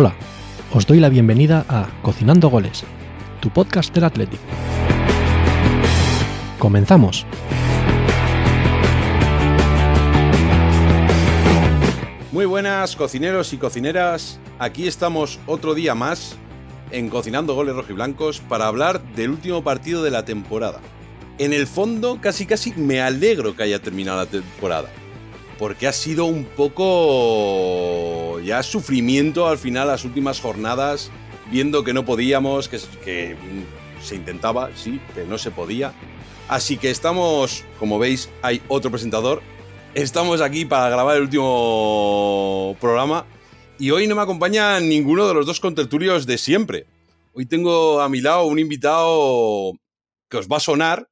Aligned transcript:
Hola, 0.00 0.14
os 0.72 0.86
doy 0.86 1.00
la 1.00 1.08
bienvenida 1.08 1.66
a 1.68 1.88
Cocinando 2.02 2.48
Goles, 2.48 2.84
tu 3.40 3.50
podcast 3.50 3.92
del 3.92 4.04
Athletic. 4.04 4.38
Comenzamos. 6.60 7.26
Muy 12.30 12.46
buenas 12.46 12.94
cocineros 12.94 13.52
y 13.52 13.58
cocineras, 13.58 14.38
aquí 14.60 14.86
estamos 14.86 15.40
otro 15.48 15.74
día 15.74 15.96
más 15.96 16.36
en 16.92 17.08
Cocinando 17.08 17.56
Goles 17.56 17.74
Rojiblancos 17.74 18.38
para 18.38 18.68
hablar 18.68 19.02
del 19.16 19.30
último 19.30 19.64
partido 19.64 20.04
de 20.04 20.12
la 20.12 20.24
temporada. 20.24 20.78
En 21.38 21.52
el 21.52 21.66
fondo, 21.66 22.20
casi 22.20 22.46
casi 22.46 22.72
me 22.74 23.00
alegro 23.00 23.56
que 23.56 23.64
haya 23.64 23.82
terminado 23.82 24.18
la 24.18 24.26
temporada, 24.26 24.90
porque 25.58 25.86
ha 25.86 25.92
sido 25.92 26.24
un 26.24 26.44
poco 26.44 28.40
ya 28.40 28.62
sufrimiento 28.62 29.48
al 29.48 29.58
final 29.58 29.88
las 29.88 30.04
últimas 30.04 30.40
jornadas, 30.40 31.10
viendo 31.50 31.82
que 31.84 31.92
no 31.92 32.04
podíamos, 32.04 32.68
que, 32.68 32.78
que 33.04 33.36
se 34.02 34.14
intentaba, 34.14 34.70
sí, 34.76 35.00
pero 35.14 35.26
no 35.26 35.36
se 35.36 35.50
podía. 35.50 35.92
Así 36.48 36.78
que 36.78 36.90
estamos, 36.90 37.64
como 37.78 37.98
veis, 37.98 38.30
hay 38.40 38.62
otro 38.68 38.90
presentador. 38.90 39.42
Estamos 39.94 40.40
aquí 40.40 40.64
para 40.64 40.88
grabar 40.88 41.16
el 41.16 41.22
último 41.22 42.76
programa 42.80 43.26
y 43.78 43.90
hoy 43.90 44.06
no 44.06 44.14
me 44.14 44.22
acompaña 44.22 44.80
ninguno 44.80 45.26
de 45.26 45.34
los 45.34 45.46
dos 45.46 45.60
contertulios 45.60 46.26
de 46.26 46.38
siempre. 46.38 46.86
Hoy 47.32 47.46
tengo 47.46 48.00
a 48.00 48.08
mi 48.08 48.20
lado 48.20 48.44
un 48.44 48.58
invitado 48.58 49.72
que 50.28 50.36
os 50.36 50.48
va 50.48 50.58
a 50.58 50.60
sonar 50.60 51.08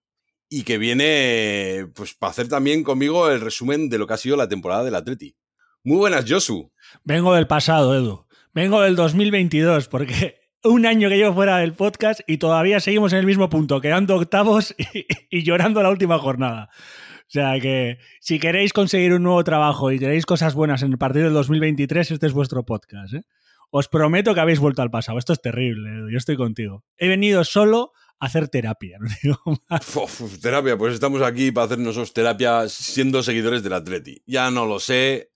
y 0.48 0.62
que 0.62 0.78
viene 0.78 1.86
pues 1.94 2.14
para 2.14 2.30
hacer 2.30 2.48
también 2.48 2.83
conmigo 2.83 3.28
el 3.28 3.41
resumen 3.41 3.89
de 3.89 3.98
lo 3.98 4.06
que 4.06 4.14
ha 4.14 4.19
sido 4.19 4.36
la 4.36 4.48
temporada 4.48 4.84
del 4.84 4.94
Atleti. 4.94 5.36
Muy 5.84 5.98
buenas, 5.98 6.25
Josu. 6.28 6.72
Vengo 7.05 7.34
del 7.34 7.47
pasado, 7.47 7.94
Edu. 7.94 8.27
Vengo 8.52 8.80
del 8.80 8.97
2022 8.97 9.89
porque 9.89 10.41
un 10.64 10.86
año 10.86 11.08
que 11.08 11.17
llevo 11.17 11.34
fuera 11.34 11.58
del 11.58 11.74
podcast 11.74 12.20
y 12.27 12.39
todavía 12.39 12.80
seguimos 12.80 13.12
en 13.12 13.20
el 13.20 13.27
mismo 13.27 13.48
punto, 13.48 13.80
quedando 13.80 14.17
octavos 14.17 14.74
y, 15.30 15.42
llorando 15.42 15.83
la 15.83 15.91
última 15.91 16.19
jornada. 16.19 16.70
O 16.72 17.28
sea 17.28 17.58
que 17.61 17.98
si 18.20 18.39
queréis 18.39 18.72
conseguir 18.72 19.12
un 19.12 19.24
nuevo 19.24 19.42
trabajo 19.42 19.91
y 19.91 19.98
queréis 19.98 20.27
cosas 20.27 20.55
buenas 20.55 20.83
en 20.83 20.92
el 20.92 20.98
partido 20.98 21.24
del 21.24 21.34
2023, 21.34 22.12
este 22.12 22.27
es 22.27 22.33
vuestro 22.33 22.64
podcast. 22.64 23.14
¿eh? 23.14 23.22
Os 23.70 23.89
prometo 23.89 24.33
que 24.33 24.41
habéis 24.41 24.61
vuelto 24.61 24.83
al 24.83 24.91
pasado. 24.91 25.19
Esto 25.19 25.33
es 25.33 25.42
terrible. 25.42 25.91
Edu. 25.91 26.11
Yo 26.11 26.19
estoy 26.19 26.36
contigo. 26.36 26.84
He 26.97 27.08
venido 27.08 27.42
solo 27.42 27.92
hacer 28.19 28.48
terapia. 28.48 28.98
No 29.00 29.09
digo 29.22 29.62
más. 29.69 29.97
Uf, 29.97 30.39
terapia, 30.41 30.77
pues 30.77 30.95
estamos 30.95 31.22
aquí 31.22 31.53
para 31.53 31.67
hacer 31.67 31.78
nosotros 31.78 32.12
terapia 32.12 32.69
siendo 32.69 33.23
seguidores 33.23 33.62
del 33.62 33.75
Atleti. 33.75 34.23
Ya 34.27 34.50
no 34.50 34.67
lo 34.67 34.81
sé. 34.81 35.31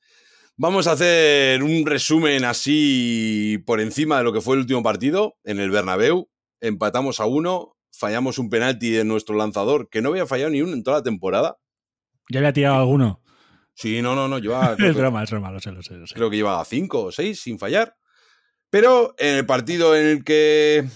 Vamos 0.57 0.87
a 0.87 0.93
hacer 0.93 1.63
un 1.63 1.87
resumen 1.87 2.45
así 2.45 3.63
por 3.65 3.81
encima 3.81 4.19
de 4.19 4.25
lo 4.25 4.33
que 4.33 4.43
fue 4.43 4.57
el 4.57 4.61
último 4.61 4.83
partido 4.83 5.39
en 5.45 5.59
el 5.59 5.71
Bernabéu. 5.71 6.29
Empatamos 6.61 7.19
a 7.21 7.25
uno, 7.25 7.77
fallamos 7.91 8.39
un 8.39 8.51
penalti 8.51 8.91
de 8.91 9.05
nuestro 9.05 9.37
lanzador, 9.37 9.89
que 9.89 10.03
no 10.03 10.11
había 10.11 10.27
fallado 10.27 10.51
ni 10.51 10.61
uno 10.61 10.75
en 10.75 10.83
toda 10.83 10.99
la 10.99 11.03
temporada. 11.03 11.57
Ya 12.29 12.41
había 12.41 12.53
tirado 12.53 12.77
alguno. 12.77 13.23
Sí, 13.75 14.03
no, 14.03 14.15
no, 14.15 14.29
no, 14.29 14.39
llevaba, 14.39 14.73
Es 14.79 14.79
que, 14.79 14.93
broma, 14.93 15.23
es 15.23 15.31
lo 15.31 15.61
sé, 15.61 15.73
lo 15.73 15.83
sé. 15.83 15.95
Lo 15.95 16.07
sé. 16.07 16.15
creo 16.15 16.29
que 16.29 16.37
llevaba 16.37 16.63
cinco 16.67 17.05
o 17.05 17.13
seis 17.13 17.41
sin 17.41 17.59
fallar. 17.59 17.97
Pero 18.69 19.15
en 19.17 19.37
el 19.37 19.47
partido 19.47 19.97
en 19.97 20.07
el 20.07 20.25
que, 20.25 20.87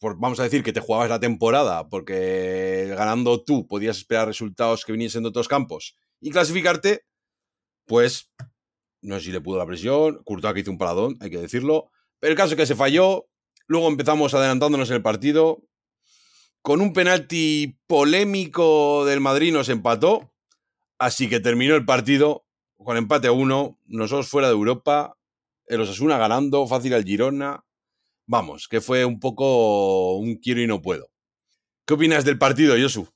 vamos 0.00 0.40
a 0.40 0.44
decir 0.44 0.62
que 0.62 0.72
te 0.72 0.80
jugabas 0.80 1.08
la 1.08 1.20
temporada, 1.20 1.88
porque 1.88 2.92
ganando 2.96 3.42
tú 3.42 3.66
podías 3.66 3.98
esperar 3.98 4.28
resultados 4.28 4.84
que 4.84 4.92
viniesen 4.92 5.22
de 5.22 5.30
otros 5.30 5.48
campos 5.48 5.96
y 6.20 6.30
clasificarte, 6.30 7.04
pues 7.86 8.30
no 9.00 9.18
sé 9.18 9.26
si 9.26 9.32
le 9.32 9.40
pudo 9.40 9.58
la 9.58 9.66
presión, 9.66 10.22
Courtois 10.24 10.54
que 10.54 10.60
hizo 10.60 10.70
un 10.70 10.78
paradón, 10.78 11.16
hay 11.20 11.30
que 11.30 11.38
decirlo, 11.38 11.90
pero 12.18 12.32
el 12.32 12.36
caso 12.36 12.54
es 12.54 12.56
que 12.56 12.66
se 12.66 12.74
falló, 12.74 13.28
luego 13.66 13.88
empezamos 13.88 14.34
adelantándonos 14.34 14.90
en 14.90 14.96
el 14.96 15.02
partido, 15.02 15.62
con 16.62 16.80
un 16.80 16.92
penalti 16.92 17.78
polémico 17.86 19.04
del 19.04 19.20
Madrid 19.20 19.52
nos 19.52 19.68
empató, 19.68 20.32
así 20.98 21.28
que 21.28 21.40
terminó 21.40 21.74
el 21.74 21.84
partido 21.84 22.44
con 22.76 22.96
empate 22.96 23.28
a 23.28 23.32
uno, 23.32 23.78
nosotros 23.86 24.28
fuera 24.28 24.48
de 24.48 24.54
Europa, 24.54 25.16
el 25.66 25.80
Osasuna 25.80 26.18
ganando, 26.18 26.66
fácil 26.66 26.94
al 26.94 27.04
Girona, 27.04 27.64
vamos, 28.28 28.68
que 28.68 28.80
fue 28.80 29.04
un 29.04 29.18
poco 29.18 30.16
un 30.18 30.36
quiero 30.36 30.60
y 30.60 30.68
no 30.68 30.80
puedo. 30.80 31.10
¿Qué 31.84 31.94
opinas 31.94 32.24
del 32.24 32.38
partido, 32.38 32.76
Josu? 32.80 33.08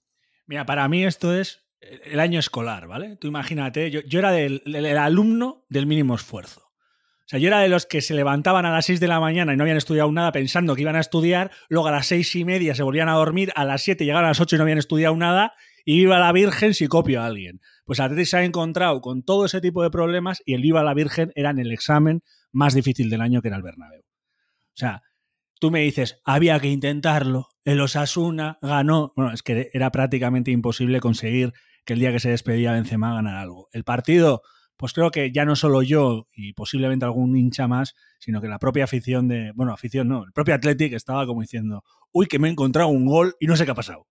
Mira, 0.47 0.67
para 0.67 0.89
mí 0.89 1.05
esto 1.05 1.33
es 1.37 1.61
el 1.81 2.19
año 2.19 2.41
escolar, 2.41 2.89
¿vale? 2.89 3.17
Tú 3.17 3.29
imagínate, 3.29 3.91
yo, 3.91 4.19
era 4.19 4.33
del, 4.33 4.63
del 4.65 4.99
alumno 4.99 5.65
del 5.69 5.87
mínimo 5.87 6.15
esfuerzo. 6.15 6.61
O 6.61 7.29
sea, 7.33 7.39
yo 7.39 7.49
era 7.49 7.61
de 7.61 7.69
los 7.69 7.87
que 7.87 8.01
se 8.01 8.15
levantaban 8.15 8.67
a 8.67 8.73
las 8.73 8.87
6 8.87 8.99
de 9.01 9.09
la 9.09 9.21
mañana 9.21 9.53
y 9.53 9.57
no 9.57 9.65
habían 9.65 9.77
estudiado 9.77 10.11
nada 10.11 10.33
pensando 10.33 10.75
que 10.75 10.83
iban 10.83 10.97
a 10.97 11.01
estudiar, 11.01 11.51
luego 11.69 11.89
a 11.89 11.93
las 11.93 12.07
seis 12.07 12.35
y 12.35 12.45
media 12.45 12.75
se 12.75 12.83
volvían 12.83 13.09
a 13.09 13.15
dormir, 13.15 13.53
a 13.55 13.65
las 13.65 13.83
7 13.83 14.05
llegaban 14.05 14.25
a 14.25 14.29
las 14.29 14.41
8 14.41 14.57
y 14.57 14.59
no 14.59 14.63
habían 14.65 14.79
estudiado 14.79 15.17
nada, 15.17 15.55
y 15.85 15.99
viva 15.99 16.19
la 16.19 16.33
Virgen 16.33 16.75
si 16.75 16.89
copio 16.89 17.23
a 17.23 17.27
alguien. 17.27 17.61
Pues 17.85 18.01
Atleti 18.01 18.27
se 18.27 18.39
ha 18.39 18.45
encontrado 18.45 19.01
con 19.01 19.23
todo 19.23 19.47
ese 19.47 19.61
tipo 19.61 19.83
de 19.83 19.91
problemas 19.91 20.43
y 20.45 20.55
el 20.55 20.63
viva 20.63 20.83
la 20.83 20.95
Virgen 20.95 21.33
era 21.35 21.51
en 21.51 21.59
el 21.59 21.73
examen 21.73 22.23
más 22.51 22.75
difícil 22.75 23.11
del 23.11 23.21
año 23.21 23.43
que 23.43 23.49
era 23.49 23.57
el 23.57 23.63
Bernabéu. 23.63 24.03
O 24.75 24.77
sea, 24.77 25.03
tú 25.61 25.71
me 25.71 25.81
dices, 25.81 26.21
había 26.25 26.59
que 26.61 26.69
intentarlo, 26.69 27.49
el 27.65 27.81
Osasuna 27.81 28.59
ganó. 28.63 29.13
Bueno, 29.17 29.33
es 29.33 29.43
que 29.43 29.71
era 29.73 29.91
prácticamente 29.93 30.51
imposible 30.51 31.01
conseguir 31.01 31.53
que 31.85 31.95
el 31.95 32.01
día 32.01 32.13
que 32.13 32.21
se 32.21 32.31
despedía 32.31 32.73
Benzema 32.73 33.15
ganara 33.15 33.41
algo. 33.41 33.69
El 33.73 33.85
partido, 33.85 34.43
pues 34.77 34.93
creo 34.93 35.11
que 35.11 35.33
ya 35.33 35.45
no 35.45 35.57
solo 35.57 35.83
yo 35.83 36.29
y 36.35 36.53
posiblemente 36.53 37.05
algún 37.05 37.37
hincha 37.37 37.69
más, 37.69 37.95
sino 38.19 38.41
que 38.41 38.49
la 38.49 38.59
propia 38.59 38.85
afición 38.85 39.29
de, 39.29 39.53
bueno, 39.55 39.73
afición 39.73 40.09
no, 40.09 40.25
el 40.25 40.33
propio 40.33 40.55
Athletic 40.55 40.93
estaba 40.95 41.27
como 41.27 41.43
diciendo, 41.43 41.85
uy, 42.13 42.27
que 42.27 42.39
me 42.39 42.49
he 42.49 42.51
encontrado 42.51 42.89
un 42.89 43.07
gol 43.07 43.37
y 43.41 43.47
no 43.47 43.57
sé 43.57 43.65
qué 43.65 43.73
ha 43.73 43.77
pasado. 43.77 44.09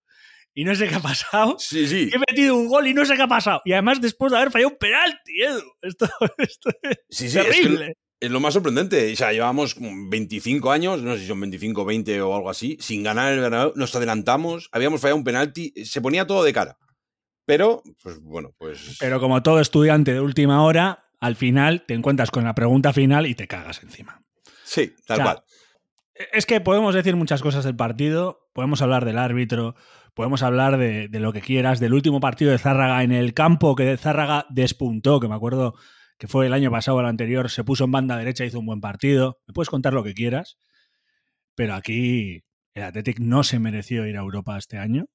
Y 0.54 0.66
no 0.66 0.76
sé 0.76 0.90
qué 0.90 0.96
ha 0.96 1.00
pasado. 1.00 1.56
Sí, 1.60 1.88
sí. 1.88 2.10
He 2.14 2.20
metido 2.20 2.56
un 2.56 2.68
gol 2.68 2.88
y 2.88 2.94
no 2.94 3.06
sé 3.06 3.16
qué 3.16 3.22
ha 3.22 3.28
pasado. 3.28 3.62
Y 3.64 3.72
además 3.72 4.02
después 4.02 4.32
de 4.32 4.38
haber 4.38 4.52
fallado 4.52 4.72
un 4.72 4.78
penalti, 4.78 5.42
Edu. 5.42 5.64
Esto, 5.82 6.10
esto 6.38 6.70
es 6.82 6.98
Sí, 7.10 7.30
sí, 7.30 7.40
es 7.40 7.46
que 7.46 7.52
terrible. 7.52 7.98
Es 8.22 8.30
lo 8.30 8.40
más 8.40 8.54
sorprendente. 8.54 9.12
O 9.12 9.16
sea, 9.16 9.34
llevamos 9.34 9.76
como 9.76 10.10
25 10.10 10.72
años, 10.72 11.02
no 11.02 11.16
sé 11.16 11.22
si 11.22 11.28
son 11.28 11.42
25, 11.42 11.84
20 11.84 12.22
o 12.22 12.36
algo 12.36 12.50
así, 12.50 12.78
sin 12.80 13.04
ganar 13.04 13.34
el 13.34 13.40
Bernabéu. 13.40 13.74
Nos 13.76 13.94
adelantamos, 13.96 14.70
habíamos 14.72 15.02
fallado 15.02 15.18
un 15.18 15.24
penalti, 15.24 15.74
se 15.84 16.02
ponía 16.02 16.26
todo 16.28 16.44
de 16.44 16.54
cara. 16.54 16.78
Pero, 17.46 17.82
pues 18.04 18.22
bueno, 18.22 18.54
pues... 18.58 18.98
Pero 19.00 19.20
como 19.20 19.42
todo 19.42 19.60
estudiante 19.60 20.14
de 20.14 20.22
última 20.22 20.64
hora, 20.64 21.10
al 21.20 21.36
final 21.36 21.84
te 21.88 21.96
encuentras 21.96 22.30
con 22.30 22.44
la 22.44 22.54
pregunta 22.54 22.94
final 22.94 23.26
y 23.26 23.34
te 23.34 23.48
cagas 23.48 23.82
encima. 23.84 24.24
sí, 24.64 24.94
tal 25.08 25.16
o 25.16 25.24
sea, 25.24 25.26
cual. 25.26 25.44
Es 26.32 26.46
que 26.46 26.62
podemos 26.62 26.94
decir 26.94 27.16
muchas 27.16 27.42
cosas 27.42 27.66
del 27.66 27.76
partido, 27.76 28.48
podemos 28.54 28.84
hablar 28.84 29.06
del 29.06 29.18
árbitro, 29.18 29.76
podemos 30.14 30.44
hablar 30.44 30.78
de, 30.78 31.08
de 31.08 31.20
lo 31.20 31.34
que 31.34 31.42
quieras, 31.42 31.80
del 31.80 31.96
último 31.96 32.20
partido 32.20 32.52
de 32.52 32.60
Zárraga 32.60 33.02
en 33.02 33.12
el 33.12 33.34
campo, 33.34 33.76
que 33.76 33.98
Zárraga 33.98 34.46
despuntó, 34.52 35.20
que 35.20 35.28
me 35.28 35.36
acuerdo 35.36 35.74
que 36.22 36.28
fue 36.28 36.46
el 36.46 36.54
año 36.54 36.70
pasado 36.70 36.98
o 36.98 37.00
el 37.00 37.08
anterior, 37.08 37.50
se 37.50 37.64
puso 37.64 37.86
en 37.86 37.92
banda 37.92 38.16
derecha, 38.16 38.46
hizo 38.46 38.60
un 38.60 38.68
buen 38.68 38.80
partido. 38.80 39.40
Me 39.48 39.56
puedes 39.56 39.72
contar 39.72 39.92
lo 39.94 40.04
que 40.04 40.14
quieras, 40.14 40.60
pero 41.56 41.74
aquí 41.74 42.44
el 42.76 42.84
Athletic 42.84 43.18
no 43.18 43.44
se 43.44 43.58
mereció 43.58 44.06
ir 44.06 44.18
a 44.18 44.20
Europa 44.20 44.56
este 44.56 44.78
año, 44.78 45.08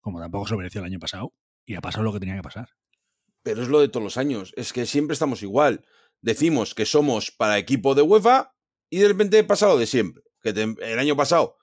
como 0.00 0.20
tampoco 0.20 0.46
se 0.46 0.56
mereció 0.56 0.80
el 0.80 0.86
año 0.86 1.00
pasado, 1.00 1.32
y 1.66 1.74
ha 1.74 1.80
pasado 1.80 2.04
lo 2.04 2.12
que 2.12 2.20
tenía 2.20 2.36
que 2.36 2.42
pasar. 2.42 2.68
Pero 3.42 3.62
es 3.62 3.68
lo 3.68 3.80
de 3.80 3.88
todos 3.88 4.04
los 4.04 4.16
años. 4.16 4.52
Es 4.56 4.72
que 4.72 4.86
siempre 4.86 5.14
estamos 5.14 5.42
igual. 5.42 5.84
Decimos 6.20 6.72
que 6.76 6.86
somos 6.86 7.32
para 7.32 7.58
equipo 7.58 7.96
de 7.96 8.02
UEFA 8.02 8.52
y 8.88 8.98
de 8.98 9.08
repente 9.08 9.42
pasa 9.42 9.66
lo 9.66 9.76
de 9.76 9.86
siempre. 9.86 10.22
Que 10.40 10.50
el 10.50 10.98
año 11.00 11.16
pasado 11.16 11.56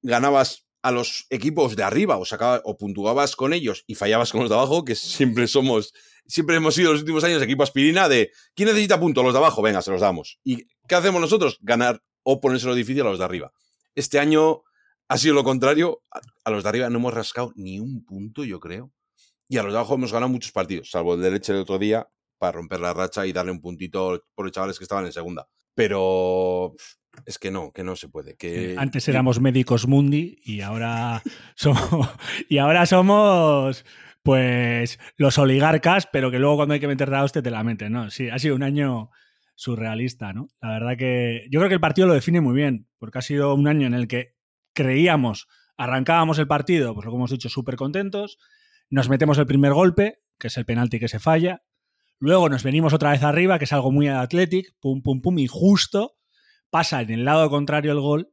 ganabas 0.00 0.68
a 0.80 0.92
los 0.92 1.26
equipos 1.30 1.74
de 1.74 1.82
arriba 1.82 2.18
o, 2.18 2.24
sacaba- 2.24 2.62
o 2.64 2.78
puntuabas 2.78 3.34
con 3.34 3.52
ellos 3.52 3.82
y 3.88 3.96
fallabas 3.96 4.30
con 4.30 4.42
los 4.42 4.48
de 4.48 4.54
abajo, 4.54 4.84
que 4.84 4.94
siempre 4.94 5.48
somos, 5.48 5.92
siempre 6.28 6.56
hemos 6.56 6.74
sido 6.74 6.92
los 6.92 7.00
últimos 7.00 7.24
años 7.24 7.42
equipo 7.42 7.62
aspirina 7.62 8.08
de 8.08 8.30
¿quién 8.54 8.68
necesita 8.68 9.00
puntos? 9.00 9.24
Los 9.24 9.32
de 9.32 9.38
abajo, 9.38 9.62
venga, 9.62 9.82
se 9.82 9.90
los 9.90 10.00
damos. 10.00 10.38
¿Y 10.44 10.66
qué 10.86 10.94
hacemos 10.94 11.20
nosotros? 11.20 11.58
Ganar 11.62 12.02
o 12.22 12.40
ponérselo 12.40 12.74
difícil 12.74 13.00
a 13.02 13.04
los 13.10 13.18
de 13.18 13.24
arriba. 13.24 13.52
Este 13.94 14.20
año 14.20 14.62
ha 15.08 15.18
sido 15.18 15.34
lo 15.34 15.42
contrario. 15.42 16.02
A, 16.44 16.50
los 16.50 16.62
de 16.62 16.68
arriba 16.68 16.90
no 16.90 16.98
hemos 16.98 17.14
rascado 17.14 17.52
ni 17.56 17.80
un 17.80 18.04
punto, 18.04 18.44
yo 18.44 18.60
creo. 18.60 18.92
Y 19.48 19.56
a 19.56 19.62
los 19.62 19.72
de 19.72 19.78
abajo 19.78 19.94
hemos 19.94 20.12
ganado 20.12 20.30
muchos 20.30 20.52
partidos, 20.52 20.90
salvo 20.90 21.14
el 21.14 21.22
de 21.22 21.30
leche 21.30 21.52
del 21.52 21.62
otro 21.62 21.78
día, 21.78 22.06
para 22.36 22.52
romper 22.52 22.80
la 22.80 22.92
racha 22.92 23.26
y 23.26 23.32
darle 23.32 23.50
un 23.50 23.62
puntito 23.62 24.22
por 24.34 24.44
los 24.44 24.52
chavales 24.52 24.78
que 24.78 24.84
estaban 24.84 25.06
en 25.06 25.12
segunda. 25.12 25.48
Pero 25.74 26.74
es 27.24 27.38
que 27.38 27.50
no, 27.50 27.72
que 27.72 27.82
no 27.82 27.96
se 27.96 28.08
puede. 28.08 28.36
Que, 28.36 28.74
Antes 28.76 29.08
éramos 29.08 29.40
médicos 29.40 29.86
mundi 29.86 30.38
y 30.44 30.60
ahora 30.60 31.22
somos, 31.56 32.08
y 32.48 32.58
ahora 32.58 32.84
somos 32.84 33.86
pues 34.22 34.98
los 35.16 35.38
oligarcas, 35.38 36.06
pero 36.12 36.30
que 36.30 36.38
luego 36.38 36.56
cuando 36.56 36.74
hay 36.74 36.80
que 36.80 36.88
meter 36.88 37.08
la 37.08 37.24
hostia 37.24 37.42
te 37.42 37.50
la 37.50 37.64
meten, 37.64 37.92
¿no? 37.92 38.10
Sí, 38.10 38.28
ha 38.28 38.38
sido 38.38 38.54
un 38.54 38.62
año 38.62 39.10
surrealista, 39.54 40.32
¿no? 40.32 40.48
La 40.60 40.70
verdad 40.70 40.96
que 40.96 41.46
yo 41.50 41.60
creo 41.60 41.68
que 41.68 41.74
el 41.74 41.80
partido 41.80 42.06
lo 42.06 42.14
define 42.14 42.40
muy 42.40 42.54
bien, 42.54 42.88
porque 42.98 43.18
ha 43.18 43.22
sido 43.22 43.54
un 43.54 43.66
año 43.66 43.86
en 43.86 43.94
el 43.94 44.06
que 44.06 44.34
creíamos, 44.72 45.48
arrancábamos 45.76 46.38
el 46.38 46.46
partido, 46.46 46.94
pues 46.94 47.04
lo 47.04 47.12
que 47.12 47.16
hemos 47.16 47.30
dicho, 47.30 47.48
súper 47.48 47.76
contentos, 47.76 48.38
nos 48.90 49.08
metemos 49.08 49.38
el 49.38 49.46
primer 49.46 49.72
golpe, 49.72 50.20
que 50.38 50.46
es 50.46 50.56
el 50.56 50.64
penalti 50.64 51.00
que 51.00 51.08
se 51.08 51.18
falla, 51.18 51.64
luego 52.20 52.48
nos 52.48 52.62
venimos 52.62 52.92
otra 52.92 53.10
vez 53.10 53.22
arriba, 53.22 53.58
que 53.58 53.64
es 53.64 53.72
algo 53.72 53.90
muy 53.90 54.08
Athletic, 54.08 54.74
pum, 54.80 55.02
pum, 55.02 55.20
pum, 55.20 55.38
y 55.38 55.46
justo 55.48 56.16
pasa 56.70 57.00
en 57.00 57.10
el 57.10 57.24
lado 57.24 57.48
contrario 57.50 57.92
el 57.92 58.00
gol 58.00 58.30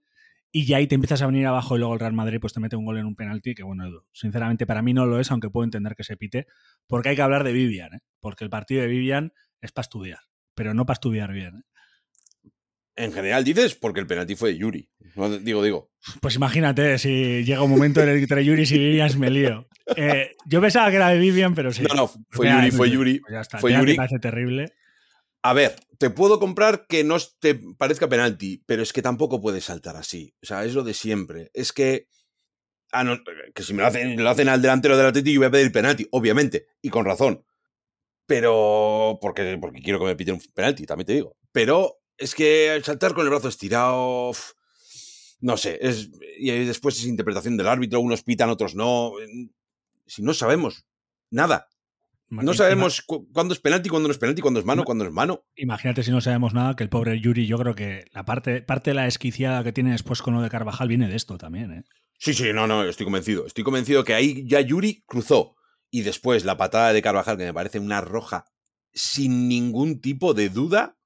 y 0.57 0.65
ya 0.65 0.77
ahí 0.77 0.87
te 0.87 0.95
empiezas 0.95 1.21
a 1.21 1.25
venir 1.25 1.45
abajo 1.47 1.75
y 1.75 1.79
luego 1.79 1.95
el 1.95 1.99
Real 1.99 2.13
Madrid 2.13 2.37
pues 2.39 2.53
te 2.53 2.61
mete 2.61 2.77
un 2.77 2.85
gol 2.85 2.97
en 2.97 3.05
un 3.05 3.17
penalti 3.17 3.53
que 3.53 3.63
bueno, 3.63 4.05
sinceramente 4.13 4.65
para 4.65 4.81
mí 4.81 4.93
no 4.93 5.05
lo 5.05 5.19
es, 5.19 5.29
aunque 5.29 5.49
puedo 5.49 5.65
entender 5.65 5.95
que 5.97 6.05
se 6.05 6.15
pite, 6.15 6.47
porque 6.87 7.09
hay 7.09 7.17
que 7.17 7.21
hablar 7.23 7.43
de 7.43 7.51
Vivian, 7.51 7.95
¿eh? 7.95 7.99
porque 8.21 8.45
el 8.45 8.49
partido 8.49 8.81
de 8.81 8.87
Vivian 8.87 9.33
es 9.59 9.73
para 9.73 9.83
estudiar, 9.83 10.19
pero 10.53 10.73
no 10.73 10.85
para 10.85 10.93
estudiar 10.93 11.33
bien. 11.33 11.57
¿eh? 11.57 12.51
En 12.95 13.11
general 13.11 13.43
dices 13.43 13.75
porque 13.75 13.99
el 13.99 14.07
penalti 14.07 14.37
fue 14.37 14.53
de 14.53 14.59
Yuri. 14.59 14.89
digo, 15.41 15.61
digo. 15.61 15.91
Pues 16.21 16.37
imagínate 16.37 16.99
si 16.99 17.43
llega 17.43 17.61
un 17.61 17.71
momento 17.71 18.01
en 18.01 18.07
el 18.07 18.15
que 18.15 18.21
entre 18.21 18.45
Yuri 18.45 18.63
y 18.63 18.79
Vivian 18.79 19.19
me 19.19 19.29
lío. 19.29 19.67
Eh, 19.97 20.37
yo 20.45 20.61
pensaba 20.61 20.89
que 20.89 20.95
era 20.95 21.09
de 21.09 21.19
Vivian, 21.19 21.53
pero 21.53 21.73
sí. 21.73 21.83
No, 21.83 21.93
no, 21.95 22.07
fue 22.29 22.49
Yuri, 22.49 22.71
fue 22.71 22.89
Yuri. 22.89 23.19
Pues 23.19 23.33
ya 23.33 23.41
está. 23.41 23.57
Fue 23.57 23.73
Yuri. 23.73 23.91
Me 23.91 23.97
parece 23.97 24.19
terrible. 24.19 24.73
A 25.45 25.53
ver, 25.53 25.75
te 25.99 26.09
puedo 26.09 26.39
comprar 26.39 26.87
que 26.87 27.03
no 27.03 27.17
te 27.37 27.53
parezca 27.77 28.09
penalti, 28.09 28.63
pero 28.65 28.81
es 28.81 28.91
que 28.91 29.03
tampoco 29.03 29.39
puedes 29.39 29.65
saltar 29.65 29.95
así. 29.95 30.33
O 30.41 30.45
sea, 30.47 30.65
es 30.65 30.73
lo 30.73 30.81
de 30.81 30.95
siempre. 30.95 31.51
Es 31.53 31.71
que. 31.71 32.07
Ah, 32.91 33.03
no, 33.03 33.19
que 33.53 33.61
si 33.61 33.75
me 33.75 33.83
lo 33.83 33.87
hacen, 33.87 34.23
lo 34.23 34.27
hacen 34.27 34.49
al 34.49 34.63
delantero 34.63 34.97
del 34.97 35.05
Atlético, 35.05 35.35
yo 35.35 35.39
voy 35.41 35.47
a 35.47 35.51
pedir 35.51 35.71
penalti, 35.71 36.07
obviamente, 36.09 36.65
y 36.81 36.89
con 36.89 37.05
razón. 37.05 37.45
Pero. 38.25 39.19
Porque, 39.21 39.55
porque 39.61 39.81
quiero 39.81 39.99
que 39.99 40.05
me 40.05 40.15
piten 40.15 40.33
un 40.33 40.41
penalti, 40.51 40.87
también 40.87 41.05
te 41.05 41.13
digo. 41.13 41.37
Pero 41.51 42.01
es 42.17 42.33
que 42.33 42.81
saltar 42.83 43.13
con 43.13 43.25
el 43.25 43.29
brazo 43.29 43.47
estirado. 43.47 44.31
No 45.41 45.57
sé, 45.57 45.77
es, 45.79 46.09
y 46.39 46.49
después 46.65 46.97
es 46.97 47.05
interpretación 47.05 47.55
del 47.55 47.67
árbitro, 47.67 47.99
unos 47.99 48.23
pitan, 48.23 48.49
otros 48.49 48.73
no. 48.73 49.11
Si 50.07 50.23
no 50.23 50.33
sabemos 50.33 50.87
nada. 51.29 51.69
No 52.43 52.53
sabemos 52.53 53.01
cuándo 53.01 53.53
es 53.53 53.59
penalti, 53.59 53.89
cuándo 53.89 54.07
no 54.07 54.11
es 54.11 54.17
penalti, 54.17 54.41
cuándo 54.41 54.59
es 54.59 54.65
mano, 54.65 54.83
cuándo 54.83 55.03
no 55.03 55.09
es 55.09 55.13
mano. 55.13 55.45
Imagínate 55.55 56.03
si 56.03 56.11
no 56.11 56.21
sabemos 56.21 56.53
nada, 56.53 56.75
que 56.75 56.83
el 56.83 56.89
pobre 56.89 57.19
Yuri, 57.19 57.47
yo 57.47 57.57
creo 57.57 57.75
que 57.75 58.05
la 58.11 58.25
parte, 58.25 58.61
parte 58.61 58.91
de 58.91 58.95
la 58.95 59.07
esquiciada 59.07 59.63
que 59.63 59.73
tiene 59.73 59.91
después 59.91 60.21
con 60.21 60.33
lo 60.33 60.41
de 60.41 60.49
Carvajal 60.49 60.87
viene 60.87 61.07
de 61.07 61.15
esto 61.15 61.37
también, 61.37 61.71
¿eh? 61.71 61.83
Sí, 62.17 62.33
sí, 62.33 62.53
no, 62.53 62.65
no, 62.67 62.83
estoy 62.83 63.05
convencido. 63.05 63.45
Estoy 63.45 63.63
convencido 63.63 64.03
que 64.03 64.13
ahí 64.13 64.47
ya 64.47 64.61
Yuri 64.61 65.03
cruzó. 65.05 65.55
Y 65.91 66.01
después 66.01 66.45
la 66.45 66.57
patada 66.57 66.93
de 66.93 67.01
Carvajal, 67.01 67.37
que 67.37 67.45
me 67.45 67.53
parece 67.53 67.79
una 67.79 68.01
roja 68.01 68.45
sin 68.93 69.47
ningún 69.47 70.01
tipo 70.01 70.33
de 70.33 70.49
duda. 70.49 70.97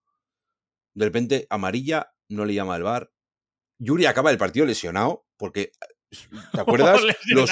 De 0.94 1.06
repente, 1.06 1.48
amarilla, 1.50 2.14
no 2.28 2.46
le 2.46 2.54
llama 2.54 2.76
el 2.76 2.84
bar. 2.84 3.12
Yuri 3.80 4.06
acaba 4.06 4.32
el 4.32 4.38
partido 4.38 4.66
lesionado, 4.66 5.26
porque 5.38 5.72
¿Te 6.52 6.62
acuerdas? 6.62 7.02
los, 7.28 7.50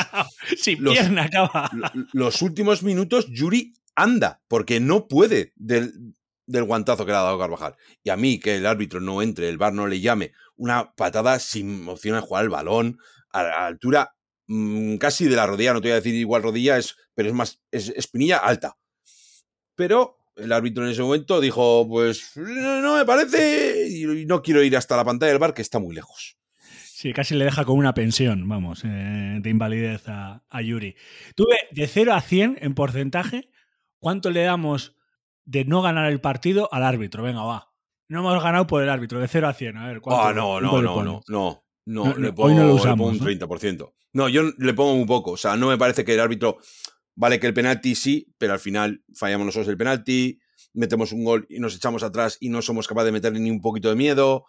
Sin 0.57 0.83
pierna 0.83 1.23
acaba. 1.23 1.69
Los 2.13 2.41
últimos 2.41 2.83
minutos, 2.83 3.27
Yuri 3.29 3.73
anda, 3.95 4.41
porque 4.47 4.79
no 4.79 5.07
puede 5.07 5.53
del, 5.55 6.15
del, 6.45 6.63
guantazo 6.63 7.05
que 7.05 7.11
le 7.11 7.17
ha 7.17 7.21
dado 7.21 7.39
Carvajal. 7.39 7.75
Y 8.03 8.09
a 8.09 8.17
mí, 8.17 8.39
que 8.39 8.55
el 8.55 8.65
árbitro 8.65 8.99
no 8.99 9.21
entre, 9.21 9.49
el 9.49 9.57
bar 9.57 9.73
no 9.73 9.87
le 9.87 9.99
llame, 9.99 10.33
una 10.55 10.93
patada 10.95 11.39
sin 11.39 11.87
opción 11.87 12.15
de 12.15 12.21
jugar 12.21 12.43
el 12.43 12.49
balón, 12.49 12.99
a 13.31 13.43
la 13.43 13.65
altura 13.67 14.15
mmm, 14.47 14.97
casi 14.97 15.25
de 15.25 15.35
la 15.35 15.45
rodilla, 15.45 15.73
no 15.73 15.81
te 15.81 15.89
voy 15.89 15.93
a 15.93 15.95
decir 15.95 16.15
igual 16.15 16.43
rodilla, 16.43 16.77
es, 16.77 16.95
pero 17.13 17.29
es 17.29 17.35
más, 17.35 17.61
es 17.71 17.89
espinilla 17.89 18.37
alta. 18.37 18.77
Pero 19.75 20.17
el 20.35 20.51
árbitro 20.51 20.83
en 20.83 20.91
ese 20.91 21.01
momento 21.01 21.39
dijo, 21.39 21.87
pues 21.87 22.31
no, 22.35 22.81
no 22.81 22.95
me 22.95 23.05
parece, 23.05 23.87
y 23.89 24.25
no 24.25 24.41
quiero 24.41 24.63
ir 24.63 24.75
hasta 24.77 24.97
la 24.97 25.05
pantalla 25.05 25.31
del 25.31 25.39
bar, 25.39 25.53
que 25.53 25.61
está 25.61 25.79
muy 25.79 25.95
lejos. 25.95 26.37
Sí, 26.97 27.13
casi 27.13 27.35
le 27.35 27.45
deja 27.45 27.63
con 27.63 27.77
una 27.77 27.93
pensión, 27.93 28.49
vamos, 28.49 28.81
eh, 28.83 29.37
de 29.39 29.49
invalidez 29.51 30.05
a, 30.07 30.41
Yuri. 30.63 30.95
Tuve 31.35 31.55
de 31.69 31.85
0 31.85 32.11
a 32.11 32.21
100 32.21 32.57
en 32.59 32.73
porcentaje, 32.73 33.51
¿cuánto 33.99 34.31
le 34.31 34.41
damos 34.41 34.95
de 35.45 35.63
no 35.63 35.83
ganar 35.83 36.11
el 36.11 36.19
partido 36.21 36.73
al 36.73 36.81
árbitro? 36.81 37.21
Venga, 37.21 37.43
va. 37.43 37.71
No 38.07 38.21
hemos 38.21 38.41
ganado 38.41 38.65
por 38.65 38.81
el 38.81 38.89
árbitro, 38.89 39.19
de 39.19 39.27
0 39.27 39.47
a 39.47 39.53
100. 39.53 39.77
A 39.77 39.87
ver, 39.89 40.01
¿cuánto, 40.01 40.23
ah, 40.23 40.33
no, 40.33 40.59
no, 40.59 40.81
no, 40.81 41.03
no, 41.03 41.21
no, 41.27 41.63
no, 41.85 42.17
le 42.17 42.33
pongo, 42.33 42.49
hoy 42.49 42.55
no 42.55 42.63
lo 42.63 42.73
usamos, 42.73 43.11
un 43.11 43.19
30%. 43.19 43.93
¿no? 44.13 44.27
yo 44.27 44.41
le 44.57 44.73
pongo 44.73 44.93
un 44.93 45.05
poco. 45.05 45.33
O 45.33 45.37
sea, 45.37 45.55
no 45.55 45.67
me 45.67 45.77
parece 45.77 46.03
que 46.03 46.15
el 46.15 46.19
árbitro. 46.19 46.57
Vale 47.13 47.39
que 47.39 47.45
el 47.45 47.53
penalti 47.53 47.93
sí, 47.93 48.33
pero 48.39 48.53
al 48.53 48.59
final 48.59 49.03
fallamos 49.13 49.45
nosotros 49.45 49.67
el 49.67 49.77
penalti, 49.77 50.39
metemos 50.73 51.11
un 51.11 51.23
gol 51.23 51.45
y 51.47 51.59
nos 51.59 51.75
echamos 51.75 52.01
atrás 52.01 52.37
y 52.39 52.49
no 52.49 52.63
somos 52.63 52.87
capaces 52.87 53.05
de 53.05 53.11
meterle 53.11 53.39
ni 53.39 53.51
un 53.51 53.61
poquito 53.61 53.89
de 53.89 53.95
miedo 53.95 54.45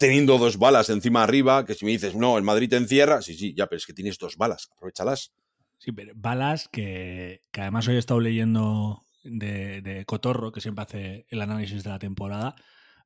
teniendo 0.00 0.38
dos 0.38 0.56
balas 0.56 0.88
encima 0.88 1.22
arriba, 1.22 1.66
que 1.66 1.74
si 1.74 1.84
me 1.84 1.90
dices, 1.90 2.16
no, 2.16 2.38
el 2.38 2.42
Madrid 2.42 2.70
te 2.70 2.76
encierra, 2.78 3.20
sí, 3.20 3.34
sí, 3.34 3.52
ya, 3.54 3.66
pero 3.66 3.76
es 3.76 3.84
que 3.84 3.92
tienes 3.92 4.18
dos 4.18 4.38
balas, 4.38 4.70
aprovechalas. 4.74 5.34
Sí, 5.76 5.92
pero 5.92 6.14
balas 6.16 6.68
que, 6.68 7.42
además 7.52 7.86
hoy 7.86 7.96
he 7.96 7.98
estado 7.98 8.18
leyendo 8.18 9.06
de, 9.24 10.02
Cotorro, 10.06 10.52
que 10.52 10.62
siempre 10.62 10.84
hace 10.84 11.26
el 11.28 11.42
análisis 11.42 11.84
de 11.84 11.90
la 11.90 11.98
temporada, 11.98 12.54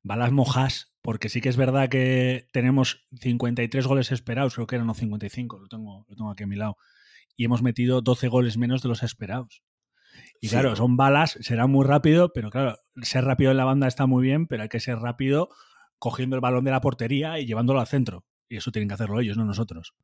balas 0.04 0.30
mojas, 0.30 0.94
porque 1.02 1.28
sí 1.28 1.40
que 1.40 1.48
es 1.48 1.56
verdad 1.56 1.88
que 1.88 2.46
tenemos 2.52 3.08
53 3.20 3.88
goles 3.88 4.12
esperados, 4.12 4.54
creo 4.54 4.68
que 4.68 4.76
eran 4.76 4.86
los 4.86 4.96
55, 4.96 5.58
lo 5.58 5.66
tengo, 5.66 6.06
lo 6.08 6.14
tengo 6.14 6.30
aquí 6.30 6.44
a 6.44 6.46
mi 6.46 6.54
lado, 6.54 6.76
y 7.36 7.44
hemos 7.44 7.60
metido 7.60 8.02
12 8.02 8.28
goles 8.28 8.56
menos 8.56 8.82
de 8.82 8.88
los 8.88 9.02
esperados. 9.02 9.64
Y 10.40 10.48
claro, 10.48 10.76
son 10.76 10.96
balas, 10.96 11.38
será 11.40 11.66
muy 11.66 11.84
rápido, 11.84 12.32
pero 12.32 12.50
claro, 12.50 12.78
ser 13.02 13.24
rápido 13.24 13.50
en 13.50 13.56
la 13.56 13.64
banda 13.64 13.88
está 13.88 14.06
muy 14.06 14.22
bien, 14.22 14.46
pero 14.46 14.62
hay 14.62 14.68
que 14.68 14.78
ser 14.78 14.98
rápido 14.98 15.48
cogiendo 16.04 16.36
el 16.36 16.42
balón 16.42 16.64
de 16.64 16.70
la 16.70 16.82
portería 16.82 17.38
y 17.38 17.46
llevándolo 17.46 17.80
al 17.80 17.86
centro. 17.86 18.26
Y 18.46 18.58
eso 18.58 18.70
tienen 18.70 18.88
que 18.88 18.94
hacerlo 18.94 19.20
ellos, 19.20 19.38
no 19.38 19.46
nosotros. 19.46 19.94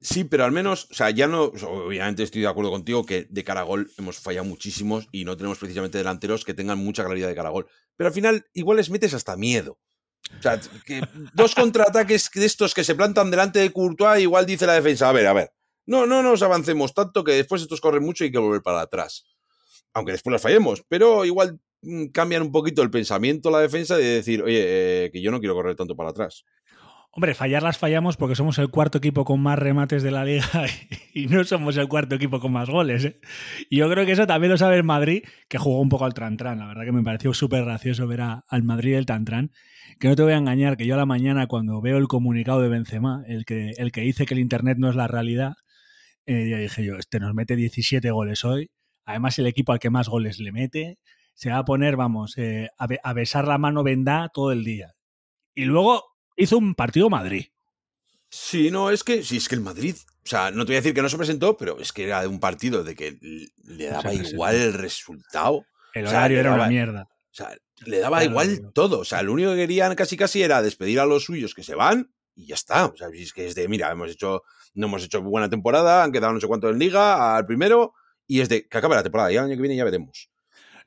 Sí, 0.00 0.22
pero 0.22 0.44
al 0.44 0.52
menos, 0.52 0.86
o 0.88 0.94
sea, 0.94 1.10
ya 1.10 1.26
no, 1.26 1.46
obviamente 1.46 2.22
estoy 2.22 2.42
de 2.42 2.46
acuerdo 2.46 2.70
contigo 2.70 3.04
que 3.04 3.26
de 3.28 3.42
cara 3.42 3.62
a 3.62 3.64
gol 3.64 3.90
hemos 3.98 4.20
fallado 4.20 4.44
muchísimos 4.44 5.08
y 5.10 5.24
no 5.24 5.36
tenemos 5.36 5.58
precisamente 5.58 5.98
delanteros 5.98 6.44
que 6.44 6.54
tengan 6.54 6.78
mucha 6.78 7.04
claridad 7.04 7.26
de 7.26 7.34
cara 7.34 7.48
a 7.48 7.50
gol. 7.50 7.66
Pero 7.96 8.06
al 8.06 8.14
final 8.14 8.46
igual 8.54 8.76
les 8.76 8.88
metes 8.88 9.14
hasta 9.14 9.36
miedo. 9.36 9.80
O 10.38 10.42
sea, 10.42 10.60
que 10.86 11.02
dos 11.34 11.56
contraataques 11.56 12.30
de 12.32 12.46
estos 12.46 12.72
que 12.72 12.84
se 12.84 12.94
plantan 12.94 13.32
delante 13.32 13.58
de 13.58 13.72
Courtois, 13.72 14.22
igual 14.22 14.46
dice 14.46 14.64
la 14.64 14.74
defensa, 14.74 15.08
a 15.08 15.12
ver, 15.12 15.26
a 15.26 15.32
ver, 15.32 15.50
no, 15.86 16.06
no 16.06 16.22
nos 16.22 16.40
avancemos 16.42 16.94
tanto 16.94 17.24
que 17.24 17.32
después 17.32 17.62
estos 17.62 17.80
corren 17.80 18.04
mucho 18.04 18.22
y 18.22 18.26
hay 18.26 18.32
que 18.32 18.38
volver 18.38 18.62
para 18.62 18.82
atrás. 18.82 19.24
Aunque 19.92 20.12
después 20.12 20.30
los 20.30 20.42
fallemos, 20.42 20.84
pero 20.88 21.24
igual 21.24 21.58
cambian 22.12 22.42
un 22.42 22.52
poquito 22.52 22.82
el 22.82 22.90
pensamiento, 22.90 23.50
la 23.50 23.60
defensa, 23.60 23.96
de 23.96 24.04
decir, 24.04 24.42
oye, 24.42 25.04
eh, 25.04 25.10
que 25.10 25.20
yo 25.20 25.30
no 25.30 25.40
quiero 25.40 25.54
correr 25.54 25.76
tanto 25.76 25.96
para 25.96 26.10
atrás. 26.10 26.44
Hombre, 27.10 27.34
fallarlas 27.34 27.78
fallamos 27.78 28.16
porque 28.16 28.36
somos 28.36 28.58
el 28.58 28.70
cuarto 28.70 28.98
equipo 28.98 29.24
con 29.24 29.40
más 29.40 29.58
remates 29.58 30.02
de 30.02 30.10
la 30.10 30.24
liga 30.24 30.46
y 31.14 31.26
no 31.26 31.42
somos 31.42 31.76
el 31.76 31.88
cuarto 31.88 32.14
equipo 32.14 32.38
con 32.38 32.52
más 32.52 32.68
goles. 32.68 33.04
¿eh? 33.04 33.20
Y 33.70 33.78
yo 33.78 33.90
creo 33.90 34.06
que 34.06 34.12
eso 34.12 34.26
también 34.26 34.52
lo 34.52 34.58
sabe 34.58 34.76
el 34.76 34.84
Madrid, 34.84 35.24
que 35.48 35.58
jugó 35.58 35.80
un 35.80 35.88
poco 35.88 36.04
al 36.04 36.14
Tran-Tran. 36.14 36.58
La 36.58 36.66
verdad 36.66 36.84
que 36.84 36.92
me 36.92 37.02
pareció 37.02 37.32
súper 37.34 37.64
gracioso 37.64 38.06
ver 38.06 38.20
al 38.20 38.62
Madrid 38.62 38.94
el 38.94 39.06
Tran-Tran. 39.06 39.50
Que 39.98 40.06
no 40.06 40.14
te 40.14 40.22
voy 40.22 40.32
a 40.32 40.36
engañar, 40.36 40.76
que 40.76 40.86
yo 40.86 40.94
a 40.94 40.98
la 40.98 41.06
mañana 41.06 41.48
cuando 41.48 41.80
veo 41.80 41.96
el 41.96 42.06
comunicado 42.06 42.60
de 42.60 42.68
Benzema, 42.68 43.24
el 43.26 43.44
que, 43.44 43.70
el 43.78 43.90
que 43.90 44.02
dice 44.02 44.26
que 44.26 44.34
el 44.34 44.40
Internet 44.40 44.78
no 44.78 44.88
es 44.88 44.94
la 44.94 45.08
realidad, 45.08 45.54
eh, 46.26 46.48
ya 46.48 46.58
dije 46.58 46.84
yo, 46.84 46.98
este 46.98 47.18
nos 47.18 47.34
mete 47.34 47.56
17 47.56 48.10
goles 48.12 48.44
hoy. 48.44 48.70
Además, 49.06 49.38
el 49.40 49.46
equipo 49.46 49.72
al 49.72 49.80
que 49.80 49.90
más 49.90 50.08
goles 50.08 50.38
le 50.38 50.52
mete 50.52 50.98
se 51.38 51.50
va 51.50 51.58
a 51.58 51.64
poner, 51.64 51.94
vamos, 51.94 52.36
eh, 52.36 52.68
a, 52.76 53.12
besar 53.12 53.46
la 53.46 53.58
mano 53.58 53.84
vendá 53.84 54.28
todo 54.34 54.50
el 54.50 54.64
día. 54.64 54.96
Y 55.54 55.66
luego 55.66 56.02
hizo 56.36 56.58
un 56.58 56.74
partido 56.74 57.08
Madrid. 57.10 57.46
Sí, 58.28 58.72
no, 58.72 58.90
es 58.90 59.04
que, 59.04 59.22
sí, 59.22 59.36
es 59.36 59.48
que 59.48 59.54
el 59.54 59.60
Madrid, 59.60 59.94
o 60.24 60.26
sea, 60.26 60.50
no 60.50 60.64
te 60.64 60.70
voy 60.70 60.74
a 60.74 60.80
decir 60.80 60.94
que 60.94 61.00
no 61.00 61.08
se 61.08 61.16
presentó, 61.16 61.56
pero 61.56 61.78
es 61.78 61.92
que 61.92 62.02
era 62.06 62.22
de 62.22 62.26
un 62.26 62.40
partido 62.40 62.82
de 62.82 62.96
que 62.96 63.20
le 63.62 63.86
daba 63.86 64.12
igual 64.12 64.56
el 64.56 64.72
resultado. 64.72 65.64
El 65.94 66.08
horario 66.08 66.40
era 66.40 66.54
una 66.54 66.66
mierda. 66.66 67.02
O 67.08 67.34
sea, 67.34 67.56
le 67.86 68.00
daba 68.00 68.24
igual 68.24 68.72
todo. 68.74 68.98
O 68.98 69.04
sea, 69.04 69.22
lo 69.22 69.32
único 69.32 69.52
que 69.52 69.58
querían 69.58 69.94
casi 69.94 70.16
casi 70.16 70.42
era 70.42 70.60
despedir 70.60 70.98
a 70.98 71.06
los 71.06 71.22
suyos 71.22 71.54
que 71.54 71.62
se 71.62 71.76
van 71.76 72.12
y 72.34 72.46
ya 72.46 72.56
está. 72.56 72.86
O 72.86 72.96
sea, 72.96 73.10
es 73.14 73.32
que 73.32 73.46
es 73.46 73.54
de, 73.54 73.68
mira, 73.68 73.92
hemos 73.92 74.10
hecho, 74.10 74.42
no 74.74 74.88
hemos 74.88 75.04
hecho 75.04 75.22
buena 75.22 75.48
temporada, 75.48 76.02
han 76.02 76.10
quedado 76.10 76.32
no 76.32 76.40
sé 76.40 76.48
cuánto 76.48 76.68
en 76.68 76.80
liga 76.80 77.36
al 77.36 77.46
primero, 77.46 77.94
y 78.26 78.40
es 78.40 78.48
de 78.48 78.66
que 78.66 78.76
acabe 78.76 78.96
la 78.96 79.04
temporada, 79.04 79.30
y 79.30 79.36
el 79.36 79.44
año 79.44 79.54
que 79.54 79.62
viene 79.62 79.76
ya 79.76 79.84
veremos 79.84 80.30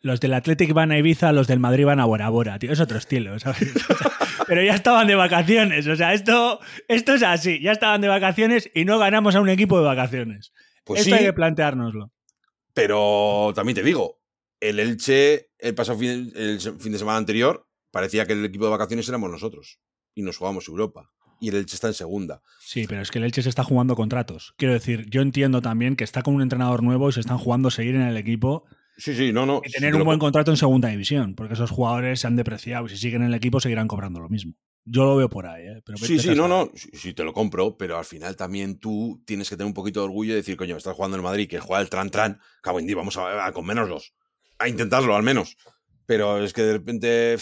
los 0.02 0.20
del 0.20 0.34
Athletic 0.34 0.74
van 0.74 0.92
a 0.92 0.98
Ibiza, 0.98 1.32
los 1.32 1.48
del 1.48 1.60
Madrid 1.60 1.86
van 1.86 2.00
a 2.00 2.06
Bora 2.06 2.30
Bora, 2.30 2.58
tío. 2.60 2.72
Es 2.72 2.80
otro 2.80 2.98
estilo, 2.98 3.38
¿sabes? 3.40 3.72
Pero 4.48 4.64
ya 4.64 4.74
estaban 4.74 5.08
de 5.08 5.16
vacaciones. 5.16 5.88
O 5.88 5.96
sea, 5.96 6.14
esto, 6.14 6.60
esto 6.88 7.14
es 7.14 7.24
así. 7.24 7.62
Ya 7.62 7.72
estaban 7.72 8.02
de 8.02 8.08
vacaciones 8.08 8.70
y 8.74 8.86
no 8.86 8.98
ganamos 9.00 9.36
a 9.36 9.42
un 9.42 9.50
equipo 9.50 9.78
de 9.80 9.86
vacaciones. 9.86 10.52
Pues 10.84 11.02
esto 11.02 11.16
hay 11.16 11.26
que 11.26 11.34
planteárnoslo. 11.34 12.12
Pero 12.74 13.52
también 13.56 13.76
te 13.76 13.84
digo, 13.84 14.22
el 14.60 14.80
Elche, 14.80 15.52
el 15.60 15.76
pasado 15.76 16.00
fin, 16.00 16.32
el 16.36 16.60
fin 16.60 16.92
de 16.92 16.98
semana 16.98 17.18
anterior, 17.18 17.68
parecía 17.92 18.26
que 18.26 18.34
el 18.34 18.44
equipo 18.44 18.66
de 18.66 18.72
vacaciones 18.72 19.08
éramos 19.08 19.30
nosotros. 19.30 19.80
Y 20.16 20.24
nos 20.24 20.38
jugamos 20.38 20.68
Europa 20.68 21.12
y 21.40 21.50
el 21.50 21.56
Elche 21.56 21.76
está 21.76 21.88
en 21.88 21.94
segunda. 21.94 22.42
Sí, 22.60 22.86
pero 22.88 23.02
es 23.02 23.12
que 23.12 23.20
el 23.20 23.26
Elche 23.26 23.42
se 23.42 23.50
está 23.50 23.64
jugando 23.64 23.96
contratos. 23.96 24.54
Quiero 24.58 24.74
decir, 24.74 25.10
yo 25.10 25.22
entiendo 25.22 25.62
también 25.62 25.96
que 25.96 26.04
está 26.04 26.22
con 26.22 26.36
un 26.36 26.42
entrenador 26.42 26.84
nuevo 26.84 27.10
y 27.10 27.14
se 27.14 27.20
están 27.20 27.40
jugando 27.40 27.72
seguir 27.72 27.96
en 27.96 28.04
el 28.04 28.16
equipo 28.16 28.66
Sí, 29.02 29.16
sí, 29.16 29.34
no, 29.34 29.48
no. 29.48 29.62
Y 29.66 29.72
tener 29.72 29.96
un 29.96 30.04
buen 30.04 30.20
contrato 30.20 30.52
en 30.52 30.58
segunda 30.58 30.90
división, 30.90 31.34
porque 31.34 31.56
esos 31.56 31.72
jugadores 31.72 32.20
se 32.20 32.28
han 32.28 32.36
depreciado 32.36 32.86
y 32.86 32.90
si 32.90 32.98
siguen 32.98 33.24
en 33.24 33.30
el 33.30 33.34
equipo 33.34 33.60
seguirán 33.60 33.88
cobrando 33.88 34.20
lo 34.20 34.30
mismo. 34.30 34.54
Yo 34.86 35.06
lo 35.06 35.16
veo 35.16 35.28
por 35.28 35.48
ahí, 35.48 35.64
¿eh? 35.66 35.82
sí, 35.96 36.20
sí, 36.20 36.36
no, 36.36 36.48
no, 36.48 36.70
sí, 36.76 37.14
te 37.14 37.24
lo 37.24 37.34
compro, 37.34 37.78
pero 37.78 37.98
al 37.98 38.06
final 38.06 38.36
también 38.36 38.80
tú 38.80 39.22
tienes 39.26 39.50
que 39.50 39.56
tener 39.58 39.68
un 39.68 39.74
poquito 39.74 40.02
de 40.02 40.06
orgullo 40.06 40.34
y 40.34 40.36
decir, 40.36 40.56
coño, 40.56 40.78
estás 40.78 40.96
jugando 40.96 41.18
en 41.18 41.24
Madrid, 41.24 41.50
que 41.50 41.60
juega 41.60 41.82
el 41.82 41.90
Tran-Tran, 41.90 42.40
cabo 42.62 42.80
vamos 42.96 43.18
a, 43.18 43.52
con 43.52 43.66
menos 43.66 43.90
dos. 43.90 44.14
A 44.60 44.68
intentarlo, 44.68 45.16
al 45.16 45.24
menos. 45.24 45.58
Pero 46.06 46.44
es 46.44 46.54
que 46.54 46.62
de 46.62 46.74
repente 46.74 47.38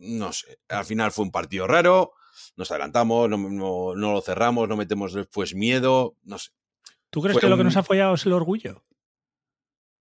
no 0.00 0.32
sé, 0.32 0.58
al 0.68 0.84
final 0.84 1.12
fue 1.12 1.24
un 1.24 1.30
partido 1.30 1.66
raro, 1.66 2.12
nos 2.56 2.70
adelantamos, 2.70 3.28
no, 3.28 3.36
no- 3.36 3.94
no 3.94 4.12
lo 4.12 4.20
cerramos, 4.22 4.68
no 4.68 4.76
metemos 4.76 5.12
después 5.12 5.54
miedo, 5.54 6.16
no 6.24 6.38
sé. 6.38 6.50
¿Tú 7.10 7.20
crees 7.20 7.34
Fue 7.34 7.40
que 7.42 7.48
lo 7.48 7.56
que 7.56 7.64
nos 7.64 7.76
ha 7.76 7.82
fallado 7.82 8.14
es 8.14 8.24
el 8.26 8.32
orgullo? 8.32 8.84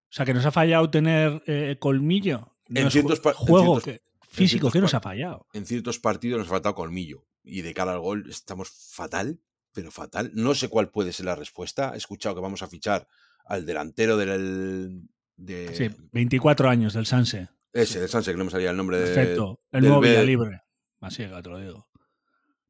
O 0.10 0.12
sea, 0.12 0.26
que 0.26 0.34
nos 0.34 0.46
ha 0.46 0.52
fallado 0.52 0.90
tener 0.90 1.44
eh, 1.46 1.78
colmillo. 1.80 2.56
En 2.68 2.84
No 2.86 2.90
ciertos 2.92 3.20
ju- 3.20 3.24
pa- 3.24 3.30
en 3.32 3.36
juego 3.36 3.80
ciertos- 3.80 3.84
que- 3.84 4.02
físico, 4.28 4.62
ciertos 4.70 4.74
¿qué 4.74 4.80
nos 4.82 4.94
ha 4.94 5.00
fallado? 5.02 5.48
En 5.54 5.66
ciertos 5.66 6.00
partidos 6.00 6.40
nos 6.40 6.48
ha 6.48 6.52
faltado 6.52 6.76
colmillo 6.76 7.26
y 7.44 7.62
de 7.62 7.74
cara 7.74 7.94
al 7.94 8.00
gol 8.00 8.26
estamos 8.30 8.70
fatal, 8.70 9.40
pero 9.74 9.92
fatal. 9.92 10.32
No 10.34 10.54
sé 10.56 10.68
cuál 10.70 10.90
puede 10.90 11.14
ser 11.14 11.26
la 11.28 11.36
respuesta. 11.36 11.92
He 11.94 11.98
escuchado 11.98 12.36
que 12.36 12.42
vamos 12.42 12.62
a 12.64 12.68
fichar 12.68 13.08
al 13.46 13.66
delantero 13.66 14.18
del... 14.18 15.02
De, 15.36 15.74
Sí, 15.76 15.90
24 16.12 16.70
años 16.70 16.94
del 16.94 17.06
Sanse. 17.06 17.50
Ese, 17.72 18.00
de 18.02 18.08
Sanse, 18.08 18.32
que 18.32 18.38
no 18.38 18.46
me 18.46 18.52
salía 18.52 18.72
el 18.72 18.78
nombre 18.78 18.98
de... 19.00 19.06
Perfecto. 19.14 19.62
El 19.72 19.82
del 19.82 19.90
nuevo 19.90 20.02
B- 20.02 20.10
Villalibre. 20.10 20.62
Así 21.02 21.24
que 21.24 21.42
te 21.42 21.50
lo 21.50 21.58
digo. 21.60 21.88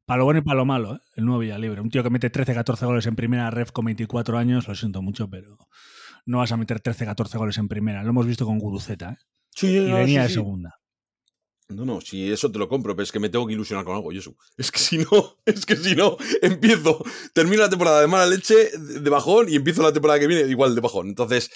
Para 0.04 0.18
lo 0.18 0.24
bueno 0.24 0.40
y 0.40 0.42
para 0.42 0.56
lo 0.58 0.64
malo, 0.66 0.94
¿eh? 0.96 1.00
El 1.16 1.24
nuevo 1.24 1.40
Villalibre. 1.40 1.80
Un 1.80 1.90
tío 1.90 2.02
que 2.02 2.10
mete 2.10 2.30
13, 2.30 2.54
14 2.54 2.86
goles 2.86 3.06
en 3.06 3.16
primera 3.16 3.50
ref 3.50 3.72
con 3.72 3.84
24 3.86 4.38
años, 4.38 4.68
lo 4.68 4.74
siento 4.74 5.02
mucho, 5.02 5.28
pero 5.28 5.56
no 6.26 6.38
vas 6.38 6.52
a 6.52 6.56
meter 6.56 6.80
13, 6.80 7.04
14 7.04 7.38
goles 7.38 7.58
en 7.58 7.68
primera. 7.68 8.02
Lo 8.02 8.10
hemos 8.10 8.26
visto 8.26 8.46
con 8.46 8.58
Guruceta, 8.58 9.12
¿eh? 9.12 9.18
Sí, 9.50 9.76
Y 9.76 9.88
no, 9.90 9.96
venía 9.96 10.22
sí, 10.22 10.22
de 10.22 10.28
sí. 10.28 10.34
segunda. 10.34 10.80
No, 11.68 11.84
no, 11.84 12.00
si 12.00 12.30
eso 12.30 12.50
te 12.50 12.58
lo 12.58 12.68
compro, 12.68 12.96
pero 12.96 13.04
es 13.04 13.12
que 13.12 13.20
me 13.20 13.28
tengo 13.28 13.46
que 13.46 13.52
ilusionar 13.52 13.84
con 13.84 13.94
algo, 13.94 14.10
Josu. 14.12 14.36
Es 14.56 14.72
que 14.72 14.78
si 14.78 14.98
no, 14.98 15.36
es 15.44 15.64
que 15.64 15.76
si 15.76 15.94
no, 15.94 16.16
empiezo, 16.42 17.04
termino 17.32 17.62
la 17.62 17.70
temporada 17.70 18.00
de 18.00 18.08
mala 18.08 18.26
leche, 18.26 18.76
de 18.76 19.00
de 19.00 19.10
bajón, 19.10 19.48
y 19.48 19.56
empiezo 19.56 19.82
la 19.82 19.92
temporada 19.92 20.18
que 20.18 20.26
viene 20.26 20.48
igual 20.50 20.74
de 20.74 20.80
bajón. 20.80 21.08
Entonces, 21.08 21.50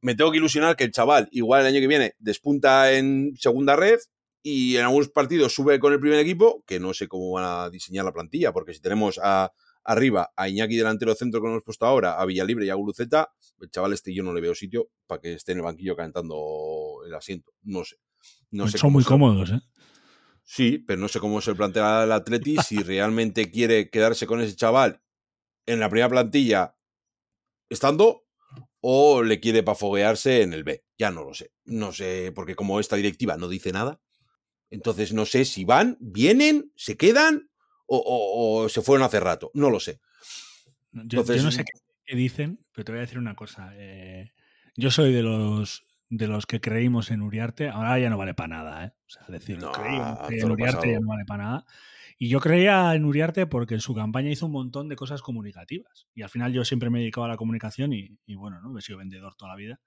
me 0.00 0.14
tengo 0.14 0.30
que 0.30 0.38
ilusionar 0.38 0.76
que 0.76 0.84
el 0.84 0.92
chaval, 0.92 1.28
igual 1.30 1.62
el 1.62 1.66
año 1.68 1.80
que 1.80 1.88
viene, 1.88 2.14
despunta 2.18 2.92
en 2.92 3.34
segunda 3.38 3.76
red 3.76 3.98
y 4.42 4.76
en 4.76 4.84
algunos 4.84 5.08
partidos 5.08 5.54
sube 5.54 5.78
con 5.78 5.92
el 5.92 6.00
primer 6.00 6.18
equipo, 6.18 6.62
que 6.66 6.80
no 6.80 6.92
sé 6.94 7.08
cómo 7.08 7.32
van 7.32 7.44
a 7.44 7.70
diseñar 7.70 8.04
la 8.04 8.12
plantilla, 8.12 8.52
porque 8.52 8.74
si 8.74 8.80
tenemos 8.80 9.18
a, 9.22 9.50
arriba 9.84 10.32
a 10.36 10.48
Iñaki 10.48 10.76
delantero 10.76 11.14
centro 11.14 11.40
que 11.40 11.48
hemos 11.48 11.62
puesto 11.62 11.86
ahora, 11.86 12.20
a 12.20 12.24
Villalibre 12.24 12.66
y 12.66 12.70
a 12.70 12.74
Guruceta, 12.74 13.32
el 13.60 13.70
chaval 13.70 13.92
este 13.92 14.14
yo 14.14 14.22
no 14.22 14.32
le 14.32 14.40
veo 14.40 14.54
sitio 14.54 14.90
para 15.06 15.20
que 15.20 15.34
esté 15.34 15.52
en 15.52 15.58
el 15.58 15.64
banquillo 15.64 15.94
calentando 15.94 17.02
el 17.06 17.14
asiento. 17.14 17.52
No 17.62 17.84
sé. 17.84 17.96
No 18.50 18.68
sé 18.68 18.78
Son 18.78 18.92
muy 18.92 19.04
cómodos, 19.04 19.50
¿eh? 19.50 19.60
Sí, 20.42 20.78
pero 20.78 21.00
no 21.00 21.08
sé 21.08 21.20
cómo 21.20 21.40
se 21.40 21.54
plantea 21.54 22.04
el 22.04 22.12
Atleti 22.12 22.56
si 22.66 22.82
realmente 22.82 23.50
quiere 23.50 23.90
quedarse 23.90 24.26
con 24.26 24.40
ese 24.40 24.56
chaval 24.56 25.02
en 25.66 25.80
la 25.80 25.88
primera 25.88 26.08
plantilla 26.08 26.76
estando 27.68 28.24
o 28.80 29.22
le 29.22 29.40
quiere 29.40 29.62
para 29.62 29.76
foguearse 29.76 30.42
en 30.42 30.52
el 30.52 30.64
B. 30.64 30.84
Ya 30.98 31.10
no 31.10 31.24
lo 31.24 31.34
sé. 31.34 31.52
No 31.64 31.92
sé, 31.92 32.32
porque 32.34 32.54
como 32.54 32.80
esta 32.80 32.96
directiva 32.96 33.36
no 33.36 33.48
dice 33.48 33.72
nada, 33.72 34.00
entonces 34.70 35.12
no 35.12 35.24
sé 35.24 35.44
si 35.44 35.64
van, 35.64 35.96
vienen, 36.00 36.72
se 36.76 36.96
quedan 36.96 37.50
o, 37.86 37.96
o- 37.98 38.64
o 38.64 38.68
se 38.68 38.82
fueron 38.82 39.04
hace 39.04 39.20
rato. 39.20 39.50
No 39.54 39.70
lo 39.70 39.80
sé. 39.80 40.00
Yo, 40.92 41.02
yo 41.04 41.20
Entonces- 41.20 41.44
no 41.44 41.50
sé 41.50 41.64
qué, 41.64 41.72
qué 42.04 42.16
dicen, 42.16 42.64
pero 42.72 42.84
te 42.84 42.92
voy 42.92 42.98
a 42.98 43.02
decir 43.02 43.18
una 43.18 43.34
cosa. 43.34 43.72
eh, 43.74 44.32
yo 44.76 44.90
soy 44.90 45.12
de 45.12 45.22
los 45.22 45.84
de 46.10 46.28
los 46.28 46.46
que 46.46 46.60
creímos 46.60 47.10
en 47.10 47.22
Uriarte. 47.22 47.68
Ahora 47.68 47.98
ya 47.98 48.08
no 48.10 48.18
vale 48.18 48.34
para 48.34 48.48
nada, 48.48 48.84
¿eh? 48.84 48.92
O 49.06 49.10
sea, 49.10 49.22
decir, 49.28 49.58
No, 49.58 49.72
en 49.74 50.44
Uriarte 50.50 50.76
pasado. 50.76 50.92
ya 50.92 51.00
no 51.00 51.08
vale 51.08 51.24
para 51.24 51.44
nada. 51.44 51.64
Y 52.18 52.28
yo 52.28 52.38
creía 52.38 52.94
en 52.94 53.04
Uriarte 53.04 53.46
porque 53.46 53.74
en 53.74 53.80
su 53.80 53.94
campaña 53.94 54.30
hizo 54.30 54.46
un 54.46 54.52
montón 54.52 54.88
de 54.88 54.94
cosas 54.94 55.22
comunicativas. 55.22 56.06
Y 56.14 56.22
al 56.22 56.28
final 56.28 56.52
yo 56.52 56.64
siempre 56.64 56.88
me 56.90 56.98
he 56.98 57.00
dedicado 57.00 57.24
a 57.24 57.28
la 57.28 57.36
comunicación 57.36 57.92
y, 57.92 58.16
y 58.26 58.34
bueno, 58.36 58.60
¿no? 58.60 58.78
he 58.78 58.82
sido 58.82 58.98
vendedor 58.98 59.34
toda 59.34 59.50
la 59.52 59.56
vida. 59.56 59.80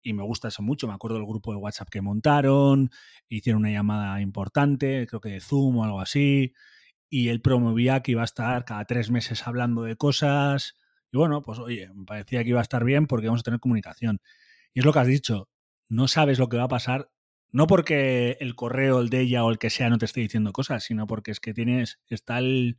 Y 0.00 0.12
me 0.12 0.22
gusta 0.22 0.48
eso 0.48 0.62
mucho. 0.62 0.86
Me 0.86 0.94
acuerdo 0.94 1.16
del 1.16 1.26
grupo 1.26 1.50
de 1.50 1.56
WhatsApp 1.58 1.88
que 1.90 2.02
montaron, 2.02 2.90
hicieron 3.28 3.62
una 3.62 3.70
llamada 3.72 4.20
importante, 4.20 5.06
creo 5.08 5.20
que 5.20 5.30
de 5.30 5.40
Zoom 5.40 5.78
o 5.78 5.84
algo 5.84 6.00
así 6.00 6.52
y 7.14 7.28
él 7.28 7.40
promovía 7.40 8.00
que 8.00 8.10
iba 8.10 8.22
a 8.22 8.24
estar 8.24 8.64
cada 8.64 8.84
tres 8.86 9.08
meses 9.08 9.46
hablando 9.46 9.84
de 9.84 9.94
cosas. 9.94 10.74
Y 11.12 11.16
bueno, 11.16 11.42
pues 11.42 11.60
oye, 11.60 11.88
me 11.94 12.04
parecía 12.04 12.42
que 12.42 12.50
iba 12.50 12.58
a 12.58 12.62
estar 12.62 12.82
bien 12.82 13.06
porque 13.06 13.28
vamos 13.28 13.42
a 13.42 13.44
tener 13.44 13.60
comunicación. 13.60 14.20
Y 14.72 14.80
es 14.80 14.84
lo 14.84 14.92
que 14.92 14.98
has 14.98 15.06
dicho, 15.06 15.48
no 15.88 16.08
sabes 16.08 16.40
lo 16.40 16.48
que 16.48 16.56
va 16.56 16.64
a 16.64 16.68
pasar, 16.68 17.12
no 17.52 17.68
porque 17.68 18.36
el 18.40 18.56
correo, 18.56 19.00
el 19.00 19.10
de 19.10 19.20
ella 19.20 19.44
o 19.44 19.50
el 19.52 19.58
que 19.58 19.70
sea 19.70 19.90
no 19.90 19.98
te 19.98 20.06
esté 20.06 20.22
diciendo 20.22 20.50
cosas, 20.50 20.82
sino 20.82 21.06
porque 21.06 21.30
es 21.30 21.38
que 21.38 21.54
tienes, 21.54 22.00
está 22.08 22.38
el, 22.38 22.78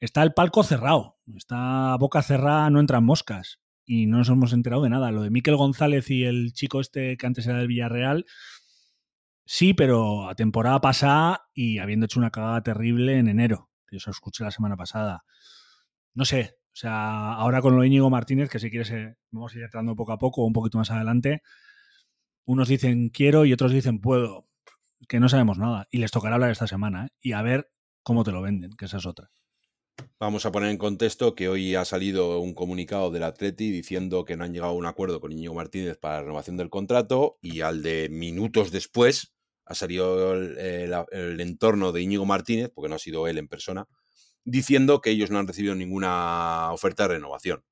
está 0.00 0.24
el 0.24 0.34
palco 0.34 0.64
cerrado, 0.64 1.18
está 1.36 1.96
boca 2.00 2.20
cerrada, 2.22 2.68
no 2.68 2.80
entran 2.80 3.04
moscas. 3.04 3.60
Y 3.84 4.06
no 4.06 4.18
nos 4.18 4.28
hemos 4.28 4.52
enterado 4.52 4.82
de 4.82 4.90
nada. 4.90 5.12
Lo 5.12 5.22
de 5.22 5.30
Miquel 5.30 5.54
González 5.54 6.10
y 6.10 6.24
el 6.24 6.52
chico 6.52 6.80
este 6.80 7.16
que 7.16 7.26
antes 7.26 7.46
era 7.46 7.58
del 7.58 7.68
Villarreal, 7.68 8.26
Sí, 9.54 9.74
pero 9.74 10.30
a 10.30 10.34
temporada 10.34 10.80
pasada 10.80 11.50
y 11.52 11.76
habiendo 11.76 12.06
hecho 12.06 12.18
una 12.18 12.30
cagada 12.30 12.62
terrible 12.62 13.18
en 13.18 13.28
enero, 13.28 13.68
que 13.86 13.98
eso 13.98 14.10
escuché 14.10 14.44
la 14.44 14.50
semana 14.50 14.78
pasada. 14.78 15.24
No 16.14 16.24
sé, 16.24 16.54
o 16.68 16.70
sea, 16.72 17.34
ahora 17.34 17.60
con 17.60 17.76
lo 17.76 17.84
Íñigo 17.84 18.08
Martínez, 18.08 18.48
que 18.48 18.58
si 18.58 18.70
quieres 18.70 18.90
eh, 18.92 19.14
vamos 19.30 19.52
a 19.52 19.58
ir 19.58 19.64
entrando 19.64 19.94
poco 19.94 20.12
a 20.12 20.18
poco, 20.18 20.46
un 20.46 20.54
poquito 20.54 20.78
más 20.78 20.90
adelante, 20.90 21.42
unos 22.46 22.66
dicen 22.66 23.10
quiero 23.10 23.44
y 23.44 23.52
otros 23.52 23.72
dicen 23.72 24.00
puedo, 24.00 24.46
que 25.06 25.20
no 25.20 25.28
sabemos 25.28 25.58
nada. 25.58 25.86
Y 25.90 25.98
les 25.98 26.12
tocará 26.12 26.36
hablar 26.36 26.50
esta 26.50 26.66
semana, 26.66 27.04
¿eh? 27.04 27.08
Y 27.20 27.32
a 27.32 27.42
ver 27.42 27.70
cómo 28.02 28.24
te 28.24 28.32
lo 28.32 28.40
venden, 28.40 28.70
que 28.72 28.86
esa 28.86 28.96
es 28.96 29.04
otra. 29.04 29.28
Vamos 30.18 30.46
a 30.46 30.52
poner 30.52 30.70
en 30.70 30.78
contexto 30.78 31.34
que 31.34 31.50
hoy 31.50 31.74
ha 31.74 31.84
salido 31.84 32.40
un 32.40 32.54
comunicado 32.54 33.10
del 33.10 33.24
Atleti 33.24 33.70
diciendo 33.70 34.24
que 34.24 34.34
no 34.34 34.44
han 34.44 34.54
llegado 34.54 34.72
a 34.72 34.76
un 34.76 34.86
acuerdo 34.86 35.20
con 35.20 35.30
Íñigo 35.30 35.52
Martínez 35.52 35.98
para 35.98 36.14
la 36.14 36.22
renovación 36.22 36.56
del 36.56 36.70
contrato 36.70 37.36
y 37.42 37.60
al 37.60 37.82
de 37.82 38.08
minutos 38.08 38.72
después 38.72 39.34
ha 39.72 39.74
salido 39.74 40.34
el, 40.34 40.56
el- 40.58 41.40
entorno 41.40 41.92
de 41.92 42.02
Íñigo 42.02 42.24
Martínez, 42.26 42.70
porque 42.74 42.88
no 42.88 42.96
ha 42.96 42.98
sido 43.00 43.26
él 43.28 43.38
en 43.38 43.48
persona, 43.48 43.86
diciendo 44.44 45.00
que 45.00 45.10
ellos 45.10 45.30
no 45.30 45.38
han 45.38 45.46
recibido 45.48 45.74
ninguna 45.74 46.72
oferta 46.72 47.04
de 47.04 47.14
renovación. 47.14 47.64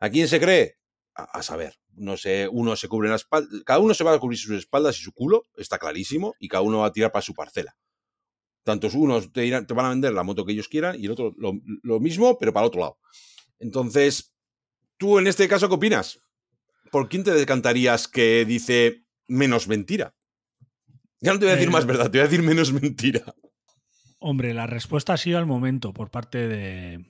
¿A 0.00 0.10
quién 0.10 0.28
se 0.28 0.40
cree? 0.40 0.78
A, 1.14 1.42
saber. 1.42 1.74
No 1.94 2.16
sé, 2.16 2.48
uno 2.50 2.76
se 2.76 2.88
cubre 2.88 3.08
la 3.08 3.16
espalda, 3.16 3.48
cada 3.66 3.80
uno 3.80 3.92
se 3.94 4.04
va 4.04 4.14
a 4.14 4.18
cubrir 4.20 4.38
sus 4.38 4.56
espaldas 4.56 4.98
y 4.98 5.02
su 5.02 5.12
culo, 5.12 5.46
está 5.56 5.78
clarísimo, 5.78 6.34
y 6.38 6.48
cada 6.48 6.62
uno 6.62 6.78
va 6.78 6.86
a 6.86 6.92
tirar 6.92 7.10
para 7.10 7.22
su 7.22 7.34
parcela. 7.34 7.76
Tantos 8.64 8.94
unos 8.94 9.32
te 9.32 9.50
van 9.50 9.86
a 9.86 9.88
vender 9.90 10.12
la 10.12 10.22
moto 10.22 10.44
que 10.44 10.52
ellos 10.52 10.68
quieran 10.68 11.00
y 11.00 11.06
el 11.06 11.12
otro 11.12 11.34
lo, 11.38 11.54
lo 11.82 12.00
mismo, 12.00 12.38
pero 12.38 12.52
para 12.52 12.64
el 12.64 12.68
otro 12.68 12.80
lado. 12.80 12.98
Entonces, 13.58 14.34
tú 14.98 15.18
en 15.18 15.26
este 15.26 15.48
caso, 15.48 15.68
¿qué 15.68 15.74
opinas? 15.76 16.20
¿Por 16.92 17.08
quién 17.08 17.24
te 17.24 17.32
decantarías 17.32 18.08
que 18.08 18.44
dice 18.44 19.04
menos 19.28 19.68
mentira? 19.68 20.14
Ya 21.20 21.32
no 21.32 21.38
te 21.38 21.46
voy 21.46 21.52
a 21.52 21.54
decir 21.56 21.68
Eh, 21.68 21.72
más 21.72 21.86
verdad, 21.86 22.04
te 22.10 22.18
voy 22.18 22.20
a 22.26 22.28
decir 22.28 22.42
menos 22.42 22.72
mentira. 22.72 23.22
Hombre, 24.20 24.54
la 24.54 24.66
respuesta 24.66 25.12
ha 25.12 25.16
sido 25.16 25.38
al 25.38 25.46
momento 25.46 25.92
por 25.92 26.10
parte 26.10 26.48
de, 26.48 27.04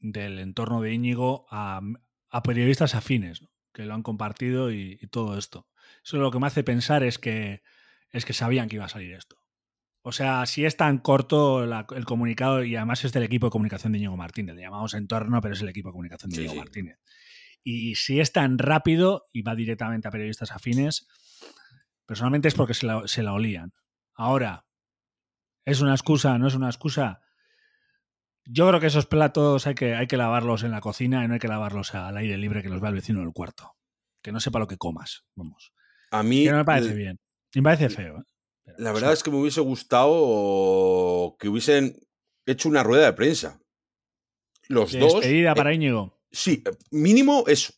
del 0.00 0.38
entorno 0.38 0.80
de 0.80 0.92
Íñigo 0.92 1.46
a, 1.50 1.80
a 2.30 2.42
periodistas 2.42 2.94
afines, 2.94 3.42
¿no? 3.42 3.50
que 3.72 3.84
lo 3.84 3.94
han 3.94 4.02
compartido 4.02 4.72
y, 4.72 4.98
y 5.00 5.06
todo 5.08 5.38
esto. 5.38 5.68
Eso 6.04 6.16
lo 6.18 6.30
que 6.30 6.38
me 6.40 6.46
hace 6.48 6.64
pensar 6.64 7.02
es 7.04 7.18
que, 7.18 7.62
es 8.10 8.24
que 8.24 8.32
sabían 8.32 8.68
que 8.68 8.76
iba 8.76 8.86
a 8.86 8.88
salir 8.88 9.12
esto. 9.14 9.36
O 10.02 10.10
sea, 10.12 10.46
si 10.46 10.64
es 10.64 10.76
tan 10.76 10.98
corto 10.98 11.64
la- 11.66 11.86
el 11.94 12.04
comunicado, 12.04 12.64
y 12.64 12.74
además 12.76 13.04
es 13.04 13.12
del 13.12 13.22
equipo 13.24 13.46
de 13.46 13.50
comunicación 13.50 13.92
de 13.92 13.98
Íñigo 13.98 14.16
Martínez, 14.16 14.56
le 14.56 14.62
llamamos 14.62 14.94
entorno, 14.94 15.40
pero 15.40 15.54
es 15.54 15.60
el 15.60 15.68
equipo 15.68 15.90
de 15.90 15.92
comunicación 15.92 16.30
de 16.30 16.36
Sí, 16.36 16.40
Íñigo 16.42 16.54
sí. 16.54 16.58
Martínez. 16.58 16.98
Y 17.62 17.94
si 17.96 18.18
es 18.20 18.32
tan 18.32 18.58
rápido 18.58 19.26
y 19.32 19.42
va 19.42 19.54
directamente 19.54 20.08
a 20.08 20.10
periodistas 20.10 20.50
afines, 20.50 21.06
personalmente 22.08 22.48
es 22.48 22.54
porque 22.54 22.72
se 22.72 22.86
la, 22.86 23.06
se 23.06 23.22
la 23.22 23.34
olían. 23.34 23.74
Ahora, 24.14 24.66
¿es 25.66 25.82
una 25.82 25.92
excusa? 25.92 26.38
¿No 26.38 26.48
es 26.48 26.54
una 26.54 26.68
excusa? 26.68 27.20
Yo 28.46 28.66
creo 28.66 28.80
que 28.80 28.86
esos 28.86 29.04
platos 29.04 29.66
hay 29.66 29.74
que, 29.74 29.94
hay 29.94 30.06
que 30.06 30.16
lavarlos 30.16 30.62
en 30.62 30.70
la 30.70 30.80
cocina 30.80 31.22
y 31.22 31.28
no 31.28 31.34
hay 31.34 31.40
que 31.40 31.48
lavarlos 31.48 31.94
al 31.94 32.16
aire 32.16 32.38
libre 32.38 32.62
que 32.62 32.70
los 32.70 32.80
vea 32.80 32.88
el 32.88 32.94
vecino 32.96 33.20
del 33.20 33.34
cuarto. 33.34 33.76
Que 34.22 34.32
no 34.32 34.40
sepa 34.40 34.58
lo 34.58 34.66
que 34.66 34.78
comas. 34.78 35.26
Vamos. 35.34 35.74
A 36.10 36.22
mí, 36.22 36.44
Que 36.44 36.50
no 36.50 36.56
me 36.56 36.64
parece 36.64 36.94
bien. 36.94 37.20
Y 37.52 37.60
me 37.60 37.64
parece 37.64 37.90
feo. 37.90 38.20
¿eh? 38.20 38.24
Pero, 38.64 38.78
la 38.78 38.90
o 38.90 38.94
verdad 38.94 39.08
sea, 39.08 39.14
es 39.14 39.22
que 39.22 39.30
me 39.30 39.36
hubiese 39.36 39.60
gustado 39.60 41.36
que 41.38 41.50
hubiesen 41.50 41.94
hecho 42.46 42.70
una 42.70 42.82
rueda 42.82 43.04
de 43.04 43.12
prensa. 43.12 43.60
Los 44.66 44.92
dos. 44.98 45.12
despedida 45.12 45.52
eh, 45.52 45.54
para 45.54 45.74
Íñigo. 45.74 46.18
Sí, 46.32 46.62
eh, 46.66 46.70
mínimo 46.90 47.44
eso. 47.46 47.74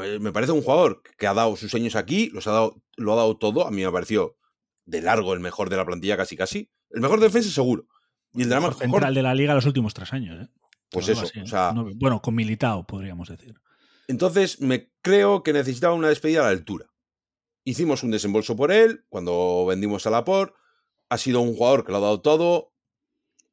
Ver, 0.00 0.20
me 0.20 0.32
parece 0.32 0.52
un 0.52 0.62
jugador 0.62 1.02
que 1.18 1.26
ha 1.26 1.34
dado 1.34 1.56
sus 1.56 1.74
años 1.74 1.94
aquí, 1.96 2.28
los 2.30 2.46
ha 2.46 2.52
dado, 2.52 2.82
lo 2.96 3.12
ha 3.12 3.16
dado 3.16 3.36
todo. 3.36 3.66
A 3.66 3.70
mí 3.70 3.84
me 3.84 3.90
pareció 3.92 4.36
de 4.86 5.00
largo 5.02 5.32
el 5.34 5.40
mejor 5.40 5.70
de 5.70 5.76
la 5.76 5.84
plantilla, 5.86 6.16
casi 6.16 6.36
casi. 6.36 6.70
El 6.90 7.00
mejor 7.00 7.20
defensa, 7.20 7.50
seguro. 7.50 7.86
Y 8.32 8.42
el 8.42 8.48
mejor 8.48 9.12
de 9.14 9.22
la 9.22 9.34
liga 9.34 9.54
los 9.54 9.66
últimos 9.66 9.94
tres 9.94 10.12
años. 10.12 10.44
¿eh? 10.44 10.48
Pues 10.90 11.08
eso, 11.08 11.22
así, 11.22 11.38
¿eh? 11.38 11.42
o 11.42 11.46
sea- 11.46 11.72
No- 11.74 11.88
bueno, 11.94 12.20
con 12.20 12.34
Militao, 12.34 12.86
podríamos 12.86 13.28
decir. 13.28 13.54
Entonces, 14.08 14.60
me 14.60 14.90
creo 15.00 15.42
que 15.42 15.52
necesitaba 15.52 15.94
una 15.94 16.08
despedida 16.08 16.40
a 16.40 16.44
la 16.44 16.50
altura. 16.50 16.86
Hicimos 17.64 18.02
un 18.02 18.10
desembolso 18.10 18.54
por 18.56 18.70
él 18.72 19.04
cuando 19.08 19.64
vendimos 19.66 20.06
a 20.06 20.10
Laporte. 20.10 20.54
Ha 21.08 21.16
sido 21.18 21.40
un 21.40 21.54
jugador 21.54 21.84
que 21.84 21.92
lo 21.92 21.98
ha 21.98 22.02
dado 22.02 22.20
todo. 22.20 22.72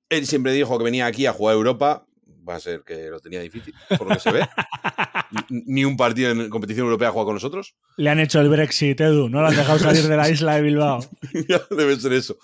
Él 0.09 0.25
siempre 0.27 0.51
dijo 0.51 0.77
que 0.77 0.83
venía 0.83 1.05
aquí 1.05 1.25
a 1.25 1.33
jugar 1.33 1.53
a 1.53 1.57
Europa. 1.57 2.07
Va 2.47 2.55
a 2.55 2.59
ser 2.59 2.83
que 2.83 3.09
lo 3.09 3.19
tenía 3.19 3.39
difícil, 3.41 3.73
por 3.97 4.07
lo 4.07 4.15
que 4.15 4.19
se 4.19 4.31
ve. 4.31 4.41
Ni- 5.49 5.85
un 5.85 5.97
partido 5.97 6.31
en 6.31 6.49
competición 6.49 6.85
europea 6.85 7.11
juega 7.11 7.25
con 7.25 7.35
nosotros. 7.35 7.75
Le 7.97 8.09
han 8.09 8.19
hecho 8.19 8.41
el 8.41 8.49
Brexit, 8.49 8.99
Edu. 8.99 9.29
No 9.29 9.41
lo 9.41 9.47
han 9.47 9.55
dejado 9.55 9.79
salir 9.79 10.03
de 10.07 10.17
la 10.17 10.29
isla 10.29 10.55
de 10.55 10.61
Bilbao. 10.61 10.99
Debe 11.69 11.99
ser 11.99 12.13
eso. 12.13 12.37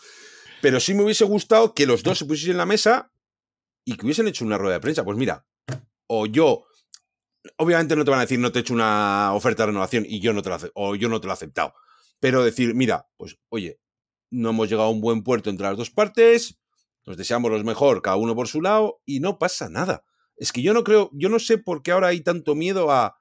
Pero 0.61 0.79
sí 0.79 0.93
me 0.93 1.03
hubiese 1.03 1.25
gustado 1.25 1.73
que 1.73 1.85
los 1.85 2.03
dos 2.03 2.17
se 2.17 2.25
pusiesen 2.25 2.51
en 2.51 2.57
la 2.57 2.65
mesa 2.65 3.11
y 3.85 3.95
que 3.95 4.05
hubiesen 4.05 4.27
hecho 4.27 4.45
una 4.45 4.57
rueda 4.57 4.75
de 4.75 4.79
prensa. 4.81 5.03
Pues 5.03 5.17
mira, 5.17 5.45
o 6.07 6.25
yo, 6.25 6.65
obviamente 7.57 7.95
no 7.95 8.03
te 8.05 8.11
van 8.11 8.19
a 8.19 8.23
decir 8.23 8.39
no 8.39 8.51
te 8.51 8.59
he 8.59 8.61
hecho 8.61 8.73
una 8.73 9.31
oferta 9.33 9.63
de 9.63 9.67
renovación 9.67 10.05
y 10.07 10.19
yo 10.19 10.33
no 10.33 10.41
te 10.41 10.49
la, 10.49 10.59
o 10.73 10.95
yo 10.95 11.09
no 11.09 11.19
te 11.21 11.27
lo 11.27 11.33
he 11.33 11.35
aceptado. 11.35 11.73
Pero 12.19 12.43
decir, 12.43 12.73
mira, 12.73 13.07
pues 13.17 13.37
oye, 13.49 13.79
no 14.31 14.49
hemos 14.49 14.69
llegado 14.69 14.87
a 14.87 14.91
un 14.91 15.01
buen 15.01 15.23
puerto 15.23 15.49
entre 15.49 15.67
las 15.67 15.77
dos 15.77 15.91
partes, 15.91 16.57
nos 17.05 17.15
deseamos 17.15 17.51
los 17.51 17.63
mejor, 17.63 18.01
cada 18.01 18.17
uno 18.17 18.35
por 18.35 18.47
su 18.47 18.61
lado, 18.61 18.99
y 19.05 19.19
no 19.19 19.37
pasa 19.37 19.69
nada. 19.69 20.03
Es 20.37 20.51
que 20.51 20.61
yo 20.61 20.73
no 20.73 20.83
creo, 20.83 21.09
yo 21.13 21.29
no 21.29 21.39
sé 21.39 21.57
por 21.57 21.81
qué 21.81 21.91
ahora 21.91 22.07
hay 22.07 22.21
tanto 22.21 22.55
miedo 22.55 22.91
a. 22.91 23.17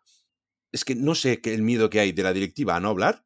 Es 0.71 0.85
que 0.85 0.95
no 0.95 1.15
sé 1.15 1.41
qué 1.41 1.55
el 1.55 1.63
miedo 1.63 1.91
que 1.91 2.01
hay 2.01 2.13
de 2.13 2.23
la 2.23 2.33
directiva 2.33 2.77
a 2.77 2.81
no 2.81 2.91
hablar. 2.91 3.25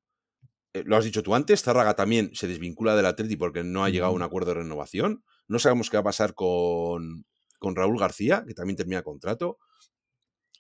Eh, 0.73 0.85
lo 0.87 0.97
has 0.97 1.05
dicho 1.05 1.23
tú 1.23 1.35
antes, 1.35 1.63
Zárraga 1.63 1.95
también 1.95 2.31
se 2.35 2.47
desvincula 2.47 2.95
del 2.95 3.07
Atleti 3.07 3.37
porque 3.37 3.65
no 3.65 3.85
ha 3.85 3.91
llegado 3.91 4.13
a 4.13 4.15
un 4.15 4.23
acuerdo 4.23 4.55
de 4.55 4.61
renovación. 4.61 5.25
No 5.49 5.59
sabemos 5.59 5.91
qué 5.91 5.97
va 5.97 6.03
a 6.03 6.05
pasar 6.05 6.35
con, 6.35 7.25
con 7.59 7.75
Raúl 7.75 7.99
García, 7.99 8.45
que 8.47 8.55
también 8.55 8.77
termina 8.77 9.03
contrato. 9.03 9.59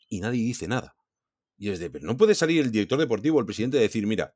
Y 0.08 0.20
nadie 0.20 0.42
dice 0.42 0.66
nada. 0.66 0.96
Y 1.56 1.70
es 1.70 1.78
de, 1.78 1.90
pero 1.90 2.06
no 2.06 2.16
puede 2.16 2.34
salir 2.34 2.62
el 2.62 2.72
director 2.72 2.98
deportivo, 2.98 3.38
el 3.38 3.46
presidente, 3.46 3.78
a 3.78 3.82
decir, 3.82 4.06
mira, 4.06 4.34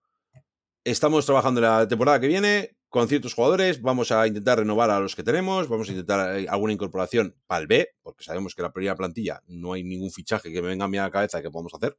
estamos 0.84 1.24
trabajando 1.24 1.60
la 1.60 1.88
temporada 1.88 2.20
que 2.20 2.28
viene 2.28 2.73
con 2.94 3.08
ciertos 3.08 3.34
jugadores, 3.34 3.82
vamos 3.82 4.12
a 4.12 4.24
intentar 4.24 4.60
renovar 4.60 4.88
a 4.88 5.00
los 5.00 5.16
que 5.16 5.24
tenemos, 5.24 5.68
vamos 5.68 5.88
a 5.88 5.90
intentar 5.90 6.38
eh, 6.38 6.46
alguna 6.48 6.74
incorporación 6.74 7.34
para 7.48 7.60
el 7.60 7.66
B, 7.66 7.88
porque 8.00 8.22
sabemos 8.22 8.54
que 8.54 8.62
la 8.62 8.72
primera 8.72 8.94
plantilla 8.94 9.42
no 9.48 9.72
hay 9.72 9.82
ningún 9.82 10.12
fichaje 10.12 10.52
que 10.52 10.62
me 10.62 10.68
venga 10.68 10.84
a 10.84 10.88
mi 10.88 10.98
cabeza 11.10 11.42
que 11.42 11.50
podamos 11.50 11.74
hacer. 11.74 11.98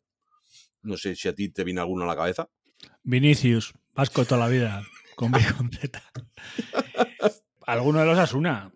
No 0.83 0.95
sé 0.95 1.13
si 1.17 1.27
a 1.27 1.35
ti 1.35 1.49
te 1.49 1.65
viene 1.65 1.81
alguno 1.81 2.05
a 2.05 2.07
la 2.07 2.15
cabeza. 2.15 2.47
Vinicius, 3.03 3.73
Vasco 3.93 4.23
toda 4.23 4.39
la 4.39 4.47
vida, 4.47 4.85
con 5.17 5.33
B 5.33 5.39
completa. 5.57 6.01
Alguno 7.67 7.99
de 7.99 8.05
los 8.05 8.17
Asuna. 8.17 8.71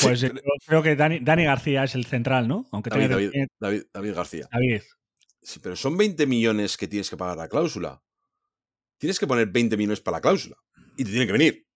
Pues 0.00 0.18
yo 0.22 0.30
creo 0.66 0.82
que 0.82 0.96
Dani, 0.96 1.18
Dani, 1.18 1.44
García 1.44 1.84
es 1.84 1.94
el 1.94 2.06
central, 2.06 2.48
¿no? 2.48 2.68
Aunque 2.72 2.88
David, 2.88 3.10
David, 3.10 3.32
David, 3.60 3.82
David, 3.92 4.14
García. 4.14 4.48
David. 4.50 4.80
Sí, 5.42 5.60
pero 5.62 5.76
son 5.76 5.98
20 5.98 6.26
millones 6.26 6.78
que 6.78 6.88
tienes 6.88 7.10
que 7.10 7.18
pagar 7.18 7.36
la 7.36 7.48
cláusula 7.48 8.00
tienes 9.00 9.18
que 9.18 9.26
poner 9.26 9.48
20 9.48 9.76
millones 9.76 10.00
para 10.00 10.18
la 10.18 10.20
cláusula. 10.20 10.56
Y 11.00 11.04
te 11.04 11.12
tiene 11.12 11.26
que 11.26 11.32
venir. 11.32 11.66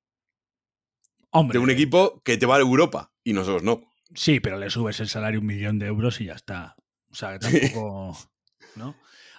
Hombre. 1.30 1.58
De 1.58 1.64
un 1.64 1.70
equipo 1.70 2.20
que 2.22 2.36
te 2.36 2.44
va 2.44 2.56
a 2.56 2.60
Europa 2.60 3.10
y 3.24 3.32
nosotros 3.32 3.62
no. 3.62 3.80
Sí, 4.14 4.38
pero 4.38 4.58
le 4.58 4.68
subes 4.68 5.00
el 5.00 5.08
salario 5.08 5.40
un 5.40 5.46
millón 5.46 5.78
de 5.78 5.86
euros 5.86 6.20
y 6.20 6.26
ya 6.26 6.34
está. 6.34 6.76
O 7.08 7.14
sea, 7.14 7.32
que 7.32 7.38
tampoco. 7.38 8.18
¿No? 8.76 8.94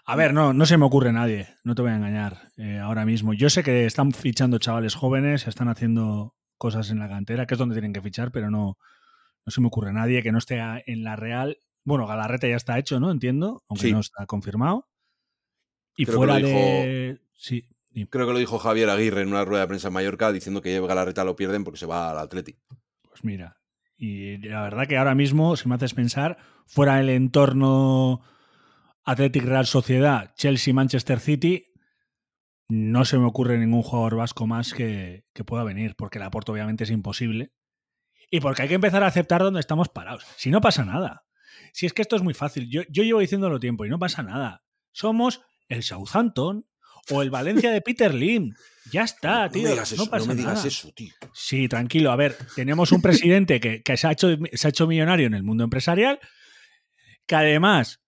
A 0.06 0.16
ver, 0.16 0.34
no, 0.34 0.54
no 0.54 0.66
se 0.66 0.80
me 0.80 0.86
ocurre 0.86 1.14
nadie, 1.14 1.50
no 1.64 1.76
te 1.76 1.84
voy 1.84 1.92
a 1.92 1.98
engañar 1.98 2.52
eh, 2.58 2.80
ahora 2.80 3.06
mismo. 3.06 3.36
Yo 3.36 3.52
sé 3.52 3.62
que 3.62 3.86
están 3.86 4.12
fichando 4.12 4.58
chavales 4.58 4.96
jóvenes, 4.96 5.48
están 5.48 5.68
haciendo 5.68 6.36
cosas 6.58 6.90
en 6.90 6.98
la 6.98 7.08
cantera, 7.08 7.46
que 7.46 7.54
es 7.54 7.60
donde 7.60 7.76
tienen 7.76 7.94
que 7.94 8.02
fichar, 8.02 8.32
pero 8.32 8.50
no, 8.50 8.80
no 9.46 9.52
se 9.52 9.62
me 9.62 9.68
ocurre 9.68 9.94
nadie 9.94 10.24
que 10.24 10.32
no 10.32 10.40
esté 10.40 10.60
en 10.88 11.04
la 11.04 11.16
Real. 11.16 11.60
Bueno, 11.84 12.08
Galarreta 12.08 12.48
ya 12.48 12.56
está 12.56 12.80
hecho, 12.80 13.00
¿no? 13.00 13.12
Entiendo, 13.12 13.64
aunque 13.70 13.92
no 13.92 14.00
está 14.00 14.26
confirmado. 14.26 14.88
Y 15.96 16.06
fuera 16.06 16.38
de. 16.38 17.20
Sí, 17.36 17.68
Creo 18.10 18.28
que 18.28 18.34
lo 18.34 18.40
dijo 18.40 18.60
Javier 18.60 18.90
Aguirre 18.90 19.22
en 19.22 19.30
una 19.30 19.46
rueda 19.46 19.62
de 19.62 19.68
prensa 19.68 19.88
en 19.88 19.94
Mallorca 19.94 20.32
diciendo 20.32 20.62
que 20.62 20.80
la 20.80 21.06
reta 21.06 21.24
lo 21.24 21.36
pierden 21.36 21.64
porque 21.64 21.80
se 21.80 21.86
va 21.86 22.12
al 22.12 22.20
Atleti. 22.20 22.58
Pues 23.02 23.24
mira, 23.24 23.58
y 23.98 24.38
la 24.38 24.64
verdad 24.64 24.88
que 24.88 24.98
ahora 24.98 25.16
mismo, 25.16 25.56
si 25.56 25.70
me 25.70 25.76
haces 25.76 25.94
pensar, 25.94 26.38
fuera 26.66 27.00
el 27.00 27.10
entorno 27.10 28.22
Athletic 29.06 29.44
Real 29.44 29.66
Sociedad, 29.66 30.34
Chelsea, 30.36 30.74
Manchester 30.74 31.20
City, 31.20 31.72
no 32.68 33.06
se 33.06 33.18
me 33.18 33.26
ocurre 33.26 33.58
ningún 33.58 33.84
jugador 33.84 34.18
vasco 34.18 34.48
más 34.48 34.74
que, 34.74 35.24
pueda 35.46 35.64
venir, 35.64 35.96
porque 35.96 36.18
el 36.18 36.24
aporte 36.24 36.52
obviamente 36.52 36.84
es 36.84 36.92
imposible. 36.92 37.54
Y 38.30 38.42
porque 38.42 38.64
hay 38.64 38.68
que 38.68 38.76
empezar 38.76 39.04
a 39.04 39.08
aceptar 39.08 39.42
dónde 39.42 39.60
estamos 39.60 39.88
parados. 39.88 40.26
Si 40.36 40.50
no 40.50 40.60
pasa 40.60 40.84
nada. 40.84 41.26
Si 41.72 41.86
es 41.86 41.94
que 41.94 42.02
esto 42.02 42.16
es 42.16 42.24
muy 42.24 42.34
fácil. 42.34 42.70
Yo, 42.70 42.82
yo 42.90 43.04
llevo 43.04 43.20
diciéndolo 43.20 43.60
tiempo 43.60 43.86
y 43.86 43.90
no 43.90 44.00
pasa 44.00 44.24
nada. 44.24 44.64
Somos 44.92 45.42
el 45.70 45.84
Southampton, 45.84 46.66
o 47.12 47.22
el 47.22 47.30
Valencia 47.30 47.72
de 47.72 47.82
Peter 47.82 48.14
Lim. 48.14 48.54
Ya 48.92 49.04
está, 49.04 49.50
tío. 49.50 49.64
No 49.64 50.26
me 50.26 50.36
digas 50.36 50.66
eso, 50.66 50.92
tío. 50.92 51.14
Sí, 51.34 51.68
tranquilo. 51.68 52.12
A 52.12 52.16
ver, 52.16 52.38
tenemos 52.56 52.92
un 52.92 53.02
presidente 53.02 53.60
que, 53.60 53.98
se, 53.98 54.08
ha 54.08 54.12
hecho, 54.12 54.38
se 54.54 54.68
ha 54.68 54.70
hecho 54.70 54.88
millonario 54.88 55.28
en 55.28 55.34
el 55.34 55.44
mundo 55.44 55.64
empresarial, 55.64 56.20
que 57.26 57.36
además 57.36 58.02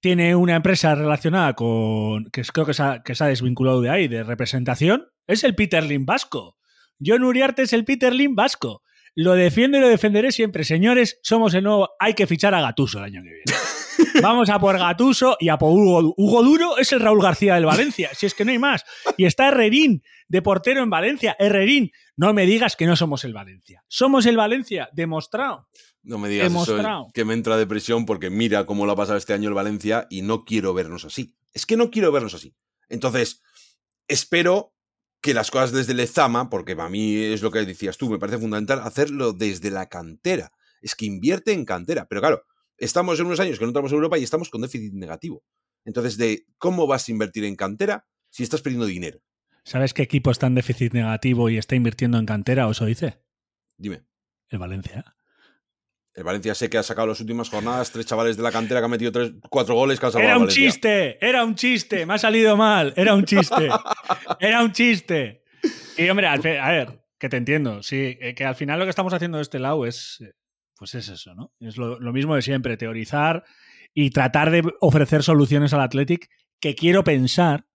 tiene 0.00 0.34
una 0.34 0.56
empresa 0.56 0.94
relacionada 0.94 1.54
con. 1.54 2.26
que 2.30 2.42
creo 2.42 2.66
que 2.66 2.74
se, 2.74 2.82
ha, 2.82 3.02
que 3.02 3.14
se 3.14 3.24
ha 3.24 3.28
desvinculado 3.28 3.80
de 3.80 3.90
ahí, 3.90 4.08
de 4.08 4.22
representación. 4.22 5.06
Es 5.26 5.44
el 5.44 5.54
Peter 5.54 5.84
Lim 5.84 6.04
vasco. 6.04 6.56
John 7.04 7.24
Uriarte 7.24 7.62
es 7.62 7.72
el 7.72 7.84
Peter 7.84 8.14
Lim 8.14 8.34
vasco. 8.34 8.82
Lo 9.14 9.34
defiendo 9.34 9.78
y 9.78 9.80
lo 9.80 9.88
defenderé 9.88 10.32
siempre. 10.32 10.64
Señores, 10.64 11.18
somos 11.22 11.54
el 11.54 11.64
nuevo. 11.64 11.90
Hay 11.98 12.14
que 12.14 12.26
fichar 12.26 12.54
a 12.54 12.60
Gatuso 12.60 12.98
el 12.98 13.04
año 13.04 13.22
que 13.22 13.30
viene. 13.30 13.59
Vamos 14.22 14.50
a 14.50 14.58
por 14.58 14.78
Gatuso 14.78 15.36
y 15.40 15.48
a 15.48 15.58
por 15.58 15.70
Hugo. 15.70 16.14
Hugo 16.16 16.42
Duro 16.42 16.78
es 16.78 16.92
el 16.92 17.00
Raúl 17.00 17.22
García 17.22 17.54
del 17.54 17.66
Valencia, 17.66 18.10
si 18.14 18.26
es 18.26 18.34
que 18.34 18.44
no 18.44 18.52
hay 18.52 18.58
más. 18.58 18.84
Y 19.16 19.24
está 19.24 19.48
Herrerín 19.48 20.02
de 20.28 20.42
portero 20.42 20.82
en 20.82 20.90
Valencia. 20.90 21.36
Herrerín, 21.38 21.90
no 22.16 22.32
me 22.32 22.46
digas 22.46 22.76
que 22.76 22.86
no 22.86 22.96
somos 22.96 23.24
el 23.24 23.32
Valencia. 23.32 23.84
Somos 23.88 24.26
el 24.26 24.36
Valencia, 24.36 24.88
demostrado. 24.92 25.68
No 26.02 26.18
me 26.18 26.28
digas 26.28 26.52
eso, 26.52 27.08
que 27.12 27.24
me 27.24 27.34
entra 27.34 27.56
depresión 27.56 28.06
porque 28.06 28.30
mira 28.30 28.64
cómo 28.64 28.86
lo 28.86 28.92
ha 28.92 28.96
pasado 28.96 29.18
este 29.18 29.34
año 29.34 29.48
el 29.48 29.54
Valencia 29.54 30.06
y 30.08 30.22
no 30.22 30.44
quiero 30.44 30.72
vernos 30.72 31.04
así. 31.04 31.34
Es 31.52 31.66
que 31.66 31.76
no 31.76 31.90
quiero 31.90 32.10
vernos 32.10 32.34
así. 32.34 32.54
Entonces, 32.88 33.42
espero 34.08 34.74
que 35.20 35.34
las 35.34 35.50
cosas 35.50 35.72
desde 35.72 35.92
el 35.92 36.00
Ezama, 36.00 36.48
porque 36.48 36.74
para 36.74 36.88
mí 36.88 37.16
es 37.16 37.42
lo 37.42 37.50
que 37.50 37.64
decías 37.64 37.98
tú, 37.98 38.08
me 38.08 38.18
parece 38.18 38.38
fundamental 38.38 38.80
hacerlo 38.80 39.32
desde 39.32 39.70
la 39.70 39.88
cantera. 39.88 40.52
Es 40.80 40.94
que 40.94 41.04
invierte 41.04 41.52
en 41.52 41.66
cantera. 41.66 42.06
Pero 42.08 42.22
claro, 42.22 42.42
estamos 42.80 43.20
en 43.20 43.26
unos 43.26 43.38
años 43.38 43.58
que 43.58 43.64
no 43.64 43.70
estamos 43.70 43.92
en 43.92 43.96
Europa 43.96 44.18
y 44.18 44.24
estamos 44.24 44.50
con 44.50 44.62
déficit 44.62 44.92
negativo. 44.94 45.44
Entonces, 45.84 46.16
de 46.16 46.46
¿cómo 46.58 46.86
vas 46.86 47.08
a 47.08 47.12
invertir 47.12 47.44
en 47.44 47.54
cantera 47.54 48.06
si 48.30 48.42
estás 48.42 48.62
perdiendo 48.62 48.86
dinero? 48.86 49.20
¿Sabes 49.64 49.94
qué 49.94 50.02
equipo 50.02 50.30
está 50.30 50.46
en 50.46 50.54
déficit 50.54 50.94
negativo 50.94 51.48
y 51.50 51.58
está 51.58 51.76
invirtiendo 51.76 52.18
en 52.18 52.26
cantera, 52.26 52.66
os 52.66 52.84
dice? 52.84 53.22
Dime. 53.76 54.02
El 54.48 54.58
Valencia. 54.58 55.04
El 56.14 56.24
Valencia 56.24 56.54
sé 56.54 56.68
que 56.68 56.78
ha 56.78 56.82
sacado 56.82 57.06
las 57.06 57.20
últimas 57.20 57.48
jornadas 57.48 57.92
tres 57.92 58.06
chavales 58.06 58.36
de 58.36 58.42
la 58.42 58.50
cantera 58.50 58.80
que 58.80 58.84
han 58.84 58.90
metido 58.90 59.12
tres, 59.12 59.32
cuatro 59.48 59.74
goles. 59.74 60.00
Que 60.00 60.06
era 60.18 60.38
un 60.38 60.48
chiste, 60.48 61.24
era 61.24 61.44
un 61.44 61.54
chiste, 61.54 62.04
me 62.04 62.14
ha 62.14 62.18
salido 62.18 62.56
mal, 62.56 62.92
era 62.96 63.14
un 63.14 63.24
chiste, 63.24 63.68
era 64.40 64.62
un 64.62 64.72
chiste. 64.72 65.44
Y 65.96 66.08
hombre, 66.08 66.26
a 66.26 66.36
ver, 66.36 67.04
que 67.18 67.28
te 67.28 67.36
entiendo, 67.36 67.82
sí, 67.82 68.18
eh, 68.20 68.34
que 68.34 68.44
al 68.44 68.56
final 68.56 68.78
lo 68.78 68.86
que 68.86 68.90
estamos 68.90 69.12
haciendo 69.12 69.36
de 69.36 69.42
este 69.42 69.58
lado 69.60 69.86
es 69.86 70.20
eh, 70.20 70.32
pues 70.80 70.94
es 70.94 71.10
eso, 71.10 71.34
¿no? 71.34 71.52
Es 71.60 71.76
lo, 71.76 71.98
mismo 72.10 72.34
de 72.34 72.40
siempre, 72.40 72.78
teorizar 72.78 73.44
y 73.92 74.08
tratar 74.12 74.50
de 74.50 74.62
ofrecer 74.80 75.22
soluciones 75.22 75.74
al 75.74 75.82
Athletic 75.82 76.30
que 76.58 76.74
quiero 76.74 77.04
pensar 77.04 77.66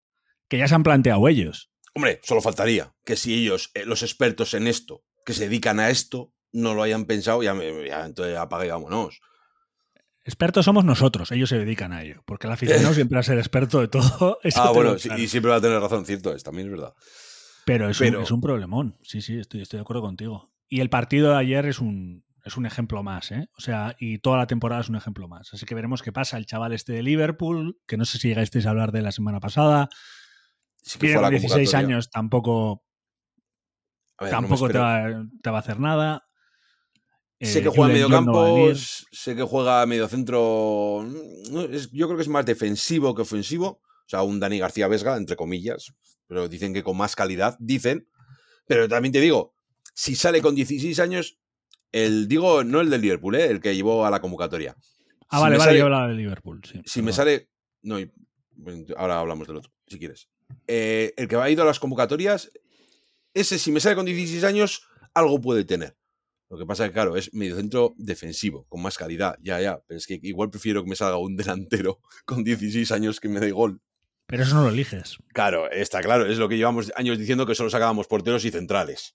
que 0.49 0.57
ya 0.57 0.67
se 0.67 0.75
han 0.75 0.83
planteado 0.83 1.29
ellos. 1.29 1.71
Hombre, 1.95 2.21
solo 2.23 2.41
faltaría 2.41 2.95
que 3.05 3.17
si 3.17 3.35
ellos, 3.35 3.71
eh, 3.75 3.85
los 3.85 4.03
expertos 4.03 4.55
en 4.55 4.67
esto, 4.67 5.05
que 5.27 5.35
se 5.35 5.51
dedican 5.51 5.81
a 5.81 5.91
esto, 5.91 6.33
no 6.51 6.73
lo 6.73 6.83
hayan 6.83 7.05
pensado, 7.05 7.43
ya, 7.43 7.55
ya 7.87 8.07
entonces 8.07 8.39
apague 8.39 8.71
vámonos. 8.71 9.21
Expertos 10.25 10.65
somos 10.65 10.87
nosotros, 10.87 11.31
ellos 11.31 11.51
se 11.51 11.59
dedican 11.59 11.93
a 11.93 12.05
ello, 12.05 12.23
porque 12.25 12.47
el 12.47 12.55
aficionado 12.55 12.95
siempre 12.95 13.17
va 13.17 13.21
a 13.21 13.25
ser 13.25 13.37
experto 13.37 13.81
de 13.81 13.89
todo. 13.89 14.39
ah, 14.57 14.71
bueno, 14.71 14.97
y 15.19 15.29
siempre 15.29 15.51
va 15.51 15.59
a 15.59 15.61
tener 15.61 15.79
razón, 15.79 16.07
cierto 16.07 16.35
es, 16.35 16.43
también 16.43 16.69
es 16.69 16.73
verdad. 16.73 16.95
Pero 17.67 17.91
es, 17.91 18.01
Un, 18.01 18.23
es 18.23 18.31
un 18.31 18.41
problemón, 18.41 18.97
sí, 19.03 19.21
sí, 19.21 19.39
estoy, 19.39 19.61
estoy 19.61 19.77
de 19.77 19.83
acuerdo 19.83 20.01
contigo. 20.01 20.55
Y 20.71 20.81
el 20.81 20.89
partido 20.89 21.33
de 21.33 21.37
ayer 21.37 21.67
es 21.67 21.81
un, 21.81 22.24
es 22.45 22.59
un 22.59 22.67
ejemplo 22.67 23.03
más, 23.03 23.33
¿eh? 23.33 23.49
O 23.57 23.61
sea, 23.61 23.97
y 23.99 24.19
toda 24.19 24.37
la 24.37 24.47
temporada 24.47 24.83
es 24.83 24.91
un 24.91 24.97
ejemplo 24.97 25.29
más. 25.29 25.55
Así 25.55 25.65
que 25.65 25.75
veremos 25.75 26.03
qué 26.03 26.13
pasa. 26.13 26.37
El 26.37 26.45
chaval 26.45 26.75
este 26.75 26.93
de 26.93 27.03
Liverpool, 27.03 27.79
que 27.87 27.97
no 27.97 28.05
sé 28.05 28.19
si 28.19 28.29
llegasteis 28.29 28.67
a 28.67 28.71
hablar 28.71 28.93
de 28.93 29.01
la 29.01 29.13
semana 29.13 29.41
pasada. 29.41 29.89
Si 30.83 30.99
tiene 30.99 31.31
16 31.31 31.73
años, 31.73 32.11
tampoco, 32.11 32.85
tampoco 34.19 34.69
te, 34.69 34.77
va, 34.79 35.07
a 35.07 35.59
hacer 35.59 35.81
nada. 35.81 36.27
sé 37.41 37.63
que 37.63 37.69
eh, 37.69 37.73
juega 37.75 37.95
medio 37.95 38.11
campo, 38.11 38.75
sé 38.75 39.35
que 39.35 39.43
juega 39.43 39.87
medio 39.87 40.07
centro. 40.07 41.03
yo 41.93 42.07
creo 42.07 42.17
que 42.17 42.23
es 42.23 42.29
más 42.29 42.45
defensivo 42.45 43.15
que 43.15 43.23
ofensivo. 43.23 43.81
O 44.07 44.09
sea, 44.09 44.23
un 44.23 44.39
Dani 44.39 44.59
García 44.59 44.87
Vesga, 44.87 45.17
entre 45.17 45.37
comillas. 45.37 45.95
Pero 46.27 46.47
dicen 46.49 46.75
que 46.75 46.83
con 46.83 46.99
más 46.99 47.17
calidad, 47.17 47.57
dicen. 47.59 48.07
Pero 48.67 48.87
también 48.87 49.13
te 49.13 49.21
digo, 49.21 49.55
si 49.95 50.15
sale 50.15 50.43
con 50.43 50.55
16 50.55 50.99
años, 51.01 51.39
el, 51.95 52.27
digo, 52.27 52.65
no 52.65 52.81
el 52.81 52.91
del 52.91 53.03
Liverpool, 53.03 53.37
¿eh? 53.37 53.47
el 53.47 53.61
que 53.61 53.77
llevó 53.77 54.05
a 54.05 54.11
la 54.11 54.21
convocatoria. 54.21 54.77
Ah, 55.29 55.39
vale, 55.39 55.57
vale, 55.57 55.79
yo 55.79 55.85
hablaba 55.85 56.09
del 56.09 56.17
Liverpool. 56.17 56.61
Sí, 56.65 56.83
si 56.85 57.03
me 57.03 57.13
sale. 57.13 57.49
No, 57.83 57.99
ahora 58.97 59.21
hablamos 59.21 59.47
del 59.47 59.59
otro, 59.59 59.73
si 59.87 60.01
quieres. 60.01 60.29
Eh, 60.67 61.15
el 61.17 61.29
que 61.29 61.37
ha 61.37 61.49
ido 61.49 61.63
a 61.63 61.67
las 61.67 61.79
convocatorias, 61.79 62.51
ese, 63.33 63.61
si 63.61 63.71
me 63.71 63.79
sale 63.79 63.95
con 63.95 64.07
16 64.07 64.43
años, 64.43 64.89
algo 65.15 65.41
puede 65.41 65.65
tener. 65.65 65.97
Lo 66.51 66.59
que 66.59 66.67
pasa 66.67 66.85
es 66.85 66.91
que, 66.91 66.95
claro, 66.95 67.17
es 67.17 67.33
medio 67.33 67.55
centro 67.55 67.95
defensivo, 67.97 68.67
con 68.69 68.83
más 68.83 68.99
calidad. 68.99 69.37
Ya, 69.41 69.61
ya. 69.61 69.81
Pero 69.87 69.99
es 69.99 70.09
que 70.09 70.19
igual 70.21 70.51
prefiero 70.51 70.83
que 70.83 70.91
me 70.91 70.97
salga 70.97 71.19
un 71.19 71.37
delantero 71.37 72.01
con 72.25 72.43
16 72.43 72.91
años 72.91 73.21
que 73.21 73.29
me 73.29 73.39
dé 73.39 73.53
gol. 73.53 73.81
Pero 74.27 74.43
eso 74.43 74.57
no 74.57 74.65
lo 74.65 74.71
eliges. 74.71 75.19
Claro, 75.33 75.71
está 75.71 76.01
claro. 76.01 76.27
Es 76.27 76.39
lo 76.39 76.49
que 76.49 76.57
llevamos 76.57 76.91
años 76.97 77.19
diciendo 77.19 77.47
que 77.47 77.55
solo 77.55 77.71
sacábamos 77.71 78.09
porteros 78.09 78.45
y 78.45 78.51
centrales. 78.51 79.15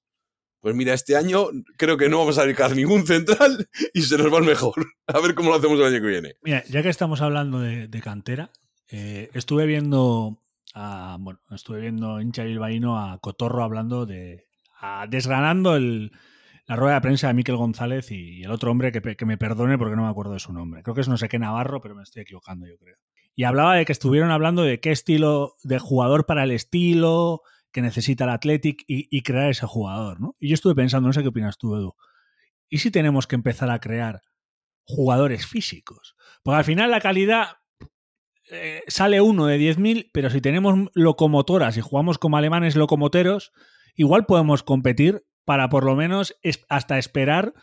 Pues 0.62 0.76
mira, 0.76 0.93
este 0.93 1.15
año 1.15 1.48
creo 1.78 1.98
que 1.98 2.10
no 2.10 2.19
vamos 2.19 2.38
a 2.38 2.43
dedicar 2.43 2.76
ningún 2.76 3.06
central 3.08 3.67
y 3.93 4.02
se 4.02 4.17
nos 4.17 4.34
va 4.34 4.39
el 4.39 4.45
mejor. 4.45 4.74
A 5.08 5.19
ver 5.19 5.34
cómo 5.36 5.50
lo 5.50 5.56
hacemos 5.56 5.80
el 5.80 5.86
año 5.86 6.02
que 6.02 6.08
viene. 6.08 6.36
Mira, 6.41 6.63
ya 6.69 6.84
que 6.84 6.89
estamos 6.89 7.22
hablando 7.22 7.60
de, 7.60 8.02
cantera, 8.02 8.52
eh, 8.89 9.30
estuve 9.34 9.65
viendo 9.65 10.41
a, 10.74 11.17
bueno, 11.19 11.39
estuve 11.52 11.80
viendo 11.82 12.19
hincha 12.22 12.43
bilbaíno 12.43 13.00
a 13.00 13.17
Cotorro 13.19 13.63
hablando 13.63 14.06
de, 14.06 14.45
a- 14.80 15.08
desgranando 15.10 15.76
el, 15.76 16.12
la 16.67 16.76
rueda 16.76 16.95
de 16.95 17.02
prensa 17.02 17.28
de 17.28 17.34
Miquel 17.34 17.56
González 17.56 18.12
y 18.12 18.43
el 18.43 18.52
otro 18.52 18.69
hombre 18.72 18.91
que, 18.91 19.02
que 19.15 19.26
me 19.26 19.38
perdone 19.38 19.78
porque 19.78 19.95
no 19.95 20.04
me 20.04 20.10
acuerdo 20.10 20.34
de 20.34 20.39
su 20.39 20.52
nombre. 20.54 20.84
Creo 20.84 20.93
que 20.93 21.02
es 21.02 21.08
no 21.08 21.17
sé 21.17 21.30
qué 21.30 21.39
Navarro, 21.39 21.80
pero 21.82 21.95
me 21.95 22.04
estoy 22.04 22.22
equivocando, 22.24 22.67
yo 22.67 22.78
creo. 22.78 22.98
Y 23.36 23.45
hablaba 23.45 23.76
de 23.76 23.86
que 23.86 23.93
estuvieron 23.93 24.32
hablando 24.32 24.63
de 24.63 24.80
qué 24.82 24.91
estilo 24.91 25.56
de 25.63 25.80
jugador 25.80 26.26
para 26.26 26.43
el 26.43 26.52
estilo 26.52 27.41
que 27.71 27.82
necesita 27.82 28.23
el 28.23 28.32
Athletic 28.32 28.84
y, 28.88 29.21
crear 29.21 29.49
ese 29.49 29.65
jugador, 29.65 30.19
¿no? 30.19 30.36
Y 30.39 30.49
yo 30.49 30.53
estuve 30.55 30.75
pensando, 30.75 31.08
no 31.08 31.13
sé 31.13 31.21
qué 31.21 31.27
opinas 31.27 31.58
tú, 31.58 31.75
Edu. 31.75 31.95
¿Y 32.67 32.79
si 32.79 32.91
tenemos 32.91 33.27
que 33.27 33.36
empezar 33.36 33.69
a 33.69 33.79
crear 33.79 34.21
jugadores 34.84 35.45
físicos? 35.45 36.15
Porque 36.43 36.58
al 36.58 36.63
final 36.63 36.91
la 36.91 37.01
calidad 37.01 37.58
eh, 38.51 38.82
sale 38.88 39.21
uno 39.21 39.45
de 39.45 39.60
10.000, 39.60 40.10
pero 40.12 40.29
si 40.29 40.41
tenemos 40.41 40.89
locomotoras 40.93 41.77
y 41.77 41.82
jugamos 41.82 42.17
como 42.17 42.38
alemanes 42.38 42.75
locomoteros, 42.75 43.51
igual 43.95 44.25
podemos 44.25 44.63
competir 44.63 45.23
para 45.45 45.69
por 45.69 45.84
lo 45.84 45.95
menos 45.95 46.36
hasta 46.69 46.97
esperar 46.97 47.53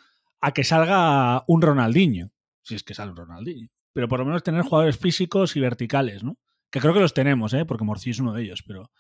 a 0.41 0.53
que 0.53 0.65
salga 0.65 1.45
un 1.47 1.63
Ronaldinho. 1.63 2.31
Si 2.63 2.75
es 2.75 2.83
que 2.83 2.95
sale 2.95 3.11
un 3.11 3.17
Ronaldinho. 3.17 3.69
Pero 3.93 4.09
por 4.09 4.21
lo 4.21 4.27
menos 4.27 4.43
tener 4.43 4.63
jugadores 4.63 4.99
físicos 4.99 5.57
y 5.57 5.61
verticales, 5.61 6.23
¿no? 6.23 6.37
Que 6.71 6.81
creo 6.81 6.93
que 6.93 7.01
los 7.01 7.15
tenemos, 7.15 7.55
¿eh? 7.55 7.65
Porque 7.65 7.85
Morci 7.85 8.11
es 8.11 8.19
uno 8.21 8.33
de 8.33 8.43
ellos, 8.43 8.63
pero 8.67 8.91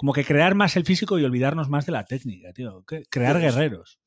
como 0.00 0.14
que 0.14 0.24
crear 0.24 0.54
más 0.54 0.76
el 0.76 0.86
físico 0.86 1.18
y 1.18 1.24
olvidarnos 1.24 1.68
más 1.68 1.84
de 1.84 1.92
la 1.92 2.06
técnica, 2.06 2.54
tío. 2.54 2.86
Crear 3.10 3.38
guerreros. 3.38 4.00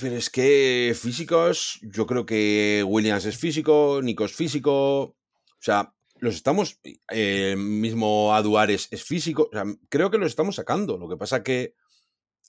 Pero 0.00 0.16
es 0.16 0.28
que 0.28 0.92
físicos, 1.00 1.78
yo 1.82 2.04
creo 2.04 2.26
que 2.26 2.84
Williams 2.84 3.24
es 3.24 3.38
físico, 3.38 4.00
Nico 4.02 4.24
es 4.24 4.34
físico. 4.34 5.02
O 5.02 5.16
sea, 5.60 5.94
los 6.18 6.34
estamos. 6.34 6.80
eh, 7.12 7.54
mismo 7.56 8.34
Aduares 8.34 8.88
es 8.90 9.04
físico. 9.04 9.50
O 9.52 9.54
sea, 9.54 9.62
creo 9.88 10.10
que 10.10 10.18
los 10.18 10.30
estamos 10.30 10.56
sacando. 10.56 10.98
Lo 10.98 11.08
que 11.08 11.16
pasa 11.16 11.44
que, 11.44 11.76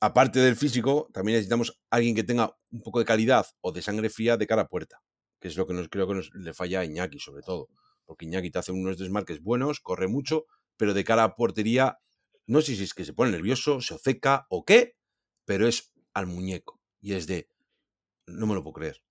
aparte 0.02 0.40
del 0.40 0.56
físico, 0.56 1.08
también 1.14 1.36
necesitamos 1.36 1.80
alguien 1.92 2.16
que 2.16 2.24
tenga 2.24 2.58
un 2.72 2.82
poco 2.82 2.98
de 2.98 3.06
calidad 3.06 3.46
o 3.62 3.74
de 3.74 3.84
sangre 3.84 4.10
fría 4.10 4.38
de 4.38 4.48
cara 4.48 4.64
a 4.64 4.68
puerta. 4.70 5.04
Que 5.40 5.50
es 5.50 5.56
lo 5.56 5.68
que 5.68 5.76
nos, 5.76 5.88
creo 5.88 6.08
que 6.08 6.16
nos, 6.16 6.34
le 6.34 6.52
falla 6.56 6.80
a 6.80 6.86
Iñaki, 6.86 7.20
sobre 7.20 7.44
todo. 7.44 7.70
Porque 8.06 8.26
Iñaki 8.26 8.50
te 8.50 8.58
hace 8.58 8.72
unos 8.72 8.98
desmarques 8.98 9.44
buenos, 9.44 9.82
corre 9.82 10.08
mucho, 10.08 10.48
pero 10.78 10.96
de 10.96 11.04
cara 11.04 11.26
a 11.26 11.36
portería, 11.36 12.00
no 12.48 12.62
sé 12.62 12.76
si 12.76 12.84
es 12.84 12.94
que 12.94 13.06
se 13.06 13.14
pone 13.14 13.32
nervioso, 13.32 13.82
se 13.82 13.94
oceca 13.94 14.46
o 14.50 14.66
qué, 14.66 14.96
pero 15.46 15.68
es 15.68 15.94
al 16.14 16.28
muñeco. 16.28 16.80
Y 17.02 17.14
es 17.14 17.28
de, 17.28 17.50
no 18.28 18.48
me 18.48 18.56
lo 18.56 18.64
puedo 18.64 18.74
creer. 18.74 19.02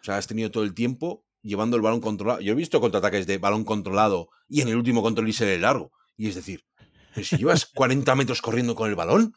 O 0.00 0.04
sea, 0.04 0.16
has 0.16 0.26
tenido 0.26 0.50
todo 0.50 0.64
el 0.64 0.74
tiempo 0.74 1.24
llevando 1.42 1.76
el 1.76 1.82
balón 1.82 2.00
controlado. 2.00 2.40
Yo 2.40 2.52
he 2.52 2.56
visto 2.56 2.80
contraataques 2.80 3.26
de 3.26 3.38
balón 3.38 3.64
controlado 3.64 4.30
y 4.48 4.60
en 4.60 4.68
el 4.68 4.76
último 4.76 5.02
control 5.02 5.28
y 5.28 5.32
se 5.32 5.58
largo. 5.58 5.92
Y 6.16 6.28
es 6.28 6.34
decir, 6.34 6.64
si 7.22 7.36
llevas 7.36 7.66
40 7.66 8.14
metros 8.14 8.42
corriendo 8.42 8.74
con 8.74 8.88
el 8.88 8.96
balón, 8.96 9.34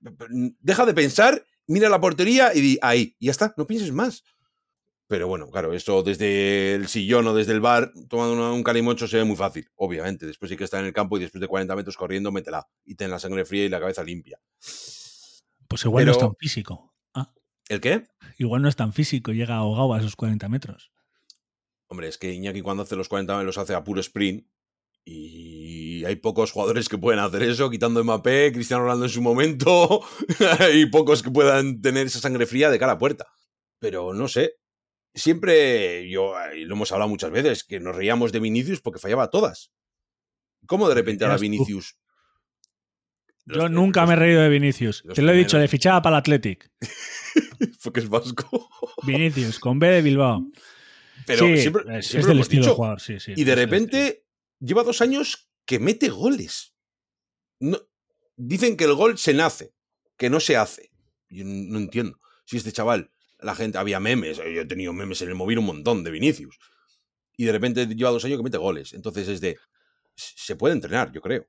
deja 0.00 0.86
de 0.86 0.94
pensar, 0.94 1.44
mira 1.66 1.88
la 1.88 2.00
portería 2.00 2.54
y 2.54 2.60
di 2.60 2.78
ahí, 2.82 3.16
y 3.18 3.26
ya 3.26 3.30
está, 3.30 3.54
no 3.56 3.66
pienses 3.66 3.92
más. 3.92 4.24
Pero 5.08 5.26
bueno, 5.26 5.50
claro, 5.50 5.72
eso 5.72 6.02
desde 6.02 6.74
el 6.74 6.86
sillón 6.86 7.26
o 7.26 7.34
desde 7.34 7.52
el 7.52 7.60
bar, 7.60 7.92
tomando 8.10 8.54
un 8.54 8.62
calimocho 8.62 9.08
se 9.08 9.16
ve 9.16 9.24
muy 9.24 9.36
fácil, 9.36 9.66
obviamente. 9.74 10.26
Después 10.26 10.50
hay 10.50 10.58
que 10.58 10.64
estar 10.64 10.80
en 10.80 10.86
el 10.86 10.92
campo 10.92 11.16
y 11.16 11.20
después 11.20 11.40
de 11.40 11.48
40 11.48 11.74
metros 11.74 11.96
corriendo, 11.96 12.30
métela. 12.30 12.68
Y 12.84 12.94
ten 12.94 13.10
la 13.10 13.18
sangre 13.18 13.46
fría 13.46 13.64
y 13.64 13.70
la 13.70 13.80
cabeza 13.80 14.04
limpia. 14.04 14.38
Pues 15.66 15.84
igual 15.84 16.04
no 16.04 16.12
es 16.12 16.18
tan 16.18 16.36
físico. 16.36 16.94
Ah, 17.14 17.32
¿El 17.68 17.80
qué? 17.80 18.04
igual 18.36 18.60
no 18.60 18.68
es 18.68 18.76
tan 18.76 18.92
físico, 18.92 19.32
llega 19.32 19.56
ahogado 19.56 19.94
a 19.94 19.98
esos 19.98 20.14
40 20.14 20.46
metros. 20.50 20.92
Hombre, 21.88 22.08
es 22.08 22.18
que 22.18 22.32
Iñaki 22.32 22.60
cuando 22.60 22.82
hace 22.82 22.94
los 22.94 23.08
40 23.08 23.42
los 23.44 23.56
hace 23.56 23.74
a 23.74 23.82
puro 23.82 24.00
sprint. 24.00 24.46
Y 25.06 26.04
hay 26.04 26.16
pocos 26.16 26.52
jugadores 26.52 26.90
que 26.90 26.98
pueden 26.98 27.20
hacer 27.20 27.42
eso, 27.42 27.70
quitando 27.70 28.04
Mbappé, 28.04 28.52
Cristiano 28.52 28.82
Ronaldo 28.82 29.06
en 29.06 29.10
su 29.10 29.22
momento, 29.22 30.02
y 30.74 30.84
pocos 30.84 31.22
que 31.22 31.30
puedan 31.30 31.80
tener 31.80 32.06
esa 32.06 32.20
sangre 32.20 32.44
fría 32.44 32.68
de 32.68 32.78
cara 32.78 32.92
a 32.92 32.98
puerta. 32.98 33.26
Pero 33.78 34.12
no 34.12 34.28
sé. 34.28 34.57
Siempre, 35.18 36.08
yo, 36.08 36.34
y 36.56 36.64
lo 36.64 36.74
hemos 36.74 36.92
hablado 36.92 37.08
muchas 37.08 37.30
veces, 37.30 37.64
que 37.64 37.80
nos 37.80 37.94
reíamos 37.96 38.32
de 38.32 38.40
Vinicius 38.40 38.80
porque 38.80 38.98
fallaba 39.00 39.30
todas. 39.30 39.70
¿Cómo 40.66 40.88
de 40.88 40.94
repente 40.94 41.24
ahora. 41.24 41.36
Vinicius? 41.38 41.96
Yo 43.46 43.56
Los- 43.56 43.70
nunca 43.70 44.00
los- 44.02 44.08
me 44.08 44.14
he 44.14 44.18
reído 44.18 44.42
de 44.42 44.48
Vinicius. 44.48 45.02
Te 45.14 45.22
lo 45.22 45.32
he 45.32 45.36
dicho, 45.36 45.58
le 45.58 45.68
fichaba 45.68 46.02
para 46.02 46.16
el 46.16 46.20
Athletic. 46.20 46.70
Porque 47.82 48.00
es 48.00 48.08
vasco. 48.08 48.68
Vinicius, 49.06 49.58
con 49.58 49.78
B 49.78 49.88
de 49.88 50.02
Bilbao. 50.02 50.46
Pero 51.26 51.46
sí, 51.46 51.58
siempre, 51.58 51.82
es, 51.98 52.06
siempre 52.06 52.20
es 52.20 52.26
lo 52.26 52.28
del 52.28 52.40
estilo 52.40 52.62
dicho. 52.62 52.70
de 52.70 52.76
jugador, 52.76 53.00
sí, 53.00 53.18
sí. 53.20 53.32
Y 53.36 53.44
de 53.44 53.54
repente 53.54 54.26
lleva 54.60 54.82
dos 54.84 55.00
años 55.00 55.50
que 55.64 55.78
mete 55.78 56.08
goles. 56.10 56.74
No- 57.60 57.80
dicen 58.36 58.76
que 58.76 58.84
el 58.84 58.94
gol 58.94 59.18
se 59.18 59.34
nace, 59.34 59.72
que 60.16 60.30
no 60.30 60.40
se 60.40 60.56
hace. 60.56 60.90
Yo 61.28 61.44
no 61.44 61.78
entiendo. 61.78 62.18
Si 62.44 62.56
este 62.56 62.72
chaval, 62.72 63.10
la 63.40 63.54
gente, 63.54 63.78
había 63.78 64.00
memes, 64.00 64.38
yo 64.38 64.44
he 64.44 64.66
tenido 64.66 64.92
memes 64.92 65.22
en 65.22 65.28
el 65.28 65.34
móvil 65.34 65.58
un 65.58 65.66
montón 65.66 66.04
de 66.04 66.10
Vinicius. 66.10 66.58
Y 67.36 67.44
de 67.44 67.52
repente 67.52 67.86
lleva 67.86 68.10
dos 68.10 68.24
años 68.24 68.38
que 68.38 68.42
mete 68.42 68.58
goles. 68.58 68.92
Entonces 68.92 69.28
es 69.28 69.40
de. 69.40 69.56
Se 70.14 70.56
puede 70.56 70.74
entrenar, 70.74 71.12
yo 71.12 71.20
creo. 71.20 71.46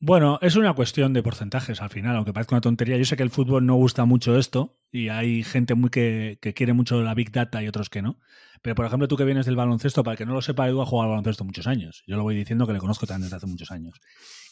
Bueno, 0.00 0.40
es 0.42 0.56
una 0.56 0.74
cuestión 0.74 1.12
de 1.12 1.22
porcentajes 1.22 1.80
al 1.80 1.90
final, 1.90 2.16
aunque 2.16 2.32
parezca 2.32 2.56
una 2.56 2.60
tontería. 2.60 2.96
Yo 2.96 3.04
sé 3.04 3.16
que 3.16 3.22
el 3.22 3.30
fútbol 3.30 3.64
no 3.64 3.76
gusta 3.76 4.04
mucho 4.04 4.36
esto 4.36 4.76
y 4.90 5.10
hay 5.10 5.44
gente 5.44 5.76
muy 5.76 5.90
que, 5.90 6.38
que 6.42 6.54
quiere 6.54 6.72
mucho 6.72 7.00
la 7.02 7.14
Big 7.14 7.30
Data 7.30 7.62
y 7.62 7.68
otros 7.68 7.88
que 7.88 8.02
no. 8.02 8.18
Pero, 8.62 8.74
por 8.74 8.84
ejemplo, 8.84 9.06
tú 9.06 9.16
que 9.16 9.24
vienes 9.24 9.46
del 9.46 9.54
baloncesto, 9.54 10.02
para 10.02 10.16
que 10.16 10.26
no 10.26 10.32
lo 10.32 10.42
sepa, 10.42 10.68
Edu 10.68 10.82
ha 10.82 10.86
jugado 10.86 11.04
al 11.04 11.10
baloncesto 11.10 11.44
muchos 11.44 11.68
años. 11.68 12.02
Yo 12.06 12.16
lo 12.16 12.24
voy 12.24 12.34
diciendo 12.34 12.66
que 12.66 12.72
le 12.72 12.80
conozco 12.80 13.06
también 13.06 13.26
desde 13.26 13.36
hace 13.36 13.46
muchos 13.46 13.70
años. 13.70 14.00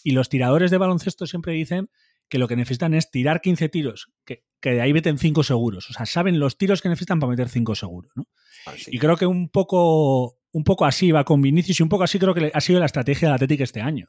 Y 0.04 0.12
los 0.12 0.28
tiradores 0.28 0.70
de 0.70 0.78
baloncesto 0.78 1.26
siempre 1.26 1.52
dicen 1.52 1.90
que 2.30 2.38
lo 2.38 2.48
que 2.48 2.56
necesitan 2.56 2.94
es 2.94 3.10
tirar 3.10 3.40
15 3.40 3.68
tiros, 3.68 4.10
que, 4.24 4.44
que 4.60 4.70
de 4.70 4.80
ahí 4.80 4.94
meten 4.94 5.18
5 5.18 5.42
seguros. 5.42 5.90
O 5.90 5.92
sea, 5.92 6.06
saben 6.06 6.38
los 6.38 6.56
tiros 6.56 6.80
que 6.80 6.88
necesitan 6.88 7.18
para 7.18 7.30
meter 7.30 7.48
5 7.48 7.74
seguros. 7.74 8.12
¿no? 8.14 8.24
Así. 8.64 8.90
Y 8.94 8.98
creo 8.98 9.16
que 9.16 9.26
un 9.26 9.50
poco, 9.50 10.38
un 10.52 10.64
poco 10.64 10.86
así 10.86 11.10
va 11.10 11.24
con 11.24 11.42
Vinicius 11.42 11.80
y 11.80 11.82
un 11.82 11.88
poco 11.88 12.04
así 12.04 12.18
creo 12.18 12.32
que 12.32 12.50
ha 12.54 12.60
sido 12.60 12.78
la 12.80 12.86
estrategia 12.86 13.28
del 13.28 13.34
Atlético 13.34 13.64
este 13.64 13.80
año. 13.80 14.08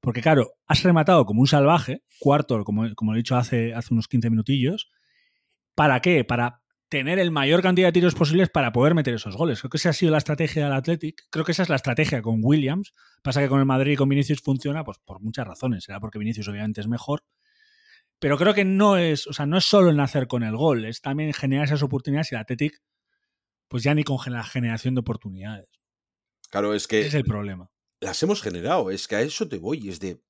Porque 0.00 0.20
claro, 0.20 0.50
has 0.66 0.82
rematado 0.82 1.24
como 1.24 1.40
un 1.40 1.46
salvaje, 1.46 2.02
cuarto, 2.18 2.64
como, 2.64 2.92
como 2.96 3.14
he 3.14 3.18
dicho 3.18 3.36
hace, 3.36 3.72
hace 3.72 3.94
unos 3.94 4.08
15 4.08 4.30
minutillos. 4.30 4.90
¿Para 5.76 6.00
qué? 6.00 6.24
Para 6.24 6.62
tener 6.88 7.18
el 7.20 7.30
mayor 7.30 7.62
cantidad 7.62 7.88
de 7.88 7.92
tiros 7.92 8.14
posibles 8.14 8.50
para 8.50 8.72
poder 8.72 8.94
meter 8.94 9.14
esos 9.14 9.36
goles. 9.36 9.60
Creo 9.60 9.70
que 9.70 9.78
esa 9.78 9.90
ha 9.90 9.92
sido 9.94 10.10
la 10.12 10.18
estrategia 10.18 10.64
del 10.64 10.74
Athletic. 10.74 11.22
Creo 11.30 11.44
que 11.44 11.52
esa 11.52 11.62
es 11.62 11.68
la 11.68 11.76
estrategia 11.76 12.20
con 12.20 12.40
Williams. 12.42 12.92
Pasa 13.22 13.40
que 13.40 13.48
con 13.48 13.60
el 13.60 13.64
Madrid 13.64 13.92
y 13.92 13.96
con 13.96 14.08
Vinicius 14.08 14.40
funciona 14.40 14.84
pues, 14.84 14.98
por 14.98 15.20
muchas 15.22 15.46
razones. 15.46 15.84
Será 15.84 16.00
porque 16.00 16.18
Vinicius 16.18 16.48
obviamente 16.48 16.82
es 16.82 16.88
mejor. 16.88 17.24
Pero 18.22 18.38
creo 18.38 18.54
que 18.54 18.64
no 18.64 18.96
es, 18.96 19.26
o 19.26 19.32
sea, 19.32 19.46
no 19.46 19.58
es 19.58 19.64
solo 19.64 19.90
el 19.90 19.96
nacer 19.96 20.28
con 20.28 20.44
el 20.44 20.56
gol, 20.56 20.84
es 20.84 21.00
también 21.00 21.32
generar 21.32 21.64
esas 21.66 21.82
oportunidades 21.82 22.30
y 22.30 22.36
el 22.36 22.40
Athletic, 22.40 22.80
pues 23.68 23.82
ya 23.82 23.94
ni 23.94 24.04
con 24.04 24.16
la 24.32 24.44
generación 24.44 24.94
de 24.94 25.00
oportunidades. 25.00 25.68
Claro, 26.48 26.72
es 26.72 26.82
Ese 26.84 26.88
que 26.88 27.00
es 27.06 27.14
el 27.14 27.24
problema. 27.24 27.68
las 28.00 28.22
hemos 28.22 28.40
generado. 28.40 28.90
Es 28.92 29.08
que 29.08 29.16
a 29.16 29.22
eso 29.22 29.48
te 29.48 29.58
voy. 29.58 29.88
Es 29.88 29.98
de. 29.98 30.22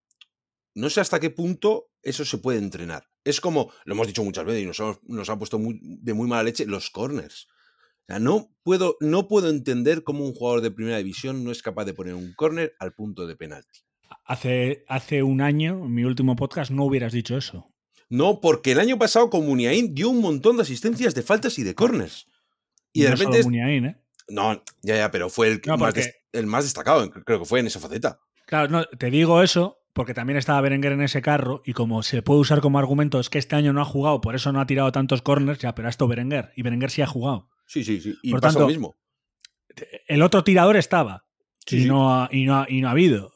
No 0.74 0.88
sé 0.88 1.00
hasta 1.02 1.20
qué 1.20 1.28
punto 1.28 1.90
eso 2.02 2.24
se 2.24 2.38
puede 2.38 2.58
entrenar. 2.58 3.04
Es 3.24 3.40
como, 3.42 3.70
lo 3.84 3.92
hemos 3.94 4.06
dicho 4.06 4.24
muchas 4.24 4.44
veces 4.46 4.62
y 4.62 4.66
nos, 4.66 4.80
hemos- 4.80 5.02
nos 5.02 5.28
ha 5.28 5.38
puesto 5.38 5.58
muy- 5.58 5.78
de 5.82 6.14
muy 6.14 6.26
mala 6.28 6.44
leche 6.44 6.64
los 6.64 6.88
corners. 6.88 7.46
O 7.48 8.04
sea, 8.06 8.18
no 8.18 8.48
puedo, 8.62 8.96
no 9.00 9.28
puedo 9.28 9.50
entender 9.50 10.02
cómo 10.02 10.24
un 10.24 10.32
jugador 10.34 10.60
de 10.62 10.70
primera 10.70 10.96
división 10.98 11.44
no 11.44 11.50
es 11.50 11.62
capaz 11.62 11.84
de 11.84 11.92
poner 11.94 12.14
un 12.14 12.32
corner 12.34 12.74
al 12.78 12.94
punto 12.94 13.26
de 13.26 13.36
penalti. 13.36 13.80
Hace, 14.24 14.84
hace 14.88 15.22
un 15.22 15.40
año, 15.40 15.84
en 15.84 15.92
mi 15.92 16.04
último 16.04 16.36
podcast, 16.36 16.70
no 16.70 16.84
hubieras 16.84 17.12
dicho 17.12 17.36
eso. 17.36 17.71
No, 18.12 18.40
porque 18.42 18.72
el 18.72 18.78
año 18.80 18.98
pasado 18.98 19.30
con 19.30 19.46
Muniain 19.46 19.94
dio 19.94 20.10
un 20.10 20.20
montón 20.20 20.56
de 20.56 20.62
asistencias 20.64 21.14
de 21.14 21.22
faltas 21.22 21.58
y 21.58 21.62
de 21.62 21.74
corners. 21.74 22.26
Y 22.92 23.00
de 23.02 23.08
no 23.08 23.16
repente. 23.16 23.38
solo 23.38 23.44
Muniain, 23.46 23.86
¿eh? 23.86 23.96
No, 24.28 24.62
ya, 24.82 24.96
ya, 24.96 25.10
pero 25.10 25.30
fue 25.30 25.48
el, 25.48 25.62
No, 25.66 25.78
más, 25.78 25.94
porque- 25.94 26.12
el 26.32 26.46
más 26.46 26.64
destacado, 26.64 27.10
creo 27.10 27.38
que 27.40 27.46
fue 27.46 27.60
en 27.60 27.68
esa 27.68 27.80
faceta. 27.80 28.20
Claro, 28.46 28.68
no, 28.68 28.84
te 28.84 29.10
digo 29.10 29.42
eso 29.42 29.78
porque 29.94 30.12
también 30.12 30.36
estaba 30.36 30.60
Berenguer 30.60 30.92
en 30.92 31.00
ese 31.00 31.22
carro 31.22 31.62
y 31.64 31.72
como 31.72 32.02
se 32.02 32.20
puede 32.20 32.40
usar 32.40 32.60
como 32.60 32.78
argumento 32.78 33.18
es 33.18 33.30
que 33.30 33.38
este 33.38 33.56
año 33.56 33.72
no 33.72 33.80
ha 33.80 33.86
jugado, 33.86 34.20
por 34.20 34.34
eso 34.34 34.52
no 34.52 34.60
ha 34.60 34.66
tirado 34.66 34.92
tantos 34.92 35.22
corners, 35.22 35.58
ya, 35.58 35.74
pero 35.74 35.88
ha 35.88 35.90
estado 35.90 36.08
Berenguer 36.08 36.52
y 36.54 36.62
Berenguer 36.62 36.90
sí 36.90 37.00
ha 37.00 37.06
jugado. 37.06 37.48
Sí, 37.66 37.82
sí, 37.82 37.98
sí. 38.00 38.14
Y 38.22 38.32
Por 38.32 38.40
pasa 38.42 38.52
tanto, 38.54 38.60
lo 38.60 38.68
mismo. 38.68 38.96
El 40.06 40.20
otro 40.20 40.44
tirador 40.44 40.76
estaba 40.76 41.24
Sí, 41.66 41.76
y, 41.78 41.82
sí. 41.84 41.88
No 41.88 42.14
ha, 42.14 42.28
y, 42.30 42.44
no 42.44 42.56
ha, 42.60 42.66
y 42.68 42.82
no 42.82 42.88
ha 42.88 42.90
habido. 42.90 43.32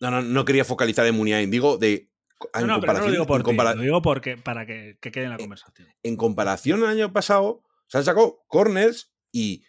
No, 0.00 0.10
no, 0.10 0.20
no 0.22 0.44
quería 0.44 0.64
focalizar 0.64 1.06
en 1.06 1.14
Muniain, 1.14 1.48
digo 1.50 1.76
de. 1.78 2.09
No, 2.54 2.66
no, 2.66 2.80
pero 2.80 2.94
no 2.94 2.98
lo 3.00 3.10
digo 3.10 3.26
por 3.26 3.42
ti, 3.42 3.54
lo 3.54 3.74
digo 3.74 4.02
porque, 4.02 4.36
para 4.36 4.66
que, 4.66 4.98
que 5.00 5.12
quede 5.12 5.24
en 5.24 5.30
la 5.30 5.36
conversación. 5.36 5.88
en 6.02 6.16
comparación 6.16 6.82
al 6.82 6.90
año 6.90 7.12
pasado, 7.12 7.62
se 7.86 7.98
han 7.98 8.04
sacado 8.04 8.42
corners 8.48 9.12
y 9.32 9.64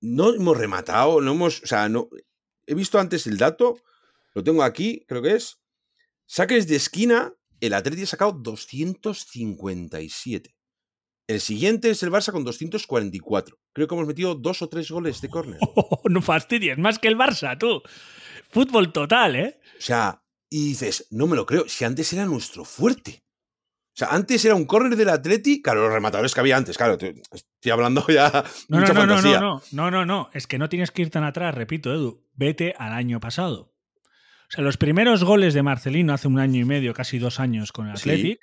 no 0.00 0.34
hemos 0.34 0.56
rematado, 0.56 1.20
no 1.20 1.32
hemos. 1.32 1.62
O 1.62 1.66
sea, 1.66 1.88
no. 1.88 2.08
He 2.66 2.74
visto 2.74 2.98
antes 2.98 3.26
el 3.26 3.38
dato, 3.38 3.78
lo 4.34 4.42
tengo 4.42 4.62
aquí, 4.62 5.04
creo 5.06 5.22
que 5.22 5.34
es. 5.34 5.60
Saques 6.26 6.68
de 6.68 6.76
esquina 6.76 7.32
el 7.60 7.74
Atleti 7.74 8.02
ha 8.02 8.06
sacado 8.06 8.32
257. 8.32 10.54
El 11.26 11.40
siguiente 11.40 11.90
es 11.90 12.02
el 12.02 12.10
Barça 12.10 12.32
con 12.32 12.42
244. 12.44 13.58
Creo 13.72 13.86
que 13.86 13.94
hemos 13.94 14.06
metido 14.06 14.34
dos 14.34 14.62
o 14.62 14.68
tres 14.68 14.90
goles 14.90 15.20
de 15.20 15.28
córner. 15.30 15.60
no 16.04 16.22
fastidies, 16.22 16.78
más 16.78 16.98
que 16.98 17.08
el 17.08 17.18
Barça, 17.18 17.58
tú. 17.58 17.82
Fútbol 18.48 18.92
total, 18.92 19.36
¿eh? 19.36 19.60
O 19.78 19.80
sea, 19.80 20.22
y 20.50 20.68
dices, 20.68 21.06
no 21.10 21.26
me 21.26 21.36
lo 21.36 21.46
creo, 21.46 21.68
si 21.68 21.84
antes 21.84 22.12
era 22.12 22.24
nuestro 22.26 22.64
fuerte. 22.64 23.22
O 23.94 23.98
sea, 23.98 24.08
antes 24.10 24.44
era 24.44 24.54
un 24.54 24.64
córner 24.64 24.96
del 24.96 25.08
Atleti, 25.08 25.60
claro, 25.60 25.82
los 25.82 25.92
rematadores 25.92 26.32
que 26.32 26.40
había 26.40 26.56
antes, 26.56 26.76
claro, 26.78 26.96
estoy 27.00 27.70
hablando 27.72 28.06
ya 28.08 28.44
no, 28.68 28.78
mucha 28.78 28.92
no, 28.94 29.06
no, 29.06 29.14
fantasía. 29.14 29.40
no, 29.40 29.62
no, 29.72 29.90
no, 29.90 29.90
no, 29.90 30.06
no, 30.06 30.30
es 30.32 30.46
que 30.46 30.58
no 30.58 30.68
tienes 30.68 30.90
que 30.92 31.02
ir 31.02 31.10
tan 31.10 31.24
atrás, 31.24 31.54
repito, 31.54 31.92
Edu, 31.92 32.24
vete 32.34 32.74
al 32.78 32.92
año 32.92 33.18
pasado. 33.18 33.74
O 34.46 34.50
sea, 34.50 34.62
los 34.64 34.76
primeros 34.76 35.24
goles 35.24 35.52
de 35.52 35.62
Marcelino 35.62 36.14
hace 36.14 36.28
un 36.28 36.38
año 36.38 36.60
y 36.60 36.64
medio, 36.64 36.94
casi 36.94 37.18
dos 37.18 37.40
años 37.40 37.72
con 37.72 37.88
el 37.88 37.96
Sí. 37.98 38.08
Athletic, 38.10 38.40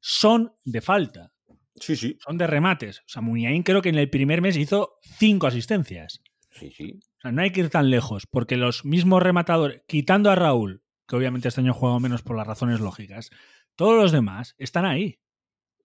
son 0.00 0.54
de 0.64 0.80
falta, 0.80 1.30
Sí, 1.76 1.96
sí, 1.96 2.16
son 2.24 2.38
de 2.38 2.46
remates. 2.46 3.00
O 3.00 3.08
sea, 3.08 3.20
Muñain 3.20 3.64
creo 3.64 3.82
que 3.82 3.88
en 3.88 3.96
el 3.96 4.08
primer 4.08 4.40
mes 4.40 4.56
hizo 4.56 4.98
cinco 5.18 5.48
asistencias. 5.48 6.22
sí, 6.52 6.70
sí. 6.70 7.00
O 7.18 7.20
sea, 7.20 7.32
no 7.32 7.42
hay 7.42 7.50
que 7.50 7.60
ir 7.60 7.68
tan 7.70 7.90
lejos, 7.90 8.26
porque 8.26 8.56
los 8.56 8.84
mismos 8.84 9.22
rematadores, 9.22 9.82
quitando 9.88 10.30
a 10.30 10.34
Raúl, 10.36 10.82
que 11.06 11.16
obviamente 11.16 11.48
este 11.48 11.60
año 11.60 11.72
ha 11.72 11.74
jugado 11.74 12.00
menos 12.00 12.22
por 12.22 12.36
las 12.36 12.46
razones 12.46 12.80
lógicas, 12.80 13.30
todos 13.76 14.00
los 14.00 14.12
demás 14.12 14.54
están 14.58 14.84
ahí. 14.84 15.20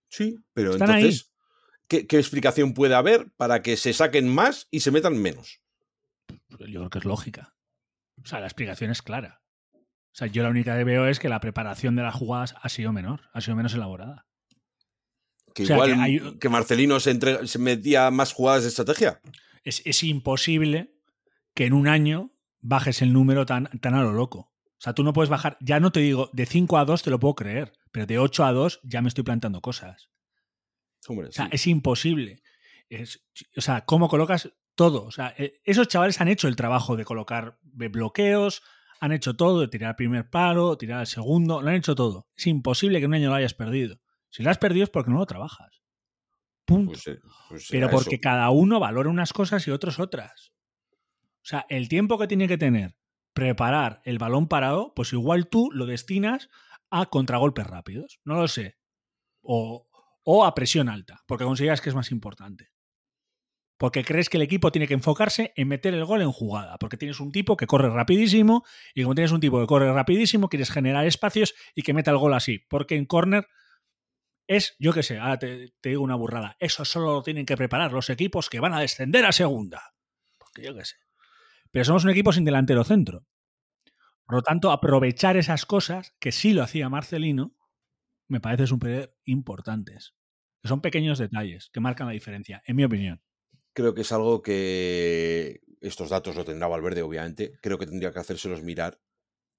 Sí, 0.09 0.37
pero 0.53 0.71
Están 0.71 0.91
entonces, 0.97 1.33
¿qué, 1.87 2.07
qué 2.07 2.17
explicación 2.17 2.73
puede 2.73 2.95
haber 2.95 3.31
para 3.37 3.61
que 3.61 3.77
se 3.77 3.93
saquen 3.93 4.27
más 4.27 4.67
y 4.71 4.79
se 4.79 4.91
metan 4.91 5.17
menos? 5.17 5.61
Yo 6.49 6.57
creo 6.57 6.89
que 6.89 6.99
es 6.99 7.05
lógica. 7.05 7.55
O 8.23 8.25
sea, 8.27 8.39
la 8.39 8.47
explicación 8.47 8.91
es 8.91 9.01
clara. 9.01 9.41
O 9.73 10.15
sea, 10.19 10.27
yo 10.27 10.41
la 10.43 10.49
única 10.49 10.75
que 10.77 10.83
veo 10.83 11.07
es 11.07 11.19
que 11.19 11.29
la 11.29 11.39
preparación 11.39 11.95
de 11.95 12.01
las 12.03 12.15
jugadas 12.15 12.55
ha 12.61 12.69
sido 12.69 12.91
menor, 12.91 13.29
ha 13.33 13.41
sido 13.41 13.55
menos 13.55 13.73
elaborada. 13.73 14.25
Que 15.53 15.63
O 15.63 15.65
sea, 15.67 15.75
igual 15.75 15.93
que 15.93 15.99
hay- 16.01 16.37
que 16.39 16.49
Marcelino 16.49 16.99
se, 16.99 17.11
entre- 17.11 17.47
se 17.47 17.59
metía 17.59 18.09
más 18.11 18.33
jugadas 18.33 18.63
de 18.63 18.69
estrategia. 18.69 19.21
Es, 19.63 19.81
es 19.85 20.03
imposible 20.03 20.95
que 21.53 21.65
en 21.65 21.73
un 21.73 21.87
año 21.87 22.31
bajes 22.59 23.01
el 23.01 23.13
número 23.13 23.45
tan, 23.45 23.65
tan 23.79 23.93
a 23.95 24.01
lo 24.03 24.13
loco. 24.13 24.51
O 24.79 24.81
sea, 24.81 24.93
tú 24.93 25.03
no 25.03 25.11
puedes 25.13 25.29
bajar, 25.29 25.57
ya 25.59 25.79
no 25.81 25.91
te 25.91 25.99
digo, 25.99 26.29
de 26.31 26.45
5 26.45 26.77
a 26.77 26.85
2 26.85 27.03
te 27.03 27.09
lo 27.09 27.19
puedo 27.19 27.35
creer, 27.35 27.73
pero 27.91 28.05
de 28.05 28.17
8 28.17 28.45
a 28.45 28.53
2 28.53 28.79
ya 28.83 29.01
me 29.01 29.09
estoy 29.09 29.25
plantando 29.25 29.61
cosas. 29.61 30.09
Hombre, 31.07 31.27
O 31.27 31.31
sea, 31.31 31.45
sí. 31.45 31.51
es 31.53 31.67
imposible. 31.67 32.41
Es- 32.89 33.21
o 33.57 33.61
sea, 33.61 33.85
¿cómo 33.85 34.07
colocas 34.07 34.49
todo? 34.75 35.03
O 35.05 35.11
sea, 35.11 35.33
eh, 35.37 35.59
esos 35.65 35.87
chavales 35.89 36.21
han 36.21 36.29
hecho 36.29 36.47
el 36.47 36.55
trabajo 36.55 36.95
de 36.95 37.03
colocar 37.05 37.59
bloqueos, 37.61 38.63
han 39.01 39.11
hecho 39.11 39.35
todo, 39.35 39.59
de 39.61 39.67
tirar 39.67 39.89
el 39.91 39.95
primer 39.95 40.29
paro, 40.29 40.77
tirar 40.77 41.01
el 41.01 41.07
segundo, 41.07 41.61
lo 41.61 41.67
han 41.69 41.75
hecho 41.75 41.95
todo. 41.95 42.27
Es 42.37 42.47
imposible 42.47 42.99
que 42.99 43.05
en 43.05 43.11
un 43.11 43.15
año 43.15 43.29
lo 43.29 43.35
hayas 43.35 43.53
perdido. 43.53 43.99
Si 44.29 44.43
lo 44.43 44.49
has 44.49 44.57
perdido 44.57 44.85
es 44.85 44.89
porque 44.89 45.11
no 45.11 45.17
lo 45.19 45.25
trabajas. 45.25 45.81
Punto. 46.65 46.91
Pues, 46.93 47.07
eh, 47.07 47.19
pues 47.49 47.67
Pero 47.69 47.89
porque 47.89 48.15
eso. 48.15 48.21
cada 48.21 48.49
uno 48.49 48.79
valora 48.79 49.09
unas 49.09 49.33
cosas 49.33 49.67
y 49.67 49.71
otros 49.71 49.99
otras. 49.99 50.51
O 51.41 51.45
sea, 51.49 51.65
el 51.69 51.89
tiempo 51.89 52.17
que 52.17 52.27
tiene 52.27 52.47
que 52.47 52.57
tener 52.57 52.95
preparar 53.33 54.01
el 54.03 54.17
balón 54.17 54.47
parado, 54.47 54.93
pues 54.95 55.13
igual 55.13 55.47
tú 55.47 55.69
lo 55.71 55.85
destinas 55.85 56.49
a 56.89 57.05
contragolpes 57.07 57.67
rápidos. 57.67 58.19
No 58.23 58.35
lo 58.35 58.47
sé. 58.47 58.77
O, 59.41 59.87
o 60.23 60.45
a 60.45 60.53
presión 60.53 60.89
alta, 60.89 61.23
porque 61.27 61.45
consideras 61.45 61.81
que 61.81 61.89
es 61.89 61.95
más 61.95 62.11
importante. 62.11 62.71
Porque 63.77 64.03
crees 64.03 64.27
que 64.27 64.35
el 64.35 64.43
equipo 64.43 64.73
tiene 64.73 64.87
que 64.87 64.93
enfocarse 64.93 65.53
en 65.55 65.69
meter 65.69 65.93
el 65.93 66.03
gol 66.03 66.21
en 66.21 66.33
jugada, 66.33 66.77
porque 66.77 66.97
tienes 66.97 67.21
un 67.21 67.31
tipo 67.31 67.55
que 67.55 67.65
corre 67.65 67.89
rapidísimo 67.89 68.65
y 68.93 69.03
como 69.03 69.15
tienes 69.15 69.31
un 69.31 69.39
tipo 69.39 69.59
que 69.59 69.67
corre 69.67 69.93
rapidísimo, 69.93 70.49
quieres 70.49 70.69
generar 70.69 71.07
espacios 71.07 71.55
y 71.73 71.83
que 71.83 71.93
meta 71.93 72.11
el 72.11 72.17
gol 72.17 72.33
así, 72.33 72.59
porque 72.69 72.97
en 72.97 73.05
córner 73.05 73.47
es, 74.47 74.75
yo 74.79 74.91
qué 74.91 75.03
sé, 75.03 75.17
ahora 75.17 75.39
te, 75.39 75.73
te 75.79 75.89
digo 75.89 76.03
una 76.03 76.15
burrada, 76.15 76.57
eso 76.59 76.83
solo 76.83 77.13
lo 77.13 77.23
tienen 77.23 77.45
que 77.45 77.55
preparar 77.55 77.93
los 77.93 78.09
equipos 78.09 78.49
que 78.49 78.59
van 78.59 78.73
a 78.73 78.81
descender 78.81 79.25
a 79.25 79.31
segunda. 79.31 79.93
Porque 80.37 80.63
yo 80.63 80.75
qué 80.75 80.83
sé. 80.83 80.95
Pero 81.71 81.85
somos 81.85 82.03
un 82.03 82.09
equipo 82.09 82.31
sin 82.31 82.45
delantero 82.45 82.83
centro. 82.83 83.25
Por 84.25 84.35
lo 84.35 84.41
tanto, 84.41 84.71
aprovechar 84.71 85.37
esas 85.37 85.65
cosas, 85.65 86.13
que 86.19 86.31
sí 86.31 86.53
lo 86.53 86.63
hacía 86.63 86.89
Marcelino, 86.89 87.55
me 88.27 88.39
parece 88.39 88.67
súper 88.67 89.15
importantes. 89.25 90.13
Son 90.63 90.81
pequeños 90.81 91.17
detalles 91.17 91.69
que 91.73 91.79
marcan 91.79 92.07
la 92.07 92.13
diferencia, 92.13 92.61
en 92.65 92.75
mi 92.75 92.83
opinión. 92.83 93.21
Creo 93.73 93.93
que 93.93 94.01
es 94.01 94.11
algo 94.11 94.41
que 94.41 95.61
estos 95.81 96.09
datos 96.09 96.35
lo 96.35 96.45
tendrá 96.45 96.67
Valverde, 96.67 97.01
obviamente. 97.01 97.53
Creo 97.61 97.77
que 97.77 97.87
tendría 97.87 98.11
que 98.11 98.19
hacérselos 98.19 98.61
mirar 98.61 98.99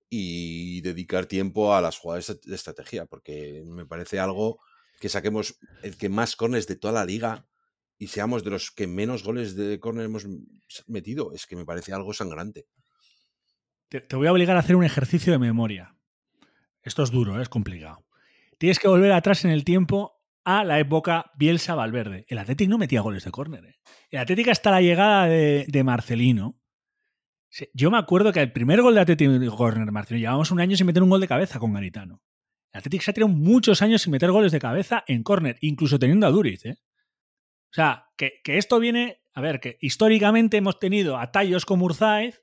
y 0.09 0.81
dedicar 0.83 1.27
tiempo 1.27 1.75
a 1.75 1.81
las 1.81 1.99
jugadas 1.99 2.41
de 2.45 2.55
estrategia, 2.55 3.07
porque 3.07 3.63
me 3.67 3.87
parece 3.87 4.19
algo 4.19 4.61
que 5.01 5.09
saquemos 5.09 5.59
el 5.83 5.97
que 5.97 6.09
más 6.09 6.37
corners 6.37 6.67
de 6.67 6.77
toda 6.77 6.93
la 6.93 7.05
liga 7.05 7.50
y 8.01 8.07
seamos 8.07 8.43
de 8.43 8.51
los 8.51 8.71
que 8.71 8.87
menos 8.87 9.23
goles 9.23 9.55
de 9.55 9.79
córner 9.79 10.07
hemos 10.07 10.27
metido. 10.87 11.35
Es 11.35 11.47
que 11.47 11.55
me 11.55 11.67
parece 11.67 11.93
algo 11.93 12.15
sangrante. 12.15 12.67
Te, 13.91 14.17
voy 14.17 14.27
a 14.27 14.33
obligar 14.33 14.57
a 14.57 14.61
hacer 14.61 14.75
un 14.75 14.85
ejercicio 14.85 15.35
de 15.35 15.39
memoria. 15.39 15.95
Esto 16.83 17.03
es 17.03 17.11
duro, 17.11 17.39
¿eh? 17.39 17.43
es 17.43 17.51
complicado. 17.51 18.07
Tienes 18.57 18.79
que 18.79 18.89
volver 18.89 19.13
atrás 19.13 19.45
en 19.45 19.51
el 19.51 19.65
tiempo 19.65 20.19
a 20.45 20.65
la 20.65 20.81
época 20.81 21.31
Bielsa-Valverde. 21.39 22.25
El 22.29 22.39
Athletic 22.39 22.71
no 22.71 22.79
metía 22.79 23.03
goles 23.03 23.25
de 23.25 23.31
córner. 23.33 23.67
¿eh? 23.67 23.75
El 24.09 24.21
Athletic 24.21 24.49
hasta 24.49 24.71
la 24.71 24.81
llegada 24.81 25.27
de, 25.27 25.83
Marcelino. 25.85 26.59
Yo 27.75 27.91
me 27.91 27.99
acuerdo 27.99 28.33
que 28.33 28.41
el 28.41 28.51
primer 28.51 28.81
gol 28.81 28.95
de 28.95 29.03
Athletic 29.03 29.29
de 29.29 29.49
córner, 29.51 29.93
Marcelino, 29.93 30.23
llevamos 30.23 30.51
un 30.51 30.61
año 30.61 30.75
sin 30.75 30.87
meter 30.87 31.03
un 31.03 31.11
gol 31.11 31.21
de 31.21 31.29
cabeza 31.29 31.59
con 31.59 31.75
Garitano. 31.75 32.23
El 32.73 32.79
Athletic 32.79 33.03
se 33.03 33.11
ha 33.11 33.15
tirado 33.15 33.31
muchos 33.31 33.83
años 33.83 34.01
sin 34.01 34.13
meter 34.13 34.31
goles 34.31 34.53
de 34.53 34.59
cabeza 34.59 35.05
en 35.07 35.23
córner, 35.23 35.59
incluso 35.61 35.99
teniendo 35.99 36.27
a 36.27 36.31
Duriz. 36.31 36.65
¿eh? 36.65 36.79
O 37.71 37.75
sea, 37.75 38.07
que, 38.17 38.41
que 38.43 38.59
esto 38.59 38.81
viene, 38.81 39.23
a 39.35 39.41
ver, 39.41 39.61
que 39.61 39.79
históricamente 39.81 40.57
hemos 40.57 40.79
tenido 40.79 41.19
a 41.19 41.31
tallos 41.31 41.65
como 41.65 41.85
Urzaiz 41.85 42.43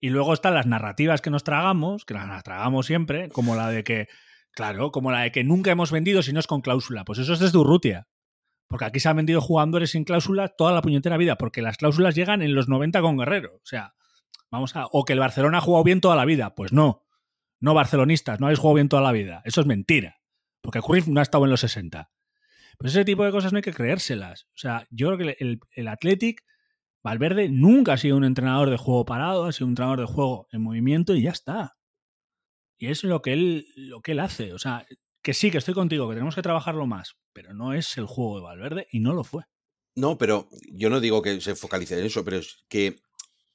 y 0.00 0.10
luego 0.10 0.34
están 0.34 0.54
las 0.54 0.66
narrativas 0.66 1.22
que 1.22 1.30
nos 1.30 1.44
tragamos, 1.44 2.04
que 2.04 2.14
las 2.14 2.42
tragamos 2.42 2.86
siempre, 2.86 3.28
como 3.30 3.56
la 3.56 3.70
de 3.70 3.84
que, 3.84 4.08
claro, 4.50 4.90
como 4.90 5.10
la 5.10 5.20
de 5.20 5.32
que 5.32 5.44
nunca 5.44 5.70
hemos 5.70 5.90
vendido 5.92 6.22
si 6.22 6.32
no 6.32 6.40
es 6.40 6.46
con 6.46 6.60
cláusula. 6.60 7.04
Pues 7.04 7.18
eso 7.20 7.32
es 7.32 7.38
desde 7.38 7.58
Urrutia. 7.58 8.08
Porque 8.68 8.86
aquí 8.86 9.00
se 9.00 9.08
han 9.08 9.16
vendido 9.16 9.40
jugadores 9.40 9.90
sin 9.90 10.04
cláusula 10.04 10.48
toda 10.48 10.72
la 10.72 10.82
puñetera 10.82 11.16
vida, 11.16 11.36
porque 11.36 11.62
las 11.62 11.76
cláusulas 11.76 12.14
llegan 12.14 12.42
en 12.42 12.54
los 12.54 12.68
90 12.68 13.00
con 13.00 13.16
Guerrero. 13.16 13.54
O 13.56 13.66
sea, 13.66 13.94
vamos 14.50 14.74
a. 14.74 14.86
O 14.90 15.04
que 15.04 15.12
el 15.12 15.20
Barcelona 15.20 15.58
ha 15.58 15.60
jugado 15.60 15.84
bien 15.84 16.00
toda 16.00 16.16
la 16.16 16.24
vida. 16.24 16.54
Pues 16.54 16.72
no. 16.72 17.04
No, 17.60 17.72
barcelonistas, 17.72 18.40
no 18.40 18.46
habéis 18.46 18.58
jugado 18.58 18.74
bien 18.74 18.88
toda 18.88 19.02
la 19.02 19.12
vida. 19.12 19.42
Eso 19.44 19.60
es 19.60 19.66
mentira. 19.66 20.20
Porque 20.60 20.80
Cruyff 20.80 21.06
no 21.08 21.20
ha 21.20 21.22
estado 21.22 21.44
en 21.44 21.50
los 21.50 21.60
60. 21.60 22.10
Pues 22.78 22.92
ese 22.92 23.04
tipo 23.04 23.24
de 23.24 23.30
cosas 23.30 23.52
no 23.52 23.56
hay 23.56 23.62
que 23.62 23.72
creérselas. 23.72 24.44
O 24.50 24.56
sea, 24.56 24.86
yo 24.90 25.08
creo 25.08 25.18
que 25.18 25.58
el, 25.74 25.88
Athletic, 25.88 26.42
Valverde, 27.02 27.48
nunca 27.48 27.94
ha 27.94 27.98
sido 27.98 28.16
un 28.16 28.24
entrenador 28.24 28.70
de 28.70 28.76
juego 28.76 29.04
parado, 29.04 29.44
ha 29.44 29.52
sido 29.52 29.66
un 29.66 29.72
entrenador 29.72 30.00
de 30.00 30.06
juego 30.06 30.48
en 30.52 30.62
movimiento 30.62 31.14
y 31.14 31.22
ya 31.22 31.30
está. 31.30 31.76
Y 32.78 32.88
es 32.88 33.04
lo 33.04 33.22
que 33.22 33.32
él, 33.32 33.66
lo 33.76 34.00
que 34.00 34.12
él 34.12 34.20
hace. 34.20 34.52
O 34.52 34.58
sea, 34.58 34.86
que 35.22 35.34
sí, 35.34 35.50
que 35.50 35.58
estoy 35.58 35.74
contigo, 35.74 36.08
que 36.08 36.14
tenemos 36.14 36.34
que 36.34 36.42
trabajarlo 36.42 36.86
más, 36.86 37.16
pero 37.32 37.54
no 37.54 37.72
es 37.72 37.96
el 37.96 38.06
juego 38.06 38.36
de 38.36 38.44
Valverde 38.44 38.86
y 38.90 39.00
no 39.00 39.14
lo 39.14 39.24
fue. 39.24 39.44
No, 39.96 40.18
pero 40.18 40.48
yo 40.72 40.90
no 40.90 41.00
digo 41.00 41.22
que 41.22 41.40
se 41.40 41.54
focalice 41.54 41.98
en 41.98 42.04
eso, 42.04 42.24
pero 42.24 42.38
es 42.38 42.64
que 42.68 42.96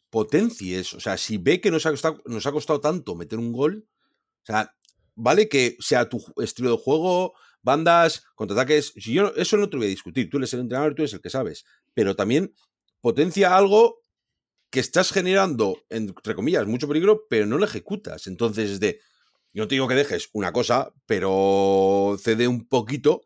potencie 0.09 0.79
eso. 0.79 0.97
O 0.97 0.99
sea, 0.99 1.17
si 1.17 1.37
ve 1.37 1.59
que 1.59 1.71
nos 1.71 1.85
ha 1.85 1.91
costado, 1.91 2.21
nos 2.25 2.45
ha 2.45 2.51
costado 2.51 2.79
tanto 2.79 3.15
meter 3.15 3.39
un 3.39 3.51
gol, 3.51 3.87
o 4.41 4.45
sea, 4.45 4.73
vale 5.15 5.49
que 5.49 5.75
sea 5.79 6.07
tu 6.07 6.23
estilo 6.37 6.71
de 6.71 6.81
juego, 6.81 7.33
bandas, 7.61 8.23
contraataques. 8.35 8.93
Si 8.95 9.13
yo, 9.13 9.33
eso 9.35 9.57
no 9.57 9.69
te 9.69 9.77
voy 9.77 9.87
a 9.87 9.89
discutir. 9.89 10.29
Tú 10.29 10.37
eres 10.37 10.53
el 10.53 10.61
entrenador, 10.61 10.95
tú 10.95 11.03
eres 11.03 11.13
el 11.13 11.21
que 11.21 11.29
sabes. 11.29 11.65
Pero 11.93 12.15
también 12.15 12.53
potencia 13.01 13.55
algo 13.55 14.03
que 14.69 14.79
estás 14.79 15.11
generando, 15.11 15.83
entre 15.89 16.35
comillas, 16.35 16.67
mucho 16.67 16.87
peligro, 16.87 17.25
pero 17.29 17.45
no 17.45 17.57
lo 17.57 17.65
ejecutas. 17.65 18.27
Entonces, 18.27 18.71
es 18.71 18.79
de. 18.79 18.99
Yo 19.51 19.67
te 19.67 19.75
digo 19.75 19.87
que 19.87 19.95
dejes 19.95 20.29
una 20.33 20.51
cosa, 20.51 20.93
pero 21.07 22.17
cede 22.21 22.47
un 22.47 22.67
poquito 22.67 23.21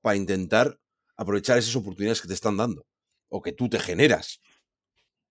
para 0.00 0.16
intentar 0.16 0.80
aprovechar 1.16 1.58
esas 1.58 1.76
oportunidades 1.76 2.22
que 2.22 2.28
te 2.28 2.34
están 2.34 2.56
dando 2.56 2.86
o 3.28 3.42
que 3.42 3.52
tú 3.52 3.68
te 3.68 3.78
generas. 3.78 4.40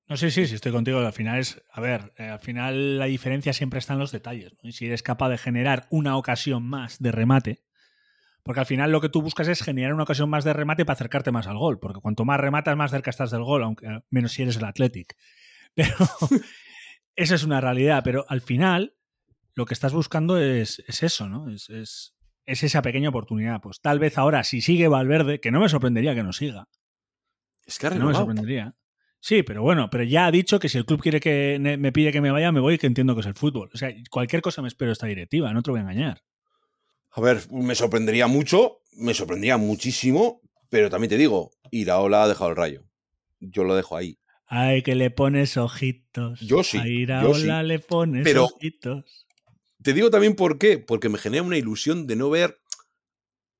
No 0.07 0.17
sé, 0.17 0.29
sí, 0.29 0.45
sí, 0.45 0.53
estoy 0.53 0.71
contigo. 0.71 0.99
Al 0.99 1.13
final 1.13 1.39
es, 1.39 1.63
a 1.71 1.81
ver, 1.81 2.13
eh, 2.17 2.27
al 2.27 2.39
final 2.39 2.99
la 2.99 3.05
diferencia 3.05 3.53
siempre 3.53 3.79
está 3.79 3.93
en 3.93 3.99
los 3.99 4.11
detalles. 4.11 4.53
¿no? 4.53 4.69
Y 4.69 4.71
si 4.71 4.85
eres 4.85 5.01
capaz 5.01 5.29
de 5.29 5.39
generar 5.39 5.87
una 5.89 6.15
ocasión 6.15 6.63
más 6.63 6.99
de 6.99 7.11
remate, 7.11 7.63
porque 8.45 8.59
al 8.59 8.67
final 8.67 8.91
lo 8.91 9.01
que 9.01 9.09
tú 9.09 9.23
buscas 9.23 9.47
es 9.47 9.63
generar 9.63 9.91
una 9.91 10.03
ocasión 10.03 10.29
más 10.29 10.43
de 10.43 10.53
remate 10.53 10.85
para 10.85 10.93
acercarte 10.93 11.31
más 11.31 11.47
al 11.47 11.57
gol, 11.57 11.79
porque 11.79 11.99
cuanto 11.99 12.25
más 12.25 12.39
rematas, 12.39 12.77
más 12.77 12.91
cerca 12.91 13.09
estás 13.09 13.31
del 13.31 13.43
gol, 13.43 13.63
aunque 13.63 13.87
menos 14.11 14.33
si 14.33 14.43
eres 14.43 14.57
el 14.57 14.65
Athletic. 14.65 15.17
Pero 15.73 15.95
eso 17.15 17.33
es 17.33 17.43
una 17.43 17.59
realidad. 17.59 18.01
Pero 18.03 18.23
al 18.29 18.41
final 18.41 18.93
lo 19.55 19.65
que 19.65 19.73
estás 19.73 19.93
buscando 19.93 20.37
es, 20.37 20.83
es 20.87 21.01
eso, 21.01 21.27
¿no? 21.27 21.49
Es, 21.49 21.71
es, 21.71 22.13
es 22.45 22.61
esa 22.61 22.83
pequeña 22.83 23.09
oportunidad. 23.09 23.61
Pues 23.61 23.81
tal 23.81 23.97
vez 23.97 24.15
ahora, 24.19 24.43
si 24.43 24.61
sigue 24.61 24.87
Valverde, 24.87 25.39
que 25.39 25.49
no 25.49 25.59
me 25.59 25.67
sorprendería 25.67 26.13
que 26.13 26.21
no 26.21 26.31
siga, 26.31 26.67
Es 27.65 27.79
que 27.79 27.87
ha 27.87 27.89
no 27.89 28.09
me 28.09 28.13
sorprendería. 28.13 28.75
Sí, 29.19 29.41
pero 29.41 29.63
bueno, 29.63 29.89
pero 29.89 30.03
ya 30.03 30.27
ha 30.27 30.31
dicho 30.31 30.59
que 30.59 30.69
si 30.69 30.77
el 30.77 30.85
club 30.85 31.01
quiere 31.01 31.19
que 31.19 31.57
me 31.59 31.91
pide 31.91 32.11
que 32.11 32.21
me 32.21 32.29
vaya, 32.29 32.51
me 32.51 32.59
voy, 32.59 32.77
que 32.77 32.85
entiendo 32.85 33.15
que 33.15 33.21
es 33.21 33.27
el 33.27 33.33
fútbol. 33.33 33.71
O 33.73 33.77
sea, 33.77 33.91
cualquier 34.11 34.43
cosa 34.43 34.61
me 34.61 34.67
espero 34.67 34.89
de 34.89 34.93
esta 34.93 35.07
directiva, 35.07 35.51
no 35.51 35.63
te 35.63 35.69
lo 35.69 35.73
voy 35.73 35.79
a 35.79 35.81
engañar. 35.81 36.21
A 37.15 37.21
ver, 37.21 37.49
me 37.51 37.75
sorprendería 37.75 38.27
mucho, 38.27 38.81
me 38.93 39.13
sorprendería 39.13 39.57
muchísimo, 39.57 40.41
pero 40.69 40.89
también 40.89 41.09
te 41.09 41.17
digo, 41.17 41.51
Iraola 41.71 42.23
ha 42.23 42.27
dejado 42.27 42.49
el 42.49 42.57
rayo. 42.57 42.83
Yo 43.39 43.63
lo 43.63 43.75
dejo 43.75 43.95
ahí. 43.95 44.19
Ay, 44.47 44.83
que 44.83 44.95
le 44.95 45.09
pones 45.11 45.55
ojitos. 45.57 46.39
Yo 46.41 46.63
sí, 46.63 46.77
A 46.77 46.87
Iraola 46.87 47.61
sí. 47.61 47.67
le 47.67 47.79
pones 47.79 48.23
Pero- 48.23 48.45
ojitos. 48.45 49.25
Te 49.81 49.93
digo 49.93 50.09
también 50.09 50.35
por 50.35 50.57
qué, 50.57 50.77
porque 50.79 51.09
me 51.09 51.17
genera 51.19 51.43
una 51.43 51.57
ilusión 51.57 52.07
de 52.07 52.15
no 52.15 52.29
ver 52.29 52.57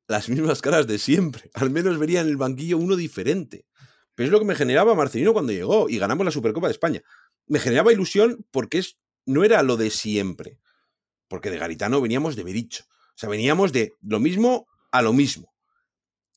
las 0.08 0.28
mismas 0.28 0.62
caras 0.62 0.88
de 0.88 0.98
siempre. 0.98 1.50
Al 1.54 1.70
menos 1.70 1.98
vería 1.98 2.22
en 2.22 2.28
el 2.28 2.38
banquillo 2.38 2.78
uno 2.78 2.96
diferente. 2.96 3.65
Pero 4.15 4.28
es 4.28 4.32
lo 4.32 4.39
que 4.39 4.46
me 4.46 4.56
generaba 4.56 4.96
Marcelino 4.96 5.34
cuando 5.34 5.52
llegó 5.54 5.88
y 5.89 5.98
ganamos 5.98 6.26
la 6.26 6.32
Supercopa 6.32 6.68
de 6.68 6.72
España. 6.74 7.02
Me 7.48 7.60
generaba 7.60 7.94
ilusión 7.94 8.46
porque 8.52 8.80
es, 8.80 8.98
no 9.26 9.44
era 9.44 9.62
lo 9.62 9.78
de 9.78 9.89
siempre. 9.91 10.60
Porque 11.28 11.50
de 11.52 11.58
Garitano 11.58 12.02
veníamos 12.02 12.36
de 12.36 12.44
Bericho. 12.44 12.86
O 13.15 13.17
sea, 13.17 13.30
veníamos 13.30 13.71
de 13.71 13.93
lo 14.01 14.19
mismo 14.19 14.67
a 14.91 15.01
lo 15.01 15.13
mismo. 15.13 15.54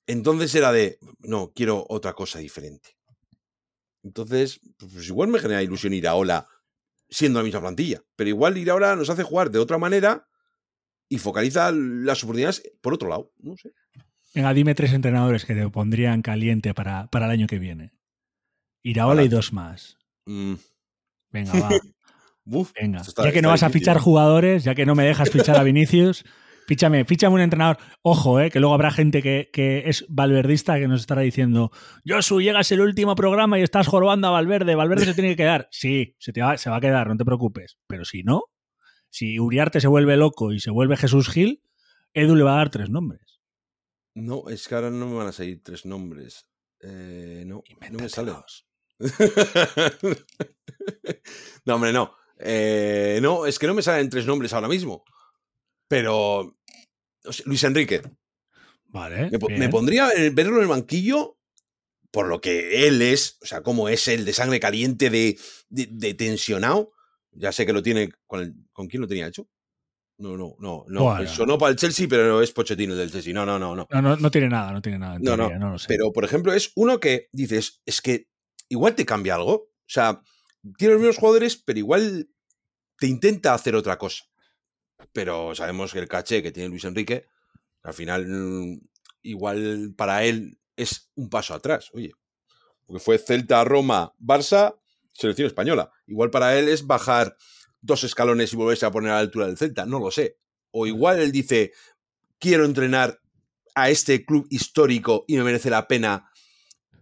Entonces 0.07 0.55
era 0.55 0.73
de, 0.73 0.99
no, 1.19 1.53
quiero 1.55 1.85
otra 1.89 2.15
cosa 2.15 2.39
diferente. 2.39 2.97
Entonces, 4.03 4.61
pues 4.79 5.07
igual 5.09 5.29
me 5.29 5.39
genera 5.39 5.63
ilusión 5.63 5.93
ir 5.93 6.07
a 6.09 6.15
Ola 6.15 6.47
siendo 7.11 7.41
la 7.41 7.45
misma 7.45 7.61
plantilla. 7.61 8.03
Pero 8.17 8.31
igual 8.31 8.57
ir 8.57 8.71
ahora 8.71 8.97
nos 8.97 9.11
hace 9.11 9.23
jugar 9.23 9.51
de 9.51 9.59
otra 9.59 9.77
manera 9.79 10.27
y 11.09 11.19
focaliza 11.19 11.73
las 11.73 12.23
oportunidades 12.23 12.63
por 12.81 12.95
otro 12.95 13.09
lado. 13.09 13.33
No 13.39 13.57
sé. 13.57 13.73
Venga, 14.35 14.55
dime 14.55 14.75
tres 14.75 14.93
entrenadores 14.93 15.45
que 15.45 15.55
te 15.55 15.69
pondrían 15.69 16.23
caliente 16.23 16.75
para, 16.75 17.09
para 17.09 17.27
el 17.27 17.33
año 17.33 17.47
que 17.47 17.59
viene. 17.59 17.93
Iraola 18.83 19.23
y 19.25 19.29
dos 19.29 19.53
más. 19.53 19.97
Mm, 20.27 20.55
Venga, 21.31 21.53
va. 21.61 21.69
uf, 22.45 22.73
Venga. 22.81 23.01
está- 23.01 23.25
ya 23.25 23.33
que 23.33 23.43
no 23.43 23.49
vas 23.49 23.63
a 23.63 23.71
fichar 23.71 23.97
¿eh? 23.97 24.01
jugadores, 24.01 24.65
ya 24.65 24.75
que 24.75 24.87
no 24.87 24.95
me 24.95 25.05
dejas 25.05 25.31
fichar 25.31 25.57
a 25.57 25.63
Vinicius, 25.65 26.25
fíchame, 26.69 27.05
fíchame 27.05 27.35
un 27.35 27.41
entrenador. 27.41 27.79
Ojo, 28.03 28.39
eh, 28.39 28.51
que 28.51 28.61
luego 28.61 28.75
habrá 28.75 28.93
gente 28.93 29.23
que, 29.23 29.51
que 29.53 29.85
es 29.87 30.05
valverdista 30.09 30.79
que 30.79 30.87
nos 30.87 31.01
estará 31.01 31.23
diciendo, 31.23 31.73
Josu, 32.07 32.41
llegas 32.41 32.71
el 32.71 32.83
último 32.83 33.17
programa 33.17 33.59
y 33.59 33.63
estás 33.63 33.89
jorobando 33.89 34.29
a 34.29 34.31
Valverde, 34.31 34.75
Valverde 34.75 35.07
se 35.07 35.15
tiene 35.15 35.31
que 35.31 35.37
quedar. 35.37 35.69
Sí, 35.79 36.17
se, 36.19 36.33
te 36.33 36.43
va, 36.43 36.59
se 36.59 36.71
va 36.71 36.77
a 36.77 36.81
quedar, 36.81 37.09
no 37.09 37.17
te 37.17 37.25
preocupes. 37.25 37.79
Pero 37.87 38.05
si 38.05 38.23
no, 38.23 38.45
si 39.09 39.39
Uriarte 39.39 39.81
se 39.81 39.89
vuelve 39.89 40.17
loco 40.17 40.53
y 40.53 40.61
se 40.61 40.71
vuelve 40.71 40.97
Jesús 40.97 41.29
Gil, 41.29 41.63
Edu 42.13 42.37
le 42.37 42.45
va 42.45 42.55
a 42.55 42.59
dar 42.59 42.71
tres 42.71 42.91
nombres. 42.91 43.41
No, 44.15 44.49
es 44.49 44.69
que 44.69 44.75
ahora 44.75 44.91
no 44.91 45.07
me 45.07 45.15
van 45.15 45.29
a 45.29 45.33
salir 45.33 45.63
tres 45.63 45.87
nombres. 45.87 46.51
Eh, 46.81 47.45
no, 47.47 47.63
no 47.91 47.99
me 47.99 48.09
sale. 48.09 48.33
Invéntatelos. 48.33 48.67
no, 51.65 51.77
hombre, 51.77 51.93
no. 51.93 52.15
Eh, 52.39 53.21
no, 53.23 53.47
es 53.47 53.59
que 53.59 53.67
no 53.67 53.75
me 53.75 53.83
salen 53.83 54.11
tres 54.11 54.27
nombres 54.27 54.53
ahora 54.53 54.69
mismo. 54.69 55.05
Pero. 55.89 56.58
No 57.29 57.45
Luis 57.47 57.65
Enrique. 57.65 58.03
Vale. 58.89 59.31
Me, 59.31 59.69
pondría 59.69 60.11
en- 60.17 60.35
verlo 60.35 60.57
en 60.57 60.63
el 60.63 60.69
banquillo 60.69 61.39
por 62.11 62.27
lo 62.27 62.41
que 62.41 62.87
él 62.89 63.03
es, 63.03 63.37
o 63.43 63.47
sea, 63.47 63.63
cómo 63.63 63.89
es 63.89 64.09
él 64.09 64.25
de 64.25 64.33
sangre 64.33 64.59
caliente, 64.61 65.11
de, 65.11 65.39
de, 65.69 65.89
de 65.91 66.15
tensionado. 66.15 66.93
Ya 67.33 67.53
sé 67.53 67.67
que 67.67 67.73
lo 67.75 67.83
tiene. 67.83 68.11
¿Con, 68.27 68.41
el- 68.41 68.55
¿con 68.73 68.89
quién 68.89 69.03
lo 69.03 69.07
tenía 69.09 69.27
hecho? 69.27 69.47
No, 70.17 70.37
no, 70.37 70.57
no. 70.59 70.85
no. 70.89 71.05
Bueno. 71.05 71.29
Sonó 71.29 71.59
para 71.59 71.71
el 71.71 71.77
Chelsea, 71.77 72.07
pero 72.09 72.43
es 72.43 72.51
Pochettino 72.51 72.95
el 72.95 72.99
del 72.99 73.13
Chelsea. 73.13 73.33
No, 73.35 73.45
no, 73.47 73.59
no, 73.59 73.77
no. 73.77 73.87
No, 73.91 74.03
no, 74.03 74.17
no 74.17 74.31
tiene 74.31 74.49
nada, 74.49 74.73
no 74.73 74.83
tiene 74.83 74.99
nada. 74.99 75.17
en 75.17 75.23
No, 75.23 75.37
no, 75.37 75.51
no 75.59 75.71
lo 75.73 75.79
sé. 75.79 75.87
Pero, 75.89 76.13
por 76.13 76.25
ejemplo, 76.25 76.53
es 76.55 76.73
uno 76.75 76.99
que 76.99 77.29
dices, 77.31 77.83
es 77.87 78.01
que 78.01 78.29
igual 78.69 78.95
te 78.95 79.05
cambia 79.05 79.35
algo. 79.37 79.53
O 79.53 79.71
sea, 79.87 80.21
tiene 80.77 80.95
los 80.95 81.01
mismos 81.03 81.19
jugadores, 81.19 81.57
pero 81.57 81.79
igual 81.79 82.29
te 82.99 83.07
intenta 83.07 83.55
hacer 83.55 83.77
otra 83.77 83.97
cosa. 83.99 84.25
Pero 85.13 85.55
sabemos 85.55 85.93
que 85.93 86.01
el 86.01 86.09
caché 86.09 86.43
que 86.43 86.53
tiene 86.53 86.69
Luis 86.69 86.85
Enrique, 86.85 87.27
al 87.83 87.95
final, 87.95 88.27
mm, 88.27 88.81
igual 89.23 89.95
para 89.97 90.25
él 90.25 90.59
es 90.77 91.11
un 91.15 91.29
paso 91.29 91.55
atrás. 91.55 91.91
Oye, 91.93 92.13
porque 92.87 93.01
fue 93.01 93.19
Celta, 93.19 93.65
Roma, 93.65 94.15
Barça, 94.19 94.79
selección 95.13 95.47
española. 95.47 95.91
Igual 96.07 96.31
para 96.31 96.59
él 96.59 96.69
es 96.69 96.87
bajar 96.87 97.37
dos 97.81 98.05
escalones 98.05 98.53
y 98.53 98.57
volverse 98.57 98.87
a 98.87 98.91
poner 98.91 99.13
a 99.13 99.15
la 99.15 99.21
altura 99.21 99.47
del 99.47 99.59
Celta. 99.59 99.87
No 99.87 99.99
lo 100.01 100.11
sé. 100.11 100.39
O 100.71 100.87
igual 100.87 101.19
él 101.21 101.33
dice, 101.33 101.73
quiero 102.39 102.65
entrenar 102.65 103.21
a 103.75 103.91
este 103.91 104.25
club 104.25 104.47
histórico 104.51 105.25
y 105.29 105.37
me 105.37 105.45
merece 105.45 105.71
la 105.71 105.87
pena 105.87 106.31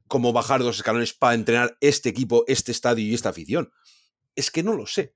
como 0.08 0.32
bajar 0.32 0.62
dos 0.62 0.76
escalones 0.76 1.14
para 1.14 1.34
entrenar 1.34 1.76
este 1.80 2.08
equipo, 2.08 2.44
este 2.46 2.72
estadio 2.72 3.04
y 3.04 3.14
esta 3.14 3.30
afición. 3.30 3.72
Es 4.34 4.50
que 4.50 4.62
no 4.62 4.74
lo 4.74 4.86
sé. 4.86 5.15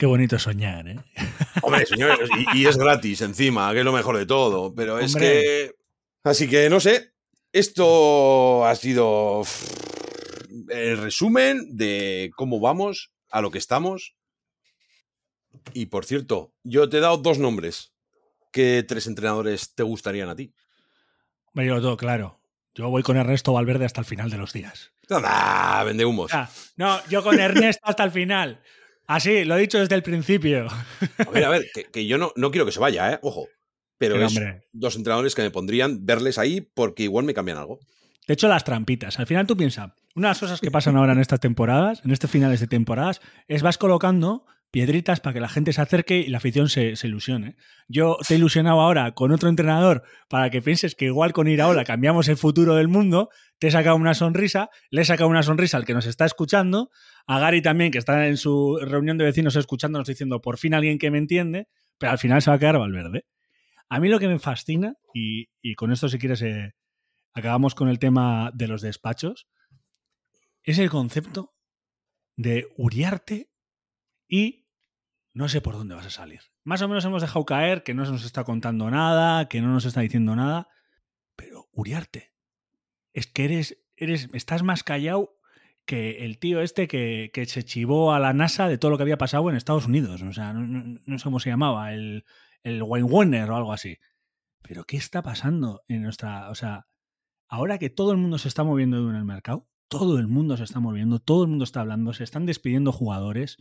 Qué 0.00 0.06
bonito 0.06 0.38
soñar, 0.38 0.88
¿eh? 0.88 0.96
Hombre, 1.62 1.84
señores, 1.84 2.30
y, 2.54 2.60
y 2.60 2.66
es 2.66 2.78
gratis 2.78 3.20
encima, 3.20 3.70
que 3.74 3.80
es 3.80 3.84
lo 3.84 3.92
mejor 3.92 4.16
de 4.16 4.24
todo. 4.24 4.74
Pero 4.74 4.98
es 4.98 5.14
Hombre. 5.14 5.28
que. 5.30 5.74
Así 6.24 6.48
que 6.48 6.70
no 6.70 6.80
sé. 6.80 7.12
Esto 7.52 8.64
ha 8.64 8.74
sido 8.76 9.42
el 10.70 10.96
resumen 10.96 11.76
de 11.76 12.30
cómo 12.34 12.60
vamos 12.60 13.12
a 13.30 13.42
lo 13.42 13.50
que 13.50 13.58
estamos. 13.58 14.14
Y 15.74 15.86
por 15.86 16.06
cierto, 16.06 16.54
yo 16.62 16.88
te 16.88 16.96
he 16.96 17.00
dado 17.00 17.18
dos 17.18 17.38
nombres. 17.38 17.92
¿Qué 18.52 18.82
tres 18.88 19.06
entrenadores 19.06 19.74
te 19.74 19.82
gustarían 19.82 20.30
a 20.30 20.34
ti? 20.34 20.54
Me 21.52 21.64
digo 21.64 21.78
todo 21.82 21.98
claro. 21.98 22.40
Yo 22.74 22.88
voy 22.88 23.02
con 23.02 23.18
Ernesto 23.18 23.52
Valverde 23.52 23.84
hasta 23.84 24.00
el 24.00 24.06
final 24.06 24.30
de 24.30 24.38
los 24.38 24.54
días. 24.54 24.92
¡Ah! 25.10 25.82
Vende 25.84 26.06
humos. 26.06 26.32
Ah, 26.32 26.48
no, 26.76 27.06
yo 27.08 27.22
con 27.22 27.38
Ernesto 27.38 27.82
hasta 27.86 28.04
el 28.04 28.12
final. 28.12 28.62
Así, 29.10 29.44
lo 29.44 29.56
he 29.56 29.60
dicho 29.60 29.80
desde 29.80 29.96
el 29.96 30.04
principio. 30.04 30.68
A 31.18 31.30
ver, 31.32 31.44
a 31.44 31.48
ver, 31.48 31.66
que, 31.74 31.82
que 31.84 32.06
yo 32.06 32.16
no, 32.16 32.32
no 32.36 32.52
quiero 32.52 32.64
que 32.64 32.70
se 32.70 32.78
vaya, 32.78 33.12
¿eh? 33.12 33.18
Ojo. 33.22 33.48
Pero 33.98 34.14
es 34.24 34.36
hombre, 34.36 34.62
dos 34.72 34.94
entrenadores 34.94 35.34
que 35.34 35.42
me 35.42 35.50
pondrían 35.50 36.06
verles 36.06 36.38
ahí 36.38 36.60
porque 36.60 37.02
igual 37.02 37.24
me 37.24 37.34
cambian 37.34 37.58
algo. 37.58 37.80
de 38.28 38.34
hecho, 38.34 38.46
las 38.46 38.62
trampitas. 38.62 39.18
Al 39.18 39.26
final 39.26 39.48
tú 39.48 39.56
piensas, 39.56 39.90
una 40.14 40.28
de 40.28 40.30
las 40.30 40.38
cosas 40.38 40.60
que 40.60 40.70
pasan 40.70 40.96
ahora 40.96 41.12
en 41.12 41.18
estas 41.18 41.40
temporadas, 41.40 42.02
en 42.04 42.12
estos 42.12 42.30
finales 42.30 42.60
de 42.60 42.68
temporadas, 42.68 43.20
es 43.48 43.62
vas 43.62 43.78
colocando 43.78 44.46
piedritas 44.70 45.20
para 45.20 45.34
que 45.34 45.40
la 45.40 45.48
gente 45.48 45.72
se 45.72 45.80
acerque 45.80 46.18
y 46.18 46.28
la 46.28 46.38
afición 46.38 46.68
se, 46.68 46.94
ilusione. 47.02 47.56
Yo 47.88 48.16
te 48.26 48.34
he 48.34 48.36
ilusionado 48.36 48.80
ahora 48.80 49.12
con 49.12 49.32
otro 49.32 49.48
entrenador 49.48 50.04
para 50.28 50.50
que 50.50 50.62
pienses 50.62 50.94
que 50.94 51.06
igual 51.06 51.32
con 51.32 51.48
Iraola 51.48 51.84
cambiamos 51.84 52.28
el 52.28 52.36
futuro 52.36 52.76
del 52.76 52.88
mundo, 52.88 53.30
te 53.58 53.68
he 53.68 53.70
sacado 53.70 53.96
una 53.96 54.14
sonrisa, 54.14 54.70
le 54.90 55.02
he 55.02 55.04
sacado 55.04 55.28
una 55.28 55.42
sonrisa 55.42 55.76
al 55.76 55.84
que 55.84 55.94
nos 55.94 56.06
está 56.06 56.24
escuchando, 56.24 56.90
a 57.26 57.38
Gary 57.40 57.62
también, 57.62 57.90
que 57.90 57.98
está 57.98 58.26
en 58.26 58.36
su 58.36 58.78
reunión 58.80 59.18
de 59.18 59.24
vecinos 59.24 59.56
escuchándonos 59.56 60.06
diciendo, 60.06 60.40
por 60.40 60.58
fin 60.58 60.74
alguien 60.74 60.98
que 60.98 61.10
me 61.10 61.18
entiende, 61.18 61.68
pero 61.98 62.12
al 62.12 62.18
final 62.18 62.40
se 62.40 62.50
va 62.50 62.56
a 62.56 62.58
quedar 62.58 62.78
Valverde. 62.78 63.26
A 63.88 63.98
mí 63.98 64.08
lo 64.08 64.20
que 64.20 64.28
me 64.28 64.38
fascina, 64.38 64.94
y, 65.12 65.48
y 65.60 65.74
con 65.74 65.90
esto 65.90 66.08
si 66.08 66.18
quieres 66.18 66.42
eh, 66.42 66.74
acabamos 67.34 67.74
con 67.74 67.88
el 67.88 67.98
tema 67.98 68.52
de 68.54 68.68
los 68.68 68.82
despachos, 68.82 69.48
es 70.62 70.78
el 70.78 70.90
concepto 70.90 71.54
de 72.36 72.68
Uriarte 72.76 73.49
y 74.30 74.66
no 75.32 75.48
sé 75.48 75.60
por 75.60 75.74
dónde 75.74 75.94
vas 75.94 76.06
a 76.06 76.10
salir. 76.10 76.40
Más 76.64 76.80
o 76.82 76.88
menos 76.88 77.04
hemos 77.04 77.20
dejado 77.22 77.44
caer 77.44 77.82
que 77.82 77.94
no 77.94 78.06
se 78.06 78.12
nos 78.12 78.24
está 78.24 78.44
contando 78.44 78.90
nada, 78.90 79.48
que 79.48 79.60
no 79.60 79.68
nos 79.68 79.84
está 79.84 80.00
diciendo 80.00 80.34
nada, 80.36 80.68
pero 81.36 81.68
Uriarte, 81.72 82.32
es 83.12 83.26
que 83.26 83.44
eres, 83.44 83.78
eres, 83.96 84.28
estás 84.32 84.62
más 84.62 84.84
callado 84.84 85.36
que 85.84 86.24
el 86.24 86.38
tío 86.38 86.60
este 86.60 86.86
que, 86.86 87.30
que 87.34 87.46
se 87.46 87.64
chivó 87.64 88.12
a 88.12 88.20
la 88.20 88.32
NASA 88.32 88.68
de 88.68 88.78
todo 88.78 88.90
lo 88.92 88.96
que 88.96 89.02
había 89.02 89.18
pasado 89.18 89.50
en 89.50 89.56
Estados 89.56 89.86
Unidos. 89.86 90.22
O 90.22 90.32
sea, 90.32 90.52
no, 90.52 90.60
no- 90.66 91.00
no 91.04 91.18
sé 91.18 91.24
cómo 91.24 91.40
se 91.40 91.50
llamaba, 91.50 91.92
el, 91.92 92.24
el 92.62 92.82
Wayne 92.82 93.08
Warner 93.08 93.50
o 93.50 93.56
algo 93.56 93.72
así. 93.72 93.98
Pero 94.62 94.84
¿qué 94.84 94.96
está 94.96 95.22
pasando 95.22 95.82
en 95.88 96.02
nuestra... 96.02 96.50
O 96.50 96.54
sea, 96.54 96.86
ahora 97.48 97.78
que 97.78 97.90
todo 97.90 98.12
el 98.12 98.18
mundo 98.18 98.38
se 98.38 98.46
está 98.48 98.62
moviendo 98.62 99.10
en 99.10 99.16
el 99.16 99.24
mercado, 99.24 99.68
todo 99.88 100.18
el 100.18 100.28
mundo 100.28 100.56
se 100.56 100.64
está 100.64 100.78
moviendo, 100.78 101.18
todo 101.18 101.42
el 101.42 101.48
mundo 101.48 101.64
está 101.64 101.80
hablando, 101.80 102.12
se 102.12 102.22
están 102.22 102.46
despidiendo 102.46 102.92
jugadores, 102.92 103.56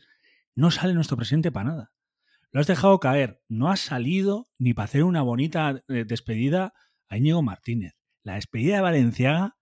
no 0.59 0.71
sale 0.71 0.93
nuestro 0.93 1.17
presidente 1.17 1.51
para 1.51 1.69
nada. 1.71 1.91
Lo 2.51 2.59
has 2.59 2.67
dejado 2.67 2.99
caer, 2.99 3.41
no 3.47 3.69
has 3.69 3.79
salido 3.79 4.47
ni 4.57 4.73
para 4.73 4.85
hacer 4.85 5.03
una 5.03 5.21
bonita 5.21 5.81
eh, 5.87 6.03
despedida 6.05 6.73
a 7.07 7.17
Íñigo 7.17 7.41
Martínez. 7.41 7.93
La 8.23 8.35
despedida 8.35 8.75
de 8.75 8.81
Valenciaga, 8.81 9.57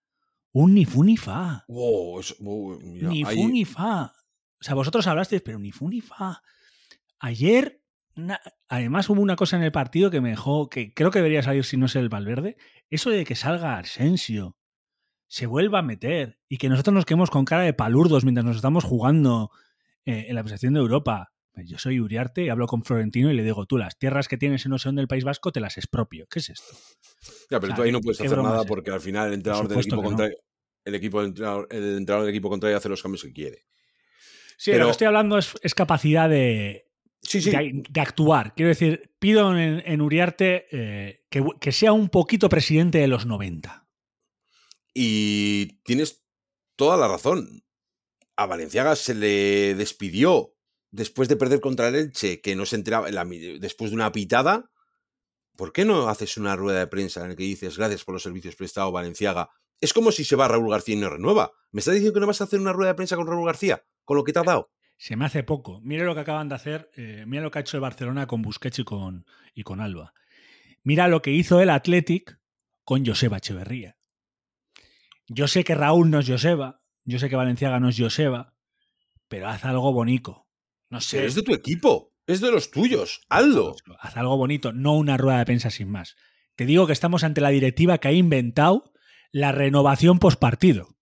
un 0.54 0.74
ni 0.74 0.86
fu 0.86 1.04
ni 1.04 1.18
fa. 1.18 1.66
Wow, 1.68 2.20
es- 2.20 2.36
wow, 2.40 2.80
mira, 2.82 3.10
Ni 3.10 3.24
ahí- 3.24 3.36
fu 3.36 3.48
ni 3.50 3.66
fa. 3.66 4.14
O 4.60 4.64
sea, 4.64 4.74
vosotros 4.74 5.06
hablasteis, 5.08 5.42
pero 5.44 5.60
ni 5.60 5.72
fu 5.72 5.88
ni 5.90 6.02
fa. 6.02 6.42
Ayer, 7.20 7.82
además 8.68 9.10
hubo 9.10 9.22
una 9.22 9.36
cosa 9.36 9.58
en 9.58 9.64
el 9.64 9.72
partido 9.72 10.10
que 10.10 10.22
me 10.22 10.30
dejó, 10.32 10.70
que 10.70 10.94
creo 10.94 11.12
que 11.12 11.20
debería 11.20 11.44
salir 11.44 11.64
si 11.64 11.78
no 11.78 11.86
es 11.86 11.96
el 11.96 12.10
Valverde, 12.10 12.58
eso 12.90 13.10
de 13.10 13.24
que 13.26 13.36
salga 13.36 13.78
Arsensio, 13.78 14.58
se 15.28 15.46
vuelva 15.46 15.80
a 15.80 15.84
meter 15.84 16.40
y 16.48 16.58
que 16.58 16.70
nosotros 16.70 16.94
nos 16.94 17.06
quedemos 17.06 17.30
con 17.30 17.46
cara 17.46 17.64
de 17.64 17.74
palurdos 17.74 18.24
mientras 18.24 18.46
nos 18.46 18.56
estamos 18.56 18.84
jugando 18.86 19.52
eh, 20.08 20.26
en 20.30 20.36
la 20.36 20.42
presentación 20.42 20.74
de 20.74 20.80
Europa. 20.80 21.32
Yo 21.66 21.80
soy 21.80 22.00
Uriarte 22.00 22.44
y 22.44 22.50
hablo 22.50 22.68
con 22.68 22.84
Florentino 22.84 23.32
y 23.32 23.36
le 23.36 23.44
digo, 23.44 23.66
tú 23.66 23.78
las 23.80 23.98
tierras 23.98 24.28
que 24.28 24.38
tienes 24.38 24.64
en 24.66 24.70
no 24.72 24.78
sé 24.78 24.92
del 24.92 25.08
País 25.08 25.24
Vasco 25.24 25.52
te 25.52 25.60
las 25.60 25.78
expropio. 25.78 26.28
¿Qué 26.30 26.38
es 26.40 26.50
esto? 26.52 26.76
Ya, 27.50 27.60
pero 27.60 27.64
O 27.64 27.68
sea, 27.68 27.76
tú 27.78 27.82
ahí 27.82 27.92
no 27.92 28.00
¿qué- 28.00 28.04
puedes 28.04 28.22
hacer 28.22 28.38
nada 28.38 28.62
es 28.62 28.68
porque 28.68 28.92
al 28.92 29.02
final 29.02 29.30
el 29.30 29.34
entrenador 29.36 29.68
del 29.68 29.80
equipo 29.80 29.96
no. 29.96 30.04
contrario. 30.04 30.38
El, 30.86 30.96
equipo 30.96 31.24
entrenador, 31.24 31.68
el 31.72 31.98
entrenador 31.98 32.26
del 32.28 32.36
equipo 32.36 32.50
contrario 32.50 32.78
hace 32.78 32.90
los 32.90 33.02
cambios 33.02 33.24
que 33.24 33.34
quiere. 33.34 33.66
Sí, 34.56 34.70
lo 34.72 34.76
Pero- 34.78 34.86
que 34.86 34.92
estoy 34.92 35.08
hablando 35.08 35.38
es, 35.40 35.54
es 35.64 35.74
capacidad 35.74 36.30
de, 36.30 36.86
Sí, 37.24 37.42
sí. 37.42 37.50
de, 37.50 37.84
de 37.90 38.02
actuar. 38.02 38.54
Quiero 38.54 38.70
decir, 38.70 39.12
pido 39.18 39.58
en, 39.58 39.82
en 39.84 40.02
Uriarte 40.02 40.68
eh, 40.72 41.26
que, 41.32 41.44
que 41.60 41.72
sea 41.72 41.92
un 41.92 42.10
poquito 42.10 42.50
presidente 42.50 43.00
de 43.00 43.08
los 43.08 43.26
90. 43.26 43.88
Y 44.94 45.80
tienes 45.84 46.24
toda 46.76 46.98
la 46.98 47.08
razón. 47.08 47.64
A 48.38 48.46
Valenciaga 48.46 48.96
se 48.96 49.14
le 49.16 49.76
despidió 49.76 50.54
después 50.92 51.28
de 51.28 51.36
perder 51.36 51.60
contra 51.60 51.88
el 51.90 51.96
Elche, 51.96 52.40
que 52.40 52.56
no 52.56 52.66
se 52.66 52.76
enteraba 52.78 53.10
la- 53.12 53.26
después 53.26 53.92
de 53.92 53.96
una 53.96 54.12
pitada. 54.12 54.72
¿Por 55.56 55.74
qué 55.74 55.86
no 55.86 56.08
haces 56.08 56.38
una 56.38 56.56
rueda 56.56 56.80
de 56.80 56.88
prensa 56.88 57.24
en 57.24 57.30
la 57.30 57.36
que 57.36 57.44
dices 57.44 57.78
gracias 57.78 58.04
por 58.04 58.14
los 58.14 58.24
servicios 58.24 58.56
prestados, 58.56 58.94
Valenciaga? 58.94 59.50
Es 59.82 59.92
como 59.94 60.12
si 60.12 60.24
se 60.24 60.36
va 60.36 60.48
Raúl 60.48 60.70
García 60.72 60.96
y 60.96 61.00
no 61.00 61.10
renueva. 61.10 61.52
¿Me 61.72 61.80
estás 61.80 61.96
diciendo 61.96 62.14
que 62.14 62.20
no 62.20 62.28
vas 62.28 62.42
a 62.42 62.46
hacer 62.46 62.60
una 62.60 62.74
rueda 62.74 62.92
de 62.92 62.96
prensa 62.96 63.16
con 63.16 63.28
Raúl 63.28 63.46
García? 63.46 63.84
¿Con 64.06 64.18
lo 64.18 64.24
que 64.24 64.34
te 64.34 64.40
ha 64.40 64.44
dado? 64.44 64.72
Se 64.98 65.16
me 65.16 65.26
hace 65.26 65.44
poco. 65.44 65.80
Mira 65.84 66.06
lo 66.06 66.16
que 66.16 66.22
acaban 66.22 66.50
de 66.50 66.56
hacer, 66.56 66.90
eh, 66.96 67.24
mira 67.28 67.44
lo 67.44 67.52
que 67.52 67.60
ha 67.60 67.62
hecho 67.62 67.78
el 67.78 67.82
Barcelona 67.82 68.26
con 68.28 68.42
Busquets 68.42 68.80
y 68.80 68.84
con, 68.84 69.26
y 69.54 69.64
con 69.64 69.82
Alba. 69.82 70.14
Mira 70.84 71.08
lo 71.08 71.22
que 71.22 71.32
hizo 71.32 71.60
el 71.60 71.70
Athletic 71.70 72.40
con 72.84 73.06
Joseba 73.06 73.38
Echeverría. 73.38 73.98
Yo 75.28 75.48
sé 75.48 75.64
que 75.64 75.76
Raúl 75.76 76.10
no 76.10 76.20
es 76.20 76.28
Joseba, 76.30 76.82
yo 77.08 77.20
sé 77.20 77.30
que 77.30 77.36
Valenciaga 77.36 77.80
no 77.80 77.90
es 77.90 77.98
Joseba, 77.98 78.54
pero 79.28 79.48
haz 79.48 79.64
algo 79.66 79.94
bonito. 79.94 80.48
No 80.90 81.02
sé. 81.02 81.18
Pero 81.18 81.30
es 81.30 81.36
de 81.36 81.44
tu 81.44 81.54
equipo. 81.54 82.14
Es 82.28 82.42
de 82.42 82.52
los 82.52 82.70
tuyos. 82.72 83.22
Hazlo. 83.30 83.76
Haz 84.00 84.18
algo 84.18 84.36
bonito, 84.36 84.74
no 84.74 84.96
una 84.96 85.16
rueda 85.16 85.40
de 85.40 85.46
prensa 85.46 85.70
sin 85.70 85.90
más. 85.90 86.18
Te 86.56 86.66
digo 86.66 86.86
que 86.86 86.94
estamos 86.94 87.24
ante 87.24 87.40
la 87.40 87.50
directiva 87.50 88.00
que 88.00 88.10
ha 88.10 88.12
inventado 88.12 88.92
la 89.32 89.54
renovación 89.54 90.20
postpartido. 90.20 90.98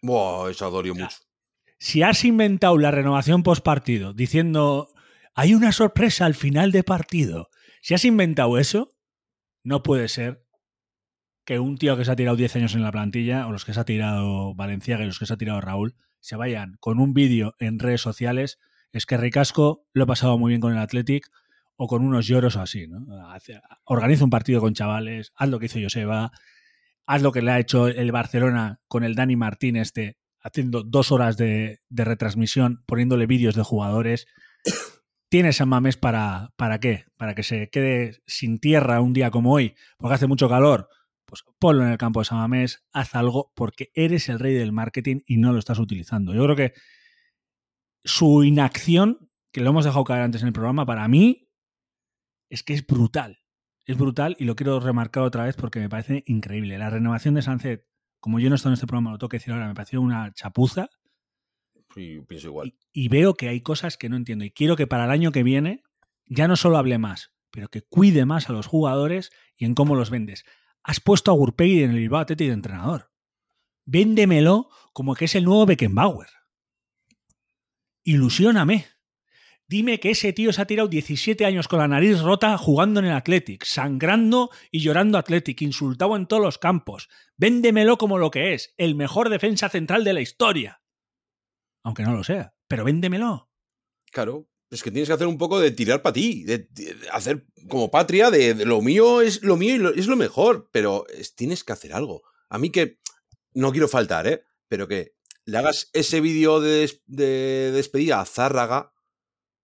Buah, 0.00 0.50
eso 0.50 0.64
adoro 0.66 0.94
mucho. 0.94 1.18
Si 1.78 2.02
has 2.02 2.24
inventado 2.24 2.78
la 2.78 2.90
renovación 2.90 3.42
postpartido 3.42 4.14
diciendo 4.14 4.88
hay 5.34 5.54
una 5.54 5.72
sorpresa 5.72 6.24
al 6.24 6.34
final 6.34 6.72
de 6.72 6.84
partido, 6.84 7.50
si 7.82 7.92
has 7.92 8.04
inventado 8.04 8.56
eso, 8.56 8.96
no 9.62 9.82
puede 9.82 10.08
ser 10.08 10.43
que 11.44 11.58
un 11.58 11.76
tío 11.76 11.96
que 11.96 12.04
se 12.04 12.10
ha 12.12 12.16
tirado 12.16 12.36
10 12.36 12.56
años 12.56 12.74
en 12.74 12.82
la 12.82 12.92
plantilla, 12.92 13.46
o 13.46 13.52
los 13.52 13.64
que 13.64 13.74
se 13.74 13.80
ha 13.80 13.84
tirado 13.84 14.54
Valenciaga 14.54 15.04
y 15.04 15.06
los 15.06 15.18
que 15.18 15.26
se 15.26 15.34
ha 15.34 15.36
tirado 15.36 15.60
Raúl, 15.60 15.94
se 16.20 16.36
vayan 16.36 16.76
con 16.80 16.98
un 17.00 17.12
vídeo 17.12 17.54
en 17.58 17.78
redes 17.78 18.00
sociales. 18.00 18.58
Es 18.92 19.06
que 19.06 19.16
Ricasco 19.16 19.86
lo 19.92 20.04
he 20.04 20.06
pasado 20.06 20.38
muy 20.38 20.50
bien 20.50 20.60
con 20.60 20.72
el 20.72 20.78
Athletic 20.78 21.28
o 21.76 21.86
con 21.86 22.04
unos 22.04 22.26
lloros 22.26 22.56
o 22.56 22.62
así, 22.62 22.86
¿no? 22.86 23.06
Organiza 23.84 24.24
un 24.24 24.30
partido 24.30 24.60
con 24.60 24.74
chavales, 24.74 25.32
haz 25.34 25.48
lo 25.48 25.58
que 25.58 25.66
hizo 25.66 25.80
Joseba, 25.82 26.30
haz 27.06 27.22
lo 27.22 27.32
que 27.32 27.42
le 27.42 27.50
ha 27.50 27.58
hecho 27.58 27.88
el 27.88 28.12
Barcelona 28.12 28.80
con 28.86 29.04
el 29.04 29.14
Dani 29.14 29.36
Martín 29.36 29.76
este, 29.76 30.18
haciendo 30.40 30.82
dos 30.82 31.12
horas 31.12 31.36
de, 31.36 31.80
de 31.88 32.04
retransmisión, 32.04 32.84
poniéndole 32.86 33.26
vídeos 33.26 33.54
de 33.54 33.62
jugadores. 33.62 34.26
Tienes 35.28 35.60
a 35.60 35.66
Mamés 35.66 35.96
para, 35.96 36.52
para 36.56 36.78
qué? 36.78 37.06
Para 37.16 37.34
que 37.34 37.42
se 37.42 37.68
quede 37.68 38.22
sin 38.26 38.60
tierra 38.60 39.00
un 39.00 39.12
día 39.12 39.30
como 39.30 39.52
hoy, 39.52 39.74
porque 39.98 40.14
hace 40.14 40.26
mucho 40.28 40.48
calor. 40.48 40.88
Pues 41.26 41.42
ponlo 41.58 41.84
en 41.84 41.90
el 41.90 41.98
campo 41.98 42.20
de 42.20 42.26
San 42.26 42.38
Mamés, 42.38 42.84
haz 42.92 43.14
algo, 43.14 43.52
porque 43.54 43.90
eres 43.94 44.28
el 44.28 44.38
rey 44.38 44.54
del 44.54 44.72
marketing 44.72 45.20
y 45.26 45.38
no 45.38 45.52
lo 45.52 45.58
estás 45.58 45.78
utilizando. 45.78 46.34
Yo 46.34 46.44
creo 46.44 46.56
que 46.56 46.72
su 48.04 48.44
inacción, 48.44 49.30
que 49.52 49.60
lo 49.60 49.70
hemos 49.70 49.84
dejado 49.84 50.04
caer 50.04 50.22
antes 50.22 50.42
en 50.42 50.48
el 50.48 50.52
programa, 50.52 50.84
para 50.86 51.08
mí 51.08 51.48
es 52.50 52.62
que 52.62 52.74
es 52.74 52.86
brutal. 52.86 53.40
Es 53.86 53.96
brutal 53.96 54.36
y 54.38 54.44
lo 54.44 54.56
quiero 54.56 54.80
remarcar 54.80 55.22
otra 55.22 55.44
vez 55.44 55.56
porque 55.56 55.80
me 55.80 55.88
parece 55.88 56.24
increíble. 56.26 56.78
La 56.78 56.90
renovación 56.90 57.34
de 57.34 57.42
Sunset, 57.42 57.86
como 58.20 58.38
yo 58.40 58.48
no 58.48 58.56
estoy 58.56 58.70
en 58.70 58.74
este 58.74 58.86
programa, 58.86 59.10
lo 59.12 59.18
tengo 59.18 59.28
que 59.28 59.36
decir 59.38 59.52
ahora, 59.52 59.68
me 59.68 59.74
pareció 59.74 60.00
una 60.00 60.32
chapuza 60.32 60.88
Sí, 61.94 62.20
pienso 62.26 62.48
igual. 62.48 62.74
y, 62.92 63.04
y 63.04 63.08
veo 63.08 63.34
que 63.34 63.48
hay 63.48 63.60
cosas 63.60 63.96
que 63.96 64.08
no 64.08 64.16
entiendo. 64.16 64.44
Y 64.44 64.50
quiero 64.50 64.76
que 64.76 64.86
para 64.86 65.04
el 65.04 65.10
año 65.10 65.32
que 65.32 65.42
viene 65.42 65.82
ya 66.26 66.48
no 66.48 66.56
solo 66.56 66.78
hable 66.78 66.98
más, 66.98 67.32
pero 67.50 67.68
que 67.68 67.82
cuide 67.82 68.24
más 68.24 68.48
a 68.48 68.52
los 68.52 68.66
jugadores 68.66 69.30
y 69.56 69.64
en 69.64 69.74
cómo 69.74 69.94
los 69.94 70.10
vendes. 70.10 70.44
Has 70.84 71.00
puesto 71.00 71.30
a 71.30 71.34
Gurpegui 71.34 71.82
en 71.82 71.90
el 71.90 71.96
Bilbao 71.96 72.20
Athletic 72.20 72.48
de 72.48 72.52
entrenador. 72.52 73.10
Véndemelo 73.86 74.68
como 74.92 75.14
que 75.14 75.24
es 75.24 75.34
el 75.34 75.44
nuevo 75.44 75.66
Beckenbauer. 75.66 76.28
Ilusióname. 78.04 78.86
Dime 79.66 79.98
que 79.98 80.10
ese 80.10 80.34
tío 80.34 80.52
se 80.52 80.60
ha 80.60 80.66
tirado 80.66 80.88
17 80.88 81.46
años 81.46 81.68
con 81.68 81.78
la 81.78 81.88
nariz 81.88 82.20
rota 82.20 82.58
jugando 82.58 83.00
en 83.00 83.06
el 83.06 83.12
Athletic, 83.12 83.64
sangrando 83.64 84.50
y 84.70 84.80
llorando 84.80 85.16
Athletic, 85.16 85.62
insultado 85.62 86.16
en 86.16 86.26
todos 86.26 86.42
los 86.42 86.58
campos. 86.58 87.08
Véndemelo 87.38 87.96
como 87.96 88.18
lo 88.18 88.30
que 88.30 88.52
es, 88.52 88.74
el 88.76 88.94
mejor 88.94 89.30
defensa 89.30 89.70
central 89.70 90.04
de 90.04 90.12
la 90.12 90.20
historia. 90.20 90.82
Aunque 91.82 92.02
no 92.02 92.12
lo 92.12 92.24
sea, 92.24 92.54
pero 92.68 92.84
véndemelo. 92.84 93.50
Claro. 94.12 94.50
Es 94.74 94.82
que 94.82 94.90
tienes 94.90 95.08
que 95.08 95.14
hacer 95.14 95.26
un 95.28 95.38
poco 95.38 95.60
de 95.60 95.70
tirar 95.70 96.02
para 96.02 96.12
ti, 96.14 96.44
de, 96.44 96.58
de 96.70 96.96
hacer 97.12 97.46
como 97.68 97.90
patria, 97.90 98.30
de, 98.30 98.54
de 98.54 98.64
lo 98.66 98.80
mío 98.82 99.20
es 99.20 99.42
lo 99.42 99.56
mío 99.56 99.74
y 99.76 99.78
lo- 99.78 99.94
es 99.94 100.06
lo 100.08 100.16
mejor, 100.16 100.68
pero 100.72 101.06
es- 101.08 101.34
tienes 101.34 101.62
que 101.64 101.72
hacer 101.72 101.92
algo. 101.92 102.22
A 102.48 102.58
mí 102.58 102.70
que 102.70 102.98
no 103.54 103.70
quiero 103.70 103.88
faltar, 103.88 104.26
¿eh? 104.26 104.42
Pero 104.68 104.88
que 104.88 105.14
le 105.44 105.58
hagas 105.58 105.90
ese 105.92 106.20
vídeo 106.20 106.60
de, 106.60 106.70
des- 106.80 107.02
de 107.06 107.70
despedida 107.72 108.20
a 108.20 108.24
Zárraga, 108.26 108.92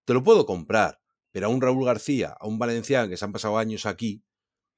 te 0.05 0.15
lo 0.15 0.23
puedo 0.23 0.47
comprar, 0.47 1.01
pero 1.33 1.47
a 1.47 1.51
un 1.51 1.61
Raúl 1.61 1.85
García, 1.85 2.37
a 2.39 2.47
un 2.47 2.59
Valenciano 2.59 3.09
que 3.09 3.17
se 3.17 3.25
han 3.25 3.33
pasado 3.33 3.59
años 3.59 3.87
aquí, 3.87 4.23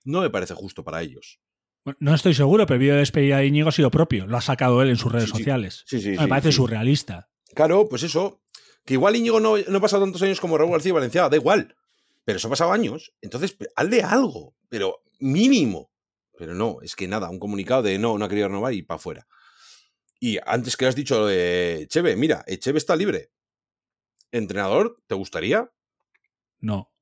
no 0.04 0.22
me 0.22 0.30
parece 0.30 0.54
justo 0.54 0.82
para 0.82 1.02
ellos. 1.02 1.40
Bueno, 1.84 1.96
No 2.00 2.14
estoy 2.14 2.34
seguro, 2.34 2.64
pero 2.66 2.76
el 2.76 2.80
vídeo 2.80 2.94
de 2.94 3.00
despedida 3.00 3.38
de 3.38 3.46
Íñigo 3.46 3.68
ha 3.68 3.72
sido 3.72 3.90
propio. 3.90 4.26
Lo 4.26 4.36
ha 4.36 4.40
sacado 4.40 4.80
él 4.82 4.88
en 4.90 4.96
sus 4.96 5.12
redes 5.12 5.30
Sí, 5.30 5.36
sociales. 5.36 5.82
Sí, 5.86 6.00
sí, 6.00 6.10
Me 6.10 6.26
parece 6.28 6.52
surrealista. 6.52 7.28
Claro, 7.54 7.88
pues 7.88 8.02
eso. 8.02 8.41
Que 8.84 8.94
igual 8.94 9.16
Íñigo 9.16 9.40
no, 9.40 9.56
no 9.58 9.78
ha 9.78 9.80
pasado 9.80 10.02
tantos 10.02 10.22
años 10.22 10.40
como 10.40 10.58
Raúl 10.58 10.72
García 10.72 10.90
y 10.90 10.92
Valenciaga, 10.92 11.28
da 11.28 11.36
igual. 11.36 11.76
Pero 12.24 12.36
eso 12.38 12.48
ha 12.48 12.50
pasado 12.50 12.72
años. 12.72 13.12
Entonces, 13.20 13.56
hazle 13.76 14.02
algo, 14.02 14.54
pero 14.68 15.02
mínimo. 15.20 15.90
Pero 16.38 16.54
no, 16.54 16.78
es 16.82 16.96
que 16.96 17.06
nada, 17.06 17.30
un 17.30 17.38
comunicado 17.38 17.82
de 17.82 17.98
no, 17.98 18.18
no 18.18 18.24
ha 18.24 18.28
querido 18.28 18.48
renovar 18.48 18.72
y 18.72 18.82
para 18.82 18.96
afuera. 18.96 19.26
Y 20.18 20.38
antes 20.46 20.76
que 20.76 20.86
has 20.86 20.94
dicho 20.96 21.18
lo 21.20 21.26
de 21.26 21.86
Cheve, 21.88 22.16
mira, 22.16 22.44
Cheve 22.58 22.78
está 22.78 22.96
libre. 22.96 23.30
¿Entrenador? 24.30 25.02
¿Te 25.06 25.14
gustaría? 25.14 25.70
No, 26.60 26.92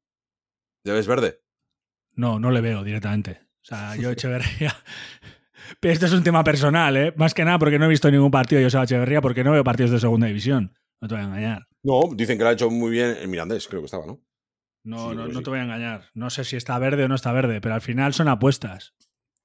Debes 0.82 1.06
verde. 1.06 1.40
no, 2.12 2.38
no 2.40 2.50
le 2.50 2.60
veo 2.62 2.82
directamente. 2.82 3.42
O 3.62 3.64
sea, 3.64 3.94
yo 3.96 4.10
Echeverría. 4.12 4.74
Pero 5.78 5.92
esto 5.92 6.06
es 6.06 6.12
un 6.12 6.24
tema 6.24 6.42
personal, 6.42 6.96
¿eh? 6.96 7.12
Más 7.16 7.34
que 7.34 7.44
nada 7.44 7.58
porque 7.58 7.78
no 7.78 7.84
he 7.84 7.88
visto 7.88 8.10
ningún 8.10 8.30
partido 8.30 8.58
de 8.58 8.64
Joseba 8.66 8.84
Echeverría 8.84 9.20
porque 9.20 9.44
no 9.44 9.52
veo 9.52 9.62
partidos 9.62 9.90
de 9.90 10.00
segunda 10.00 10.26
división. 10.26 10.74
No 11.00 11.08
te 11.08 11.14
voy 11.14 11.22
a 11.22 11.26
engañar. 11.26 11.66
No, 11.82 12.02
dicen 12.14 12.36
que 12.38 12.44
lo 12.44 12.50
ha 12.50 12.52
hecho 12.52 12.70
muy 12.70 12.90
bien 12.90 13.16
el 13.20 13.28
Mirandés, 13.28 13.66
creo 13.68 13.80
que 13.80 13.86
estaba, 13.86 14.06
¿no? 14.06 14.20
No, 14.84 15.10
Sí, 15.10 15.16
no, 15.16 15.28
no 15.28 15.38
sí. 15.38 15.42
te 15.44 15.50
voy 15.50 15.58
a 15.58 15.62
engañar. 15.64 16.10
No 16.14 16.30
sé 16.30 16.44
si 16.44 16.56
está 16.56 16.78
verde 16.78 17.04
o 17.04 17.08
no 17.08 17.14
está 17.14 17.32
verde, 17.32 17.60
pero 17.60 17.74
al 17.74 17.80
final 17.80 18.14
son 18.14 18.28
apuestas. 18.28 18.94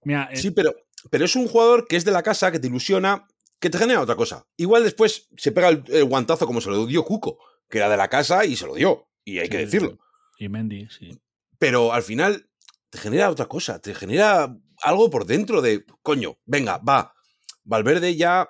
Mira, 0.04 0.30
eh, 0.32 0.38
Sí, 0.38 0.52
pero, 0.52 0.74
pero 1.10 1.26
es 1.26 1.36
un 1.36 1.48
jugador 1.48 1.88
que 1.88 1.96
es 1.96 2.06
de 2.06 2.12
la 2.12 2.24
casa, 2.24 2.52
que 2.52 2.60
te 2.60 2.68
ilusiona, 2.68 3.28
que 3.60 3.70
te 3.70 3.78
genera 3.78 4.02
otra 4.02 4.16
cosa. 4.16 4.46
Igual 4.58 4.84
después 4.84 5.30
se 5.38 5.52
pega 5.52 5.70
el, 5.70 5.84
el 5.88 6.06
guantazo 6.06 6.46
como 6.46 6.62
se 6.62 6.70
lo 6.70 6.86
dio 6.86 7.04
Cuco, 7.04 7.38
que 7.70 7.78
era 7.80 7.90
de 7.90 7.98
la 7.98 8.08
casa 8.10 8.46
y 8.46 8.56
se 8.56 8.68
lo 8.68 8.76
dio. 8.76 9.08
Y 9.24 9.40
hay 9.40 9.50
que 9.50 9.58
decirlo. 9.58 9.98
Y 10.38 10.50
Mendy, 10.50 10.88
sí. 10.90 11.18
Pero 11.58 11.94
al 11.94 12.04
final 12.04 12.50
te 12.90 12.98
genera 12.98 13.30
otra 13.30 13.48
cosa, 13.48 13.80
te 13.80 13.94
genera 13.96 14.56
algo 14.84 15.10
por 15.10 15.26
dentro 15.26 15.62
de, 15.62 15.86
coño, 16.02 16.38
venga, 16.46 16.78
va. 16.78 17.14
Valverde 17.64 18.16
ya, 18.16 18.50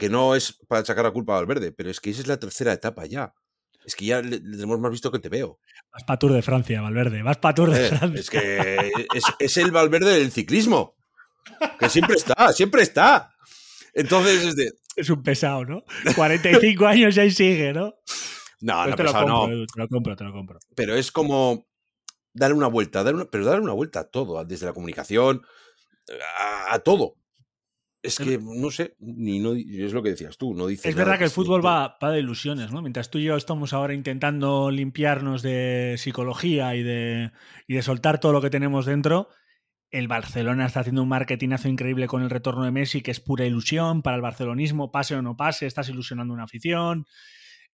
que 0.00 0.08
no 0.08 0.34
es 0.34 0.58
para 0.66 0.84
sacar 0.84 1.04
la 1.04 1.12
culpa 1.12 1.34
a 1.34 1.36
Valverde, 1.36 1.70
pero 1.70 1.90
es 1.90 2.00
que 2.00 2.10
esa 2.10 2.22
es 2.22 2.26
la 2.26 2.38
tercera 2.40 2.72
etapa 2.72 3.06
ya. 3.06 3.32
Es 3.84 3.94
que 3.94 4.06
ya 4.06 4.20
le, 4.20 4.38
le 4.40 4.56
tenemos 4.56 4.80
más 4.80 4.90
visto 4.90 5.12
que 5.12 5.18
te 5.20 5.28
veo. 5.28 5.58
Vas 5.92 6.04
para 6.04 6.18
Tour 6.18 6.32
de 6.32 6.42
Francia, 6.42 6.80
Valverde. 6.82 7.22
Vas 7.22 7.38
para 7.38 7.54
Tour 7.54 7.70
de 7.70 7.76
Joder, 7.76 7.98
Francia. 7.98 8.20
es 8.20 8.30
que 8.30 8.92
es, 9.14 9.24
es 9.38 9.56
el 9.58 9.70
Valverde 9.70 10.18
del 10.18 10.32
ciclismo. 10.32 10.96
Que 11.78 11.88
siempre 11.88 12.16
está, 12.16 12.52
siempre 12.52 12.82
está. 12.82 13.32
Entonces 13.94 14.42
es 14.44 14.56
de. 14.56 14.72
Es 14.96 15.08
un 15.10 15.22
pesado, 15.22 15.64
¿no? 15.64 15.84
45 16.16 16.86
años 16.86 17.16
y 17.16 17.20
ahí 17.20 17.30
sigue, 17.30 17.72
¿no? 17.72 17.94
No, 18.60 18.74
Pues 18.84 18.90
no, 18.90 18.96
te, 18.96 19.02
lo 19.04 19.12
compro, 19.12 19.28
no. 19.28 19.66
Te 19.66 19.80
lo 19.80 19.88
compro, 19.88 20.16
te 20.16 20.24
lo 20.24 20.32
compro. 20.32 20.58
Pero 20.74 20.94
es 20.96 21.10
como 21.12 21.66
dar 22.34 22.52
una 22.52 22.66
vuelta, 22.66 23.02
dar 23.02 23.14
una- 23.14 23.24
pero 23.24 23.44
dar 23.46 23.60
una 23.60 23.72
vuelta 23.72 24.00
a 24.00 24.04
todo, 24.04 24.44
desde 24.44 24.66
la 24.66 24.72
comunicación, 24.74 25.42
a, 26.38 26.74
a 26.74 26.78
todo. 26.80 27.14
Es 28.02 28.18
que, 28.18 28.38
no 28.38 28.70
sé, 28.70 28.96
ni 28.98 29.40
no, 29.40 29.52
es 29.52 29.92
lo 29.92 30.02
que 30.02 30.10
decías 30.10 30.38
tú, 30.38 30.54
no 30.54 30.66
dices. 30.66 30.86
Es 30.86 30.94
verdad 30.94 31.18
que 31.18 31.24
el 31.24 31.30
fútbol 31.30 31.64
va, 31.64 31.98
va 32.02 32.10
de 32.10 32.20
ilusiones, 32.20 32.72
¿no? 32.72 32.80
Mientras 32.80 33.10
tú 33.10 33.18
y 33.18 33.24
yo 33.24 33.36
estamos 33.36 33.74
ahora 33.74 33.92
intentando 33.92 34.70
limpiarnos 34.70 35.42
de 35.42 35.96
psicología 35.98 36.74
y 36.76 36.82
de, 36.82 37.30
y 37.66 37.74
de 37.74 37.82
soltar 37.82 38.18
todo 38.18 38.32
lo 38.32 38.40
que 38.40 38.48
tenemos 38.48 38.86
dentro, 38.86 39.28
el 39.90 40.08
Barcelona 40.08 40.66
está 40.66 40.80
haciendo 40.80 41.02
un 41.02 41.08
marketingazo 41.08 41.68
increíble 41.68 42.06
con 42.06 42.22
el 42.22 42.30
retorno 42.30 42.64
de 42.64 42.70
Messi, 42.70 43.02
que 43.02 43.10
es 43.10 43.20
pura 43.20 43.44
ilusión 43.44 44.00
para 44.00 44.16
el 44.16 44.22
barcelonismo, 44.22 44.90
pase 44.90 45.14
o 45.14 45.22
no 45.22 45.36
pase, 45.36 45.66
estás 45.66 45.88
ilusionando 45.90 46.32
una 46.32 46.44
afición. 46.44 47.06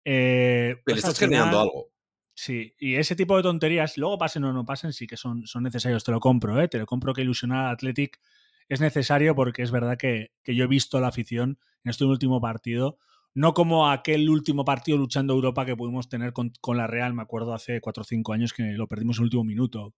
Eh, 0.04 0.80
Pero 0.84 0.94
pues 0.94 0.98
estás 0.98 1.18
generando 1.18 1.60
algo. 1.60 1.90
Sí, 2.34 2.74
y 2.78 2.96
ese 2.96 3.16
tipo 3.16 3.36
de 3.36 3.42
tonterías, 3.42 3.96
luego 3.96 4.18
pasen 4.18 4.44
o 4.44 4.52
no 4.52 4.64
pasen, 4.64 4.92
sí 4.92 5.06
que 5.06 5.16
son, 5.16 5.46
son 5.46 5.62
necesarios. 5.62 6.04
Te 6.04 6.12
lo 6.12 6.20
compro, 6.20 6.60
¿eh? 6.60 6.68
Te 6.68 6.78
lo 6.78 6.86
compro 6.86 7.14
que 7.14 7.22
ilusionar 7.22 7.66
al 7.66 7.74
Athletic 7.74 8.20
es 8.68 8.80
necesario 8.80 9.34
porque 9.34 9.62
es 9.62 9.70
verdad 9.70 9.96
que, 9.96 10.32
que 10.42 10.54
yo 10.54 10.64
he 10.64 10.68
visto 10.68 11.00
la 11.00 11.08
afición 11.08 11.58
en 11.84 11.90
este 11.90 12.04
último 12.04 12.40
partido 12.40 12.98
No 13.34 13.54
como 13.54 13.90
aquel 13.90 14.28
último 14.28 14.64
partido 14.64 14.98
luchando 14.98 15.34
Europa 15.34 15.66
que 15.66 15.76
pudimos 15.76 16.08
tener 16.08 16.32
con, 16.32 16.52
la 16.76 16.86
Real, 16.86 17.14
me 17.14 17.22
acuerdo 17.22 17.54
hace 17.54 17.80
4 17.80 18.00
o 18.00 18.04
5 18.04 18.32
años 18.32 18.52
que 18.52 18.62
lo 18.72 18.88
perdimos 18.88 19.18
en 19.18 19.22
el 19.22 19.24
último 19.24 19.44
minuto. 19.44 19.94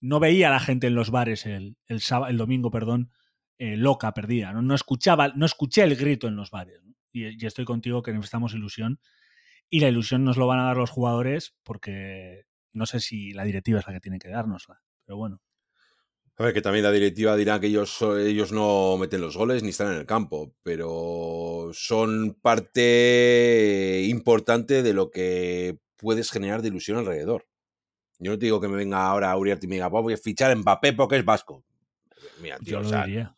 No 0.00 0.20
veía 0.20 0.48
a 0.48 0.52
la 0.52 0.60
gente 0.60 0.88
en 0.88 0.94
los 0.94 1.10
bares 1.10 1.46
el, 1.46 1.76
el, 1.86 2.00
el 2.28 2.36
domingo, 2.36 2.70
perdón, 2.70 3.12
eh, 3.58 3.76
loca, 3.76 4.12
perdida. 4.14 4.52
¿no? 4.52 4.62
no, 4.62 4.74
escuchaba, 4.74 5.28
no 5.36 5.46
escuché 5.46 5.82
el 5.82 5.96
grito 5.96 6.28
en 6.28 6.36
los 6.36 6.50
bares. 6.50 6.80
Y, 7.12 7.42
y, 7.42 7.46
estoy 7.46 7.64
contigo 7.64 8.02
que 8.02 8.12
necesitamos 8.12 8.54
ilusión. 8.54 9.00
Y 9.70 9.80
la 9.80 9.88
ilusión 9.88 10.24
nos 10.24 10.36
lo 10.36 10.46
van 10.46 10.60
a 10.60 10.64
dar 10.64 10.76
los 10.76 10.90
jugadores 10.90 11.56
porque 11.62 12.44
no 12.72 12.86
sé 12.86 13.00
si 13.00 13.32
la 13.32 13.44
directiva 13.44 13.80
es 13.80 13.86
la 13.86 13.92
que 13.92 14.00
tiene 14.00 14.18
que 14.18 14.28
dárnosla. 14.28 14.82
Pero 15.04 15.16
bueno. 15.18 15.40
A 16.38 16.44
ver, 16.44 16.52
que 16.52 16.60
también 16.60 16.84
la 16.84 16.92
directiva 16.92 17.34
dirá 17.34 17.58
que 17.58 17.68
ellos, 17.68 18.02
ellos 18.02 18.52
no 18.52 18.98
meten 18.98 19.22
los 19.22 19.36
goles 19.38 19.62
ni 19.62 19.70
están 19.70 19.92
en 19.92 19.98
el 19.98 20.06
campo, 20.06 20.54
pero 20.62 21.70
son 21.72 22.34
parte 22.42 24.04
importante 24.06 24.82
de 24.82 24.92
lo 24.92 25.10
que 25.10 25.78
puedes 25.96 26.30
generar 26.30 26.60
de 26.60 26.68
ilusión 26.68 26.98
alrededor. 26.98 27.46
Yo 28.18 28.32
no 28.32 28.38
te 28.38 28.46
digo 28.46 28.60
que 28.60 28.68
me 28.68 28.76
venga 28.76 29.06
ahora 29.06 29.30
a 29.30 29.36
Uriarte 29.38 29.64
y 29.64 29.68
me 29.68 29.76
diga, 29.76 29.88
voy 29.88 30.12
a 30.12 30.18
fichar 30.18 30.50
en 30.50 30.58
Mbappé 30.58 30.92
porque 30.92 31.16
es 31.16 31.24
vasco. 31.24 31.64
Mira, 32.38 32.58
tío, 32.58 32.82
yo 32.82 32.90
lo 32.90 33.04
diría. 33.04 33.34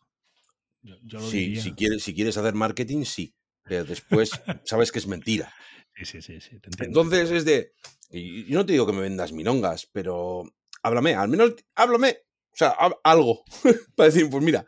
Yo, 0.81 1.19
sí, 1.21 1.55
Si, 1.55 1.73
quieres, 1.73 2.03
si 2.03 2.13
quieres 2.13 2.37
hacer 2.37 2.53
marketing, 2.53 3.03
sí. 3.05 3.33
Pero 3.63 3.85
después 3.85 4.31
sabes 4.65 4.91
que 4.91 4.99
es 4.99 5.07
mentira. 5.07 5.53
Sí, 6.01 6.05
sí, 6.05 6.21
sí. 6.21 6.39
sí 6.39 6.57
Entonces 6.79 7.29
es 7.29 7.43
de. 7.43 7.73
Yo 8.09 8.57
no 8.57 8.65
te 8.65 8.71
digo 8.71 8.85
que 8.85 8.93
me 8.93 9.01
vendas 9.01 9.33
milongas, 9.33 9.85
pero 9.91 10.45
háblame, 10.81 11.13
al 11.13 11.27
menos 11.27 11.55
háblame 11.75 12.19
o 12.19 12.28
sea, 12.59 12.75
algo 13.03 13.43
para 13.95 14.09
decir, 14.09 14.29
pues 14.29 14.43
mira, 14.43 14.65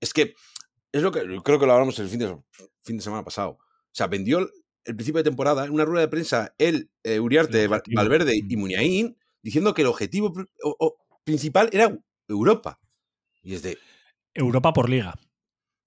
es 0.00 0.12
que 0.12 0.34
es 0.92 1.02
lo 1.02 1.12
que 1.12 1.20
creo 1.42 1.58
que 1.58 1.66
lo 1.66 1.72
hablamos 1.72 1.98
el 1.98 2.08
fin 2.08 2.20
de, 2.20 2.36
fin 2.82 2.96
de 2.96 3.02
semana 3.02 3.24
pasado. 3.24 3.52
O 3.52 3.94
sea, 3.94 4.06
vendió 4.06 4.38
el, 4.38 4.48
principio 4.96 5.18
de 5.18 5.30
temporada 5.30 5.64
en 5.64 5.72
una 5.72 5.84
rueda 5.84 6.02
de 6.02 6.08
prensa 6.08 6.54
él, 6.58 6.90
eh, 7.04 7.20
Uriarte, 7.20 7.68
Valverde 7.68 8.36
y. 8.36 8.56
Muniain 8.56 9.16
diciendo 9.42 9.74
que 9.74 9.82
el 9.82 9.88
objetivo 9.88 10.32
principal 11.24 11.68
era 11.72 11.96
Europa. 12.28 12.80
Y 13.42 13.54
es 13.54 13.62
de. 13.62 13.78
Europa 14.34 14.72
por 14.72 14.88
liga. 14.88 15.14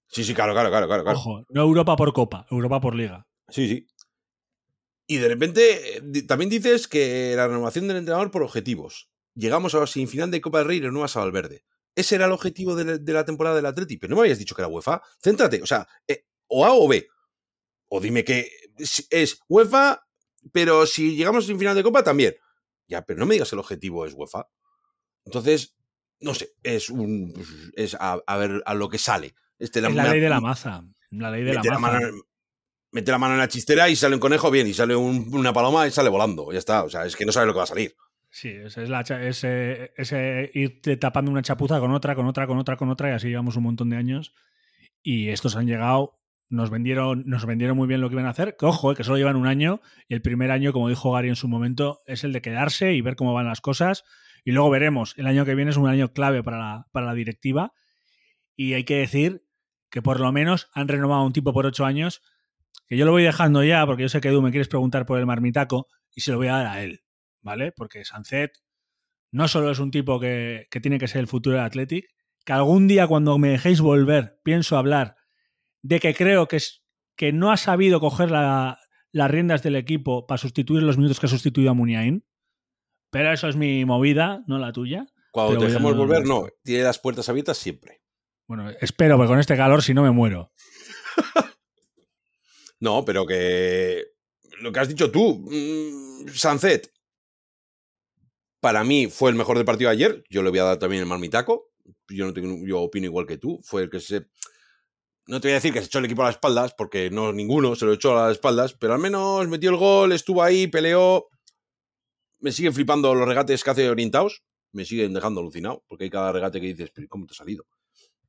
Sí, 0.08 0.24
sí, 0.24 0.34
claro, 0.34 0.52
claro, 0.52 0.70
claro, 0.70 0.86
claro. 0.86 1.18
Ojo, 1.18 1.44
no 1.48 1.62
Europa 1.62 1.96
por 1.96 2.12
copa, 2.12 2.46
Europa 2.50 2.80
por 2.80 2.94
liga. 2.94 3.26
Sí, 3.48 3.68
sí. 3.68 3.86
Y 5.08 5.18
de 5.18 5.28
repente 5.28 5.98
eh, 5.98 6.22
también 6.22 6.50
dices 6.50 6.88
que 6.88 7.34
la 7.36 7.48
renovación 7.48 7.88
del 7.88 7.98
entrenador 7.98 8.30
por 8.30 8.42
objetivos 8.42 9.08
llegamos 9.36 9.74
a 9.74 9.80
la 9.80 9.86
semifinal 9.86 10.30
de 10.30 10.40
Copa 10.40 10.58
del 10.58 10.68
Rey 10.68 10.78
y 10.78 10.80
no 10.80 11.00
vas 11.00 11.16
a 11.16 11.20
Valverde. 11.20 11.64
Ese 11.94 12.16
era 12.16 12.26
el 12.26 12.32
objetivo 12.32 12.74
de, 12.74 13.12
la 13.12 13.24
temporada 13.24 13.56
del 13.56 13.66
Atleti, 13.66 13.96
pero 13.96 14.10
no 14.10 14.16
me 14.16 14.22
habías 14.22 14.38
dicho 14.38 14.54
que 14.54 14.62
era 14.62 14.68
UEFA. 14.68 15.00
Céntrate, 15.22 15.62
o 15.62 15.66
sea, 15.66 15.86
eh, 16.06 16.26
o 16.48 16.66
A 16.66 16.74
o 16.74 16.88
B. 16.88 17.06
O 17.88 18.00
dime 18.00 18.24
que 18.24 18.50
es 19.10 19.40
UEFA, 19.48 20.06
pero 20.52 20.84
si 20.86 21.16
llegamos 21.16 21.44
a 21.44 21.46
semifinal 21.46 21.76
de 21.76 21.82
Copa 21.82 22.02
también. 22.02 22.34
Ya, 22.88 23.02
pero 23.04 23.18
no 23.18 23.26
me 23.26 23.34
digas 23.34 23.52
el 23.52 23.58
objetivo 23.58 24.04
es 24.04 24.14
UEFA. 24.14 24.48
Entonces, 25.24 25.76
no 26.20 26.34
sé, 26.34 26.54
es 26.62 26.90
un 26.90 27.32
es 27.74 27.96
a, 27.98 28.20
ver 28.36 28.62
a 28.64 28.74
lo 28.74 28.88
que 28.88 28.98
sale. 28.98 29.34
Este, 29.58 29.80
la, 29.80 29.88
es 29.88 29.94
la 29.94 30.10
ley 30.10 30.20
de 30.20 30.28
la 30.28 30.40
maza. 30.40 30.84
La 31.10 31.30
ley 31.30 31.44
de 31.44 31.54
la 31.54 31.78
maza. 31.78 32.00
mete 32.92 33.10
la 33.10 33.18
mano 33.18 33.34
en 33.34 33.40
la 33.40 33.48
chistera 33.48 33.88
y 33.88 33.96
sale 33.96 34.14
un 34.14 34.20
conejo 34.20 34.50
bien, 34.50 34.66
y 34.66 34.74
sale 34.74 34.94
una 34.94 35.52
paloma 35.52 35.86
y 35.86 35.90
sale 35.90 36.10
volando. 36.10 36.52
Ya 36.52 36.58
está. 36.58 36.84
O 36.84 36.90
sea, 36.90 37.06
es 37.06 37.16
que 37.16 37.24
no 37.24 37.32
sabe 37.32 37.46
lo 37.46 37.52
que 37.52 37.58
va 37.58 37.64
a 37.64 37.68
salir. 37.68 37.96
Sí, 38.38 38.50
es, 38.50 38.76
la, 38.76 39.00
ese, 39.00 39.94
ese 39.96 40.50
ir 40.52 40.82
tapando 41.00 41.30
una 41.30 41.40
chapuza 41.40 41.80
con 41.80 41.90
otra, 41.92 42.14
con 42.14 42.26
otra, 42.26 42.46
con 42.46 42.58
otra, 42.58 42.76
con 42.76 42.90
otra, 42.90 43.08
y 43.08 43.12
así 43.14 43.28
llevamos 43.28 43.56
un 43.56 43.62
montón 43.62 43.88
de 43.88 43.96
años. 43.96 44.34
Y 45.02 45.30
estos 45.30 45.56
han 45.56 45.66
llegado, 45.66 46.18
nos 46.50 46.68
vendieron, 46.68 47.22
nos 47.24 47.46
vendieron 47.46 47.78
muy 47.78 47.88
bien 47.88 48.02
lo 48.02 48.10
que 48.10 48.14
iban 48.14 48.26
a 48.26 48.30
hacer. 48.30 48.54
Que 48.58 48.66
ojo, 48.66 48.92
eh, 48.92 48.94
que 48.94 49.04
solo 49.04 49.16
llevan 49.16 49.36
un 49.36 49.46
año, 49.46 49.80
y 50.06 50.12
el 50.12 50.20
primer 50.20 50.50
año, 50.50 50.74
como 50.74 50.90
dijo 50.90 51.12
Gary 51.12 51.30
en 51.30 51.36
su 51.36 51.48
momento, 51.48 52.02
es 52.04 52.24
el 52.24 52.34
de 52.34 52.42
quedarse 52.42 52.92
y 52.92 53.00
ver 53.00 53.16
cómo 53.16 53.32
van 53.32 53.46
las 53.46 53.62
cosas. 53.62 54.04
Y 54.44 54.52
luego 54.52 54.68
veremos. 54.68 55.14
El 55.16 55.28
año 55.28 55.46
que 55.46 55.54
viene 55.54 55.70
es 55.70 55.78
un 55.78 55.88
año 55.88 56.12
clave 56.12 56.42
para 56.42 56.58
la, 56.58 56.88
para 56.92 57.06
la 57.06 57.14
directiva. 57.14 57.72
Y 58.54 58.74
hay 58.74 58.84
que 58.84 58.96
decir 58.96 59.46
que 59.88 60.02
por 60.02 60.20
lo 60.20 60.30
menos 60.30 60.68
han 60.74 60.88
renovado 60.88 61.24
un 61.24 61.32
tipo 61.32 61.54
por 61.54 61.64
ocho 61.64 61.86
años, 61.86 62.20
que 62.86 62.98
yo 62.98 63.06
lo 63.06 63.12
voy 63.12 63.22
dejando 63.22 63.64
ya, 63.64 63.86
porque 63.86 64.02
yo 64.02 64.10
sé 64.10 64.20
que 64.20 64.28
tú 64.28 64.42
me 64.42 64.50
quieres 64.50 64.68
preguntar 64.68 65.06
por 65.06 65.18
el 65.18 65.24
marmitaco, 65.24 65.86
y 66.14 66.20
se 66.20 66.32
lo 66.32 66.36
voy 66.36 66.48
a 66.48 66.58
dar 66.58 66.66
a 66.66 66.82
él. 66.82 67.00
¿Vale? 67.46 67.70
Porque 67.70 68.04
Sancet 68.04 68.50
no 69.30 69.46
solo 69.46 69.70
es 69.70 69.78
un 69.78 69.92
tipo 69.92 70.18
que, 70.18 70.66
tiene 70.82 70.98
que 70.98 71.08
ser 71.08 71.20
el 71.20 71.28
futuro 71.28 71.56
del 71.56 71.64
Athletic, 71.64 72.06
que 72.44 72.52
algún 72.52 72.88
día 72.88 73.06
cuando 73.06 73.38
me 73.38 73.50
dejéis 73.50 73.80
volver 73.80 74.40
pienso 74.42 74.76
hablar 74.76 75.16
de 75.82 76.00
que 76.00 76.12
creo 76.14 76.48
que, 76.48 76.56
es, 76.56 76.82
que 77.16 77.32
no 77.32 77.52
ha 77.52 77.56
sabido 77.56 78.00
coger 78.00 78.30
las 78.32 79.30
riendas 79.30 79.62
del 79.62 79.76
equipo 79.76 80.26
para 80.26 80.38
sustituir 80.38 80.82
los 80.82 80.96
minutos 80.96 81.20
que 81.20 81.26
ha 81.26 81.30
sustituido 81.30 81.70
a 81.70 81.74
Muniain. 81.74 82.26
Pero 83.10 83.32
eso 83.32 83.48
es 83.48 83.54
mi 83.54 83.84
movida, 83.84 84.42
no 84.48 84.58
la 84.58 84.72
tuya. 84.72 85.06
Cuando 85.30 85.58
te 85.58 85.66
dejemos 85.66 85.96
volver, 85.96 86.26
no. 86.26 86.48
Tiene 86.64 86.82
las 86.82 86.98
puertas 86.98 87.28
abiertas 87.28 87.56
siempre. 87.56 88.02
Bueno, 88.48 88.70
espero, 88.80 89.16
porque 89.16 89.28
con 89.28 89.38
este 89.38 89.56
calor 89.56 89.82
si 89.82 89.94
no 89.94 90.02
me 90.02 90.10
muero. 90.10 90.52
no, 92.80 93.04
pero 93.04 93.24
que 93.24 94.04
lo 94.60 94.72
que 94.72 94.80
has 94.80 94.88
dicho 94.88 95.10
tú, 95.10 95.46
mm, 95.48 96.28
Sancet, 96.34 96.90
para 98.66 98.82
mí 98.82 99.06
fue 99.06 99.30
el 99.30 99.36
mejor 99.36 99.58
del 99.58 99.64
partido 99.64 99.90
de 99.90 99.94
ayer. 99.94 100.24
Yo 100.28 100.42
le 100.42 100.50
voy 100.50 100.58
a 100.58 100.64
dar 100.64 100.76
también 100.76 101.00
el 101.00 101.08
marmitaco. 101.08 101.70
Yo, 102.08 102.26
no 102.26 102.34
tengo, 102.34 102.66
yo 102.66 102.80
opino 102.80 103.06
igual 103.06 103.24
que 103.24 103.38
tú. 103.38 103.60
Fue 103.62 103.82
el 103.82 103.90
que 103.90 104.00
se. 104.00 104.26
No 105.28 105.40
te 105.40 105.46
voy 105.46 105.52
a 105.52 105.54
decir 105.54 105.72
que 105.72 105.78
se 105.78 105.86
echó 105.86 106.00
el 106.00 106.06
equipo 106.06 106.22
a 106.22 106.24
las 106.24 106.34
espaldas, 106.34 106.74
porque 106.76 107.08
no 107.08 107.32
ninguno 107.32 107.76
se 107.76 107.84
lo 107.84 107.92
echó 107.92 108.18
a 108.18 108.26
las 108.26 108.32
espaldas, 108.32 108.74
pero 108.74 108.94
al 108.94 108.98
menos 108.98 109.46
metió 109.46 109.70
el 109.70 109.76
gol, 109.76 110.10
estuvo 110.10 110.42
ahí, 110.42 110.66
peleó. 110.66 111.28
Me 112.40 112.50
siguen 112.50 112.74
flipando 112.74 113.14
los 113.14 113.28
regates 113.28 113.62
que 113.62 113.70
hace 113.70 113.88
orientados. 113.88 114.42
Me 114.72 114.84
siguen 114.84 115.14
dejando 115.14 115.42
alucinado, 115.42 115.84
porque 115.86 116.02
hay 116.02 116.10
cada 116.10 116.32
regate 116.32 116.60
que 116.60 116.74
dices, 116.74 116.90
¿cómo 117.08 117.24
te 117.24 117.34
ha 117.34 117.36
salido? 117.36 117.66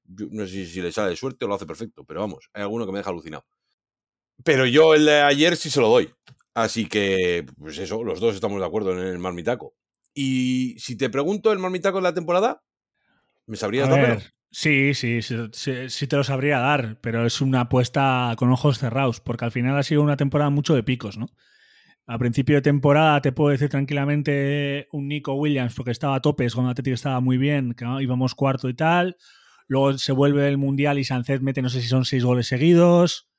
no 0.06 0.46
sé 0.46 0.68
si 0.68 0.82
le 0.84 0.92
sale 0.92 1.16
suerte 1.16 1.46
o 1.46 1.48
lo 1.48 1.56
hace 1.56 1.66
perfecto, 1.66 2.06
pero 2.06 2.20
vamos, 2.20 2.48
hay 2.54 2.62
alguno 2.62 2.86
que 2.86 2.92
me 2.92 3.00
deja 3.00 3.10
alucinado. 3.10 3.44
Pero 4.44 4.68
yo 4.68 4.94
el 4.94 5.06
de 5.06 5.20
ayer 5.22 5.58
sí 5.58 5.72
se 5.72 5.82
lo 5.82 5.90
doy. 5.90 6.14
Así 6.54 6.88
que, 6.88 7.44
pues 7.58 7.80
eso, 7.80 8.04
los 8.04 8.20
dos 8.20 8.36
estamos 8.36 8.60
de 8.60 8.68
acuerdo 8.68 8.94
en 8.94 9.00
el 9.00 9.18
marmitaco. 9.18 9.74
Y 10.20 10.74
si 10.80 10.98
te 10.98 11.12
pregunto 11.12 11.52
el 11.52 11.60
marmitaco 11.60 11.98
de 11.98 12.02
la 12.02 12.14
temporada, 12.16 12.64
¿me 13.46 13.56
sabrías 13.56 13.88
dar? 13.88 14.20
Sí, 14.50 14.96
sí, 14.96 15.20
sí, 15.22 16.08
te 16.08 16.16
lo 16.16 16.24
sabría 16.24 16.58
dar, 16.58 17.00
pero 17.02 17.24
es 17.24 17.40
una 17.40 17.62
apuesta 17.62 18.34
con 18.36 18.52
ojos 18.52 18.80
cerrados, 18.80 19.20
porque 19.20 19.46
al 19.46 19.52
final 19.52 19.78
ha 19.78 19.84
sido 19.84 20.02
una 20.02 20.18
temporada 20.18 20.50
mucho 20.50 20.74
de 20.74 20.82
picos, 20.82 21.20
¿no? 21.20 21.28
A 22.08 22.18
principio 22.18 22.56
de 22.56 22.64
temporada 22.64 23.22
te 23.22 23.32
puedo 23.32 23.52
decir 23.52 23.70
tranquilamente 23.70 24.88
un 24.92 25.08
Nico 25.08 25.36
Williams, 25.36 25.76
porque 25.76 25.92
estaba 25.92 26.16
a 26.16 26.22
topes, 26.22 26.56
cuando 26.56 26.72
Atlético 26.72 26.96
estaba 26.96 27.20
muy 27.20 27.38
bien, 27.38 27.76
que 27.76 27.86
íbamos 28.02 28.34
cuarto 28.34 28.70
y 28.70 28.74
tal. 28.74 29.18
Luego 29.68 30.00
se 30.00 30.14
vuelve 30.14 30.48
el 30.48 30.58
Mundial 30.58 30.98
y 30.98 31.04
Sancet 31.04 31.44
mete, 31.44 31.62
no 31.62 31.70
sé 31.70 31.80
si 31.80 31.90
son 31.90 32.06
seis 32.06 32.24
goles 32.24 32.48
seguidos. 32.48 33.30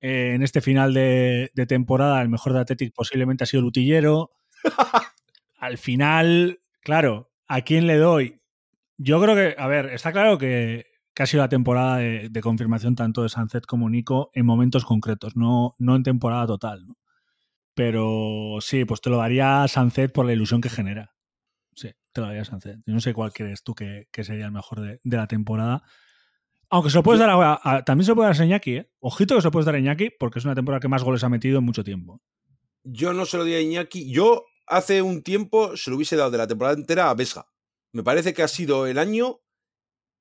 Eh, 0.00 0.32
en 0.34 0.42
este 0.42 0.60
final 0.60 0.94
de, 0.94 1.52
de, 1.54 1.66
temporada, 1.66 2.20
el 2.22 2.28
mejor 2.28 2.54
de 2.54 2.58
Atlético 2.58 2.92
posiblemente 2.96 3.44
ha 3.44 3.46
sido 3.46 3.62
Lutillero. 3.62 4.32
al 5.56 5.78
final, 5.78 6.60
claro, 6.80 7.30
¿a 7.46 7.62
quién 7.62 7.86
le 7.86 7.96
doy? 7.96 8.40
Yo 8.98 9.20
creo 9.20 9.34
que, 9.34 9.54
a 9.60 9.66
ver, 9.66 9.86
está 9.86 10.12
claro 10.12 10.38
que, 10.38 10.86
que 11.16 11.22
ha 11.22 11.26
sido 11.26 11.42
la 11.42 11.48
temporada 11.48 11.96
de, 11.96 12.40
confirmación 12.42 12.94
tanto 12.94 13.22
de 13.22 13.30
Sunset 13.30 13.64
como 13.64 13.88
Nico 13.88 14.30
en 14.34 14.44
momentos 14.44 14.84
concretos, 14.84 15.34
no, 15.34 15.74
no 15.78 15.96
en 15.96 16.02
temporada 16.02 16.46
total. 16.46 16.86
¿no? 16.86 16.98
Pero 17.72 18.58
sí, 18.60 18.84
pues 18.84 19.00
te 19.00 19.08
lo 19.08 19.16
daría 19.16 19.62
a 19.62 19.68
Sunset 19.68 20.12
por 20.12 20.26
la 20.26 20.34
ilusión 20.34 20.60
que 20.60 20.68
genera. 20.68 21.14
Sí, 21.74 21.90
te 22.12 22.20
lo 22.20 22.26
daría 22.26 22.42
a 22.42 22.44
Sunset. 22.44 22.80
Yo 22.84 22.92
no 22.92 23.00
sé 23.00 23.14
cuál 23.14 23.32
crees 23.32 23.62
tú 23.62 23.74
que, 23.74 24.06
sería 24.12 24.44
el 24.44 24.52
mejor 24.52 24.80
de, 24.80 25.00
la 25.04 25.26
temporada. 25.26 25.84
Aunque 26.68 26.90
se 26.90 26.96
lo 26.96 27.02
puedes 27.02 27.18
dar 27.18 27.30
a, 27.30 27.82
También 27.84 28.04
se 28.04 28.10
lo 28.10 28.16
puede 28.16 28.28
dar 28.28 28.38
a 28.38 28.44
Iñaki, 28.44 28.76
¿eh? 28.76 28.90
Ojito 28.98 29.36
que 29.36 29.40
se 29.40 29.46
lo 29.46 29.52
puedes 29.52 29.64
dar 29.64 29.74
a 29.74 29.78
Iñaki 29.78 30.10
porque 30.20 30.38
es 30.38 30.44
una 30.44 30.54
temporada 30.54 30.80
que 30.80 30.88
más 30.88 31.02
goles 31.02 31.24
ha 31.24 31.30
metido 31.30 31.60
en 31.60 31.64
mucho 31.64 31.82
tiempo. 31.82 32.20
Yo 32.84 33.14
no 33.14 33.24
se 33.24 33.38
lo 33.38 33.44
di 33.44 33.54
a 33.54 33.60
Iñaki. 33.62 34.12
Yo 34.12 34.44
hace 34.66 35.02
un 35.02 35.22
tiempo 35.22 35.76
se 35.76 35.90
lo 35.90 35.96
hubiese 35.96 36.16
dado 36.16 36.30
de 36.30 36.38
la 36.38 36.46
temporada 36.46 36.76
entera 36.76 37.10
a 37.10 37.14
Vesga. 37.14 37.46
Me 37.92 38.02
parece 38.02 38.34
que 38.34 38.42
ha 38.42 38.48
sido 38.48 38.86
el 38.86 38.98
año 38.98 39.40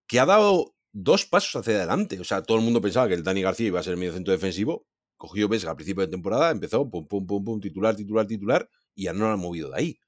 que 0.08 0.20
ha 0.20 0.26
dado 0.26 0.76
dos 0.91 1.26
pasos 1.26 1.56
hacia 1.56 1.76
adelante. 1.76 2.20
O 2.20 2.24
sea, 2.24 2.41
todo 2.41 2.58
el 2.58 2.64
mundo 2.64 2.82
pensaba 2.82 3.08
que 3.08 3.16
el 3.16 3.24
Dani 3.24 3.41
García 3.41 3.68
iba 3.68 3.80
a 3.80 3.84
ser 3.84 3.93
el 3.93 4.00
medio 4.00 4.14
centro 4.14 4.32
defensivo. 4.32 4.88
Cogió 5.18 5.48
Vesga 5.48 5.72
al 5.72 5.76
principio 5.76 6.02
de 6.02 6.12
temporada, 6.12 6.52
empezó 6.52 6.89
pum, 6.89 7.08
pum, 7.08 7.26
pum, 7.26 7.43
pum, 7.43 7.60
titular, 7.60 7.96
titular, 7.96 8.28
titular, 8.28 8.70
y 8.93 9.06
ya 9.06 9.14
no 9.14 9.26
lo 9.26 9.32
ha 9.32 9.38
movido 9.38 9.70
de 9.72 9.78
ahí. 9.78 10.00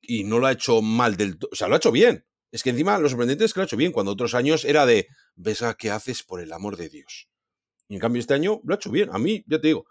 Y 0.00 0.24
no 0.24 0.38
lo 0.38 0.46
ha 0.46 0.52
hecho 0.52 0.80
mal 0.80 1.16
del 1.16 1.38
todo. 1.38 1.50
O 1.52 1.56
sea, 1.56 1.68
lo 1.68 1.74
ha 1.74 1.78
hecho 1.78 1.92
bien. 1.92 2.24
Es 2.50 2.62
que 2.62 2.70
encima 2.70 2.98
lo 2.98 3.08
sorprendente 3.08 3.44
es 3.44 3.52
que 3.52 3.60
lo 3.60 3.62
ha 3.62 3.66
hecho 3.66 3.76
bien, 3.76 3.92
cuando 3.92 4.12
otros 4.12 4.34
años 4.34 4.64
era 4.64 4.86
de 4.86 5.08
Vesga, 5.34 5.74
¿qué 5.74 5.90
haces 5.90 6.22
por 6.22 6.40
el 6.40 6.52
amor 6.52 6.76
de 6.76 6.88
Dios? 6.88 7.28
Y 7.88 7.94
en 7.94 8.00
cambio 8.00 8.20
este 8.20 8.34
año 8.34 8.60
lo 8.64 8.74
ha 8.74 8.76
hecho 8.76 8.90
bien. 8.90 9.10
A 9.12 9.18
mí, 9.18 9.44
ya 9.46 9.60
te 9.60 9.68
digo, 9.68 9.86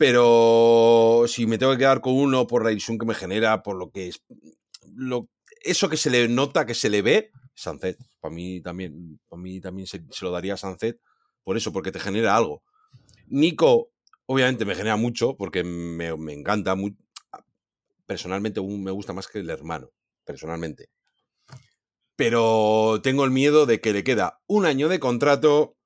pero 0.00 1.24
si 1.28 1.46
me 1.46 1.58
tengo 1.58 1.72
que 1.72 1.78
quedar 1.80 2.00
con 2.00 2.14
uno 2.14 2.46
por 2.46 2.64
la 2.64 2.72
ilusión 2.72 2.96
que 2.96 3.04
me 3.04 3.12
genera, 3.12 3.62
por 3.62 3.76
lo 3.76 3.90
que 3.90 4.08
es. 4.08 4.22
Lo, 4.94 5.28
eso 5.62 5.90
que 5.90 5.98
se 5.98 6.08
le 6.08 6.26
nota, 6.26 6.64
que 6.64 6.72
se 6.72 6.88
le 6.88 7.02
ve, 7.02 7.30
Sunset. 7.52 7.98
Para 8.18 8.34
mí 8.34 8.62
también, 8.62 9.20
para 9.28 9.42
mí 9.42 9.60
también 9.60 9.86
se, 9.86 10.02
lo 10.22 10.30
daría 10.30 10.54
a 10.54 10.76
por 11.44 11.58
eso, 11.58 11.70
porque 11.70 11.92
te 11.92 12.00
genera 12.00 12.34
algo. 12.34 12.62
Nico, 13.26 13.90
obviamente, 14.24 14.64
me 14.64 14.74
genera 14.74 14.96
mucho 14.96 15.36
porque 15.36 15.64
me, 15.64 16.16
me 16.16 16.32
encanta. 16.32 16.74
Muy, 16.74 16.96
personalmente, 18.06 18.62
me 18.62 18.92
gusta 18.92 19.12
más 19.12 19.28
que 19.28 19.40
el 19.40 19.50
hermano, 19.50 19.90
personalmente. 20.24 20.88
Pero 22.16 23.00
tengo 23.02 23.26
el 23.26 23.32
miedo 23.32 23.66
de 23.66 23.82
que 23.82 23.92
le 23.92 24.02
queda 24.02 24.40
un 24.46 24.64
año 24.64 24.88
de 24.88 24.98
contrato 24.98 25.76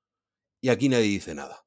y 0.61 0.69
aquí 0.69 0.89
nadie 0.89 1.07
dice 1.07 1.35
nada. 1.35 1.64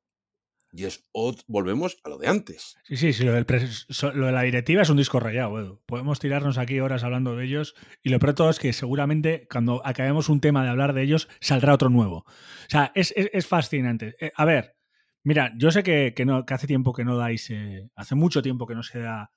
Y 0.77 0.85
es, 0.85 1.09
volvemos 1.47 1.97
a 2.03 2.09
lo 2.09 2.19
de 2.19 2.27
antes. 2.27 2.77
Sí, 2.83 2.97
sí, 2.97 3.11
sí 3.11 3.23
lo, 3.23 3.33
de 3.33 4.31
la 4.31 4.41
directiva 4.43 4.83
es 4.83 4.89
un 4.91 4.97
disco 4.97 5.19
rayado. 5.19 5.81
Podemos 5.87 6.19
tirarnos 6.19 6.59
aquí 6.59 6.79
horas 6.79 7.03
hablando 7.03 7.35
de 7.35 7.45
ellos 7.45 7.73
y 8.03 8.09
lo 8.09 8.19
peor 8.19 8.51
es 8.51 8.59
que 8.59 8.71
seguramente 8.73 9.47
cuando 9.49 9.81
acabemos 9.83 10.29
un 10.29 10.39
tema 10.39 10.63
de 10.63 10.69
hablar 10.69 10.93
de 10.93 11.01
ellos 11.01 11.29
saldrá 11.41 11.73
otro 11.73 11.89
nuevo. 11.89 12.17
O 12.17 12.69
sea, 12.69 12.91
es, 12.93 13.11
fascinante. 13.47 14.17
Eh, 14.19 14.31
a 14.35 14.45
ver, 14.45 14.75
mira, 15.23 15.51
yo 15.57 15.71
sé 15.71 15.81
que, 15.81 16.13
que 16.15 16.53
hace 16.53 16.67
tiempo 16.67 16.93
que 16.93 17.03
no 17.03 17.17
dais, 17.17 17.49
eh, 17.49 17.89
hace 17.95 18.13
mucho 18.13 18.43
tiempo 18.43 18.67
que 18.67 18.75
no 18.75 18.83
se 18.83 18.99
da 18.99 19.31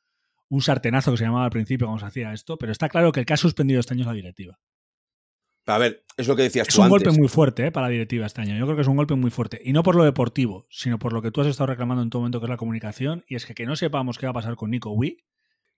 un 0.51 0.61
sartenazo 0.61 1.13
que 1.13 1.17
se 1.17 1.25
llamaba 1.25 1.47
al 1.47 1.51
principio 1.51 1.87
cuando 1.87 2.01
se 2.01 2.07
hacía 2.07 2.35
esto, 2.35 2.59
pero 2.59 2.71
está 2.71 2.91
claro 2.91 3.13
que 3.13 3.21
el 3.21 3.27
que 3.27 3.33
ha 3.33 3.39
suspendido 3.39 3.81
este 3.81 3.95
año 3.95 4.03
es 4.03 4.09
la 4.09 4.13
directiva. 4.13 4.59
A 5.71 5.79
ver, 5.79 6.05
es 6.17 6.29
lo 6.29 6.37
que 6.37 6.43
decías 6.43 6.69
es 6.69 6.75
tú. 6.75 6.81
Es 6.81 6.85
un 6.85 6.91
golpe 6.91 7.11
muy 7.11 7.29
fuerte 7.29 7.67
eh, 7.67 7.73
para 7.73 7.87
la 7.87 7.93
directiva 7.93 8.27
este 8.27 8.41
año. 8.41 8.57
Yo 8.57 8.65
creo 8.65 8.77
que 8.77 8.83
es 8.83 8.89
un 8.89 8.97
golpe 8.97 9.15
muy 9.15 9.31
fuerte. 9.31 9.61
Y 9.65 9.73
no 9.73 9.83
por 9.83 9.95
lo 9.95 10.05
deportivo, 10.05 10.67
sino 10.71 10.99
por 10.99 11.13
lo 11.13 11.23
que 11.23 11.31
tú 11.31 11.41
has 11.41 11.47
estado 11.47 11.69
reclamando 11.69 12.03
en 12.03 12.11
todo 12.11 12.21
momento, 12.21 12.41
que 12.41 12.47
es 12.47 12.51
la 12.51 12.57
comunicación. 12.57 13.25
Y 13.29 13.37
es 13.37 13.47
que, 13.47 13.55
que 13.55 13.67
no 13.67 13.77
sepamos 13.77 14.19
qué 14.19 14.27
va 14.27 14.31
a 14.31 14.35
pasar 14.35 14.57
con 14.57 14.71
Nico 14.71 14.91
Wii. 14.91 15.25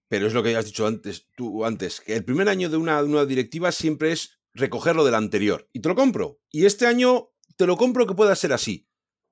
Pero 0.08 0.26
es 0.26 0.34
lo 0.34 0.42
que 0.42 0.56
has 0.56 0.66
dicho 0.66 0.86
antes, 0.86 1.28
tú 1.36 1.64
antes, 1.64 2.00
que 2.00 2.16
el 2.16 2.24
primer 2.24 2.48
año 2.48 2.68
de 2.68 2.76
una 2.76 3.00
nueva 3.02 3.26
directiva 3.26 3.72
siempre 3.72 4.12
es 4.12 4.40
recoger 4.52 4.96
lo 4.96 5.04
del 5.04 5.14
anterior. 5.14 5.68
Y 5.72 5.80
te 5.80 5.88
lo 5.88 5.94
compro. 5.94 6.40
Y 6.50 6.66
este 6.66 6.86
año 6.86 7.30
te 7.56 7.66
lo 7.66 7.76
compro 7.76 8.06
que 8.06 8.14
pueda 8.14 8.34
ser 8.34 8.52
así. 8.52 8.88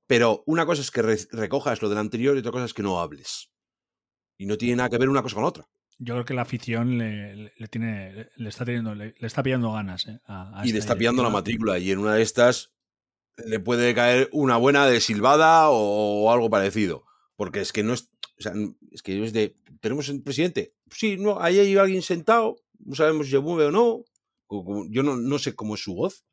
Pero 0.06 0.42
una 0.46 0.66
cosa 0.66 0.82
es 0.82 0.90
que 0.90 1.02
recojas 1.32 1.82
lo 1.82 1.88
del 1.88 1.98
anterior 1.98 2.36
y 2.36 2.40
otra 2.40 2.52
cosa 2.52 2.64
es 2.64 2.74
que 2.74 2.82
no 2.82 3.00
hables. 3.00 3.52
Y 4.38 4.46
no 4.46 4.56
tiene 4.56 4.76
nada 4.76 4.88
que 4.88 4.98
ver 4.98 5.08
una 5.08 5.22
cosa 5.22 5.36
con 5.36 5.44
otra 5.44 5.68
yo 6.02 6.14
creo 6.14 6.24
que 6.24 6.34
la 6.34 6.42
afición 6.42 6.96
le, 6.96 7.52
tiene, 7.68 8.26
le 8.36 8.48
está 8.48 8.64
teniendo, 8.64 8.94
le, 8.94 9.14
está 9.20 9.42
pillando 9.42 9.70
ganas. 9.72 10.06
Eh, 10.08 10.18
y 10.64 10.72
le 10.72 10.78
está 10.78 10.96
pillando 10.96 11.22
la 11.22 11.28
matrícula. 11.28 11.78
Y 11.78 11.90
en 11.90 11.98
una 11.98 12.14
de 12.14 12.22
estas 12.22 12.72
le 13.36 13.60
puede 13.60 13.94
caer 13.94 14.30
una 14.32 14.56
buena 14.56 14.86
de 14.86 15.00
silbada 15.00 15.68
o, 15.68 16.32
algo 16.32 16.48
parecido. 16.48 17.04
Porque 17.36 17.60
es 17.60 17.72
que 17.72 17.82
no 17.82 17.92
es. 17.92 18.10
O 18.38 18.42
sea, 18.42 18.54
es 18.90 19.02
que 19.02 19.22
es 19.22 19.34
de. 19.34 19.54
¿Tenemos 19.80 20.08
el 20.08 20.22
presidente? 20.22 20.72
Sí, 20.90 21.18
no, 21.18 21.38
ahí 21.38 21.58
hay 21.58 21.76
alguien 21.76 22.00
sentado. 22.00 22.56
No 22.78 22.94
sabemos 22.94 23.26
si 23.26 23.32
se 23.32 23.38
mueve 23.38 23.66
o 23.66 23.70
no. 23.70 24.04
Yo 24.88 25.02
no, 25.02 25.16
no 25.16 25.38
sé 25.38 25.54
cómo 25.54 25.74
es 25.74 25.82
su 25.82 25.94
voz. 25.94 26.24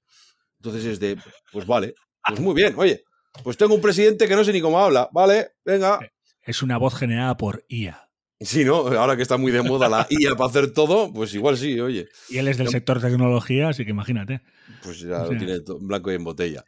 Entonces 0.59 0.85
es 0.85 0.99
de. 1.01 1.17
Pues 1.51 1.67
vale. 1.67 1.93
Pues 2.25 2.39
muy 2.39 2.55
bien. 2.55 2.73
Oye, 2.77 3.03
pues 3.43 3.57
tengo 3.57 3.75
un 3.75 3.81
presidente 3.81 4.29
que 4.29 4.35
no 4.35 4.45
sé 4.45 4.53
ni 4.53 4.61
cómo 4.61 4.79
habla. 4.79 5.09
Vale, 5.11 5.55
venga. 5.65 5.99
Es 6.41 6.61
una 6.61 6.77
voz 6.77 6.95
generada 6.95 7.35
por 7.35 7.65
IA. 7.67 8.06
Sí, 8.39 8.63
¿no? 8.63 8.75
Ahora 8.75 9.15
que 9.15 9.23
está 9.23 9.37
muy 9.37 9.51
de 9.51 9.63
moda 9.63 9.89
la 9.89 10.05
IA 10.09 10.35
para 10.35 10.49
hacer 10.49 10.71
todo, 10.71 11.11
pues 11.11 11.33
igual 11.33 11.57
sí, 11.57 11.79
oye. 11.79 12.07
Y 12.29 12.37
él 12.37 12.47
es 12.47 12.57
del 12.57 12.69
sector 12.69 13.01
tecnología, 13.01 13.69
así 13.69 13.83
que 13.83 13.91
imagínate. 13.91 14.41
Pues 14.83 14.99
ya 14.99 15.23
lo 15.23 15.29
tiene 15.29 15.59
blanco 15.81 16.11
y 16.11 16.15
en 16.15 16.23
botella. 16.23 16.63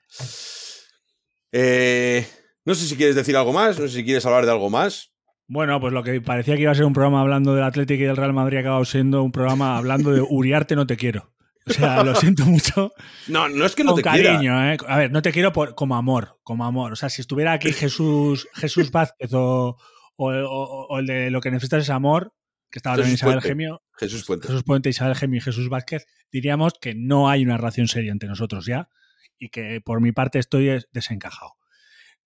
Eh, 1.52 2.26
no 2.66 2.74
sé 2.74 2.86
si 2.86 2.96
quieres 2.96 3.16
decir 3.16 3.38
algo 3.38 3.54
más, 3.54 3.80
no 3.80 3.88
sé 3.88 3.98
si 3.98 4.04
quieres 4.04 4.26
hablar 4.26 4.46
de 4.46 4.52
algo 4.52 4.70
más. 4.70 5.12
Bueno, 5.48 5.80
pues 5.80 5.94
lo 5.94 6.04
que 6.04 6.22
parecía 6.22 6.56
que 6.56 6.62
iba 6.62 6.72
a 6.72 6.76
ser 6.76 6.86
un 6.86 6.94
programa 6.94 7.22
hablando 7.22 7.56
del 7.56 7.64
Atlético 7.64 8.04
y 8.04 8.06
del 8.06 8.18
Real 8.18 8.34
Madrid 8.34 8.58
ha 8.58 8.62
acabado 8.62 8.86
siendo 8.86 9.24
un 9.24 9.32
programa 9.32 9.78
hablando 9.78 10.12
de 10.12 10.22
Uriarte 10.22 10.76
no 10.76 10.86
te 10.86 10.98
quiero. 10.98 11.34
O 11.66 11.74
sea, 11.74 12.04
lo 12.04 12.16
siento 12.16 12.46
mucho. 12.46 12.94
No, 13.28 13.48
no 13.48 13.66
es 13.66 13.76
que 13.76 13.84
no 13.84 13.92
Con 13.92 14.02
te 14.02 14.04
cariño, 14.04 14.72
¿eh? 14.72 14.78
A 14.88 14.98
ver, 14.98 15.12
no 15.12 15.22
te 15.22 15.32
quiero 15.32 15.54
por, 15.54 15.76
como 15.76 15.96
amor, 15.96 16.40
como 16.44 16.66
amor. 16.66 16.94
O 16.94 16.96
sea, 16.96 17.10
si 17.10 17.22
estuviera 17.22 17.54
aquí 17.54 17.72
Jesús, 17.74 18.48
Jesús 18.54 18.92
Vázquez 18.92 19.32
o, 19.34 19.78
o, 20.20 21.00
el 21.00 21.06
de 21.06 21.32
lo 21.32 21.42
que 21.42 21.52
necesitas 21.52 21.84
es 21.84 21.90
amor, 21.90 22.34
que 22.70 22.80
estaba 22.80 22.98
también 22.98 23.16
Isabel 23.16 23.42
Gemio. 23.42 23.82
Jesús 23.98 24.26
Puente. 24.26 24.48
Jesús 24.48 24.64
Puente, 24.64 24.90
Isabel 24.90 25.16
Gemio 25.16 25.38
y 25.38 25.42
Jesús 25.42 25.70
Vázquez, 25.70 26.06
diríamos 26.32 26.74
que 26.80 26.94
no 26.96 27.30
hay 27.30 27.44
una 27.44 27.58
relación 27.58 27.88
seria 27.88 28.12
entre 28.12 28.30
nosotros 28.30 28.66
ya 28.66 28.90
y 29.38 29.50
que 29.50 29.82
por 29.82 30.02
mi 30.02 30.12
parte 30.12 30.40
estoy 30.40 30.84
desencajado. 30.92 31.54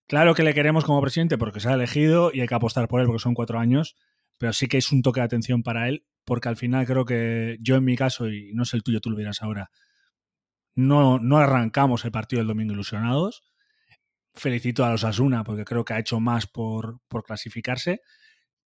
Claro 0.06 0.34
que 0.34 0.42
le 0.42 0.52
queremos 0.52 0.84
como 0.84 1.00
presidente 1.00 1.38
porque 1.38 1.60
se 1.60 1.68
ha 1.68 1.74
elegido 1.74 2.30
y 2.32 2.40
hay 2.40 2.48
que 2.48 2.54
apostar 2.54 2.88
por 2.88 3.00
él 3.00 3.06
porque 3.06 3.22
son 3.22 3.34
cuatro 3.34 3.58
años, 3.58 3.96
pero 4.38 4.52
sí 4.52 4.66
que 4.66 4.76
es 4.76 4.92
un 4.92 5.02
toque 5.02 5.20
de 5.20 5.26
atención 5.26 5.62
para 5.62 5.88
él 5.88 6.04
porque 6.24 6.48
al 6.48 6.56
final 6.56 6.86
creo 6.86 7.04
que 7.04 7.58
yo 7.60 7.76
en 7.76 7.84
mi 7.84 7.96
caso, 7.96 8.28
y 8.28 8.52
no 8.54 8.64
sé 8.64 8.76
el 8.76 8.82
tuyo, 8.82 9.00
tú 9.00 9.10
lo 9.10 9.16
verás 9.16 9.42
ahora, 9.42 9.70
no, 10.74 11.18
no 11.18 11.38
arrancamos 11.38 12.04
el 12.04 12.10
partido 12.10 12.40
del 12.40 12.48
domingo 12.48 12.72
ilusionados 12.72 13.44
felicito 14.34 14.84
a 14.84 14.90
los 14.90 15.04
Asuna 15.04 15.44
porque 15.44 15.64
creo 15.64 15.84
que 15.84 15.94
ha 15.94 15.98
hecho 15.98 16.20
más 16.20 16.46
por, 16.46 17.00
clasificarse. 17.24 18.00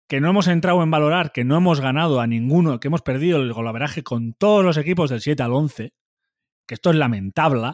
Que 0.06 0.20
no 0.20 0.30
hemos 0.30 0.48
entrado 0.48 0.82
en 0.82 0.90
valorar 0.90 1.32
que 1.32 1.44
no 1.44 1.56
hemos 1.56 1.80
ganado 1.80 2.20
a 2.20 2.26
ninguno, 2.26 2.80
que 2.80 2.88
hemos 2.88 3.02
perdido 3.02 3.42
el 3.42 3.52
golaveraje 3.52 4.02
con 4.02 4.32
todos 4.32 4.64
los 4.64 4.78
equipos 4.78 5.10
del 5.10 5.20
7 5.20 5.42
al 5.42 5.52
11, 5.52 5.92
que 6.66 6.74
esto 6.74 6.90
es 6.90 6.96
lamentable, 6.96 7.72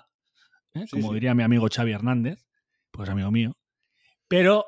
¿eh? 0.74 0.84
como 0.90 1.12
diría 1.14 1.34
mi 1.34 1.44
amigo 1.44 1.68
Xavi 1.72 1.92
Hernández, 1.92 2.44
pues 2.90 3.08
amigo 3.08 3.30
mío. 3.30 3.56
Pero 4.26 4.66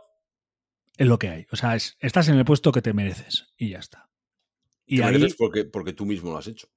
es 0.96 1.08
lo 1.08 1.18
que 1.18 1.28
hay. 1.28 1.46
O 1.50 1.56
sea, 1.56 1.74
estás 1.74 2.28
en 2.28 2.36
el 2.36 2.44
puesto 2.44 2.70
que 2.70 2.82
te 2.82 2.92
mereces 2.92 3.48
y 3.56 3.70
ya 3.70 3.78
está. 3.78 4.08
Y 4.86 4.98
te 4.98 5.04
mereces 5.04 5.34
porque, 5.34 5.64
porque 5.64 5.92
tú 5.92 6.06
mismo 6.06 6.30
lo 6.30 6.38
has 6.38 6.46
hecho. 6.46 6.68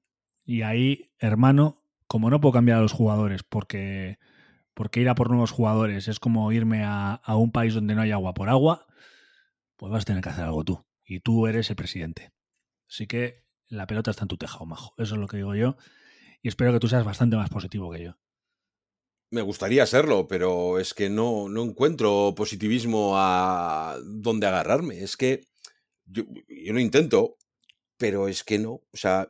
Y 0.44 0.64
ahí, 0.64 1.12
hermano, 1.20 1.84
como 2.08 2.32
no 2.32 2.42
puedo 2.42 2.54
cambiar 2.54 2.80
a 2.80 2.82
los 2.82 2.94
jugadores 2.94 3.44
porque 3.44 4.18
porque 4.80 5.02
ir 5.02 5.10
a 5.10 5.16
por 5.16 5.30
nuevos 5.30 5.52
jugadores 5.52 6.08
es 6.08 6.22
como 6.22 6.54
irme 6.54 6.86
a, 6.86 7.20
un 7.36 7.52
país 7.52 7.74
donde 7.74 7.96
no 7.96 8.02
hay 8.02 8.12
agua 8.12 8.34
por 8.34 8.48
agua, 8.48 8.88
pues 9.76 9.92
vas 9.92 10.04
a 10.04 10.06
tener 10.06 10.24
que 10.24 10.30
hacer 10.30 10.46
algo 10.46 10.64
tú. 10.64 10.86
Y 11.04 11.20
tú 11.20 11.48
eres 11.48 11.70
el 11.70 11.76
presidente. 11.76 12.32
Así 12.88 13.06
que 13.06 13.44
la 13.68 13.88
pelota 13.88 14.12
está 14.12 14.24
en 14.24 14.30
tu 14.30 14.38
tejado, 14.38 14.66
majo. 14.66 14.94
Eso 14.96 15.16
es 15.16 15.20
lo 15.20 15.28
que 15.28 15.36
digo 15.36 15.54
yo. 15.54 15.76
Y 16.42 16.48
espero 16.48 16.72
que 16.72 16.80
tú 16.80 16.88
seas 16.88 17.04
bastante 17.04 17.36
más 17.36 17.50
positivo 17.50 17.92
que 17.92 18.06
yo. 18.06 18.18
Me 19.32 19.42
gustaría 19.42 19.86
serlo, 19.86 20.30
pero 20.30 20.80
es 20.80 20.94
que 20.94 21.10
no, 21.10 21.50
no 21.50 21.64
encuentro 21.64 22.34
positivismo 22.34 23.16
a 23.18 23.98
dónde 24.02 24.48
agarrarme. 24.48 25.04
Es 25.04 25.18
que 25.18 25.46
yo, 26.06 26.24
yo, 26.48 26.72
no 26.72 26.80
intento, 26.80 27.36
pero 27.98 28.30
es 28.30 28.46
que 28.46 28.60
no. 28.60 28.72
O 28.72 28.98
sea, 28.98 29.30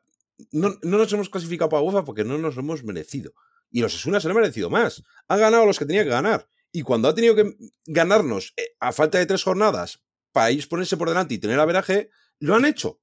no, 0.51 0.75
no 0.83 0.99
nos 0.99 1.11
hemos 1.11 1.29
clasificado 1.29 1.69
para 1.69 1.81
UEFA 1.81 2.05
porque 2.05 2.23
no 2.23 2.37
nos 2.37 2.55
lo 2.55 2.61
hemos 2.61 2.83
merecido. 2.83 3.33
Y 3.71 3.81
los 3.81 3.95
Asuna 3.95 4.19
se 4.19 4.27
lo 4.27 4.33
han 4.33 4.41
merecido 4.41 4.69
más. 4.69 5.03
Han 5.27 5.39
ganado 5.39 5.65
los 5.65 5.77
que 5.77 5.85
tenía 5.85 6.03
que 6.03 6.09
ganar. 6.09 6.47
Y 6.71 6.81
cuando 6.81 7.07
ha 7.07 7.15
tenido 7.15 7.35
que 7.35 7.55
ganarnos 7.85 8.53
eh, 8.57 8.75
a 8.79 8.91
falta 8.91 9.17
de 9.17 9.25
tres 9.25 9.43
jornadas 9.43 10.03
para 10.31 10.51
ir 10.51 10.67
ponerse 10.67 10.97
por 10.97 11.09
delante 11.09 11.33
y 11.33 11.39
tener 11.39 11.59
averaje, 11.59 12.09
lo 12.39 12.55
han 12.55 12.65
hecho. 12.65 13.01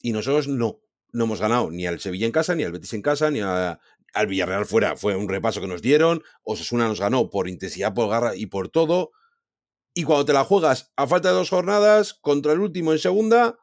Y 0.00 0.12
nosotros 0.12 0.48
no. 0.48 0.80
No 1.12 1.24
hemos 1.24 1.40
ganado 1.40 1.70
ni 1.70 1.86
al 1.86 1.98
Sevilla 1.98 2.26
en 2.26 2.32
casa, 2.32 2.54
ni 2.54 2.62
al 2.62 2.70
Betis 2.70 2.92
en 2.92 3.02
casa, 3.02 3.30
ni 3.30 3.40
al 3.40 4.26
Villarreal 4.28 4.64
fuera. 4.64 4.96
Fue 4.96 5.16
un 5.16 5.28
repaso 5.28 5.60
que 5.60 5.66
nos 5.66 5.82
dieron. 5.82 6.22
Osasuna 6.44 6.86
nos 6.86 7.00
ganó 7.00 7.30
por 7.30 7.48
intensidad, 7.48 7.92
por 7.94 8.08
garra 8.08 8.36
y 8.36 8.46
por 8.46 8.68
todo. 8.68 9.10
Y 9.92 10.04
cuando 10.04 10.24
te 10.24 10.32
la 10.32 10.44
juegas 10.44 10.92
a 10.94 11.08
falta 11.08 11.30
de 11.30 11.34
dos 11.34 11.50
jornadas, 11.50 12.14
contra 12.14 12.52
el 12.52 12.60
último 12.60 12.92
en 12.92 13.00
segunda, 13.00 13.58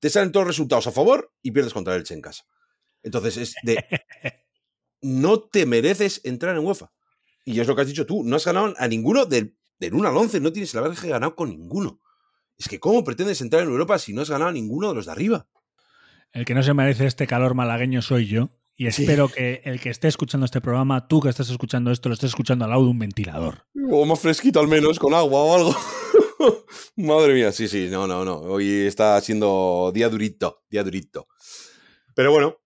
te 0.00 0.10
salen 0.10 0.32
todos 0.32 0.46
los 0.46 0.56
resultados 0.56 0.88
a 0.88 0.92
favor 0.92 1.32
y 1.40 1.52
pierdes 1.52 1.72
contra 1.72 1.94
el 1.94 2.00
Elche 2.00 2.14
en 2.14 2.20
casa. 2.20 2.44
Entonces 3.04 3.36
es 3.36 3.54
de 3.62 3.78
no 5.02 5.40
te 5.40 5.66
mereces 5.66 6.20
entrar 6.24 6.56
en 6.56 6.64
UEFA. 6.64 6.92
Y 7.44 7.60
es 7.60 7.66
lo 7.66 7.74
que 7.74 7.82
has 7.82 7.88
dicho 7.88 8.06
tú, 8.06 8.22
no 8.24 8.36
has 8.36 8.44
ganado 8.44 8.74
a 8.78 8.88
ninguno 8.88 9.26
del, 9.26 9.56
del 9.78 9.94
1 9.94 10.08
al 10.08 10.16
11, 10.16 10.40
no 10.40 10.52
tienes 10.52 10.72
la 10.74 10.80
verdad 10.80 10.96
que 10.96 11.08
ganado 11.08 11.34
con 11.34 11.50
ninguno. 11.50 12.00
Es 12.56 12.68
que 12.68 12.78
¿cómo 12.78 13.02
pretendes 13.02 13.40
entrar 13.40 13.62
en 13.62 13.68
Europa 13.68 13.98
si 13.98 14.12
no 14.12 14.22
has 14.22 14.30
ganado 14.30 14.50
a 14.50 14.52
ninguno 14.52 14.88
de 14.88 14.94
los 14.94 15.06
de 15.06 15.12
arriba? 15.12 15.48
El 16.32 16.44
que 16.44 16.54
no 16.54 16.62
se 16.62 16.72
merece 16.72 17.06
este 17.06 17.26
calor 17.26 17.54
malagueño 17.54 18.00
soy 18.00 18.26
yo. 18.26 18.50
Y 18.74 18.86
espero 18.86 19.28
que 19.28 19.60
el 19.64 19.80
que 19.80 19.90
esté 19.90 20.08
escuchando 20.08 20.46
este 20.46 20.60
programa, 20.60 21.06
tú 21.06 21.20
que 21.20 21.28
estás 21.28 21.50
escuchando 21.50 21.90
esto, 21.90 22.08
lo 22.08 22.14
estés 22.14 22.30
escuchando 22.30 22.64
al 22.64 22.70
lado 22.70 22.84
de 22.84 22.90
un 22.90 22.98
ventilador. 22.98 23.66
O 23.90 24.06
más 24.06 24.18
fresquito 24.18 24.60
al 24.60 24.66
menos, 24.66 24.98
con 24.98 25.12
agua 25.12 25.40
o 25.40 25.54
algo. 25.54 25.76
Madre 26.96 27.34
mía, 27.34 27.52
sí, 27.52 27.68
sí, 27.68 27.88
no, 27.90 28.06
no, 28.06 28.24
no. 28.24 28.38
Hoy 28.38 28.86
está 28.86 29.20
siendo 29.20 29.92
día 29.94 30.08
durito, 30.08 30.64
día 30.70 30.82
durito. 30.82 31.28
Pero 32.14 32.32
bueno, 32.32 32.56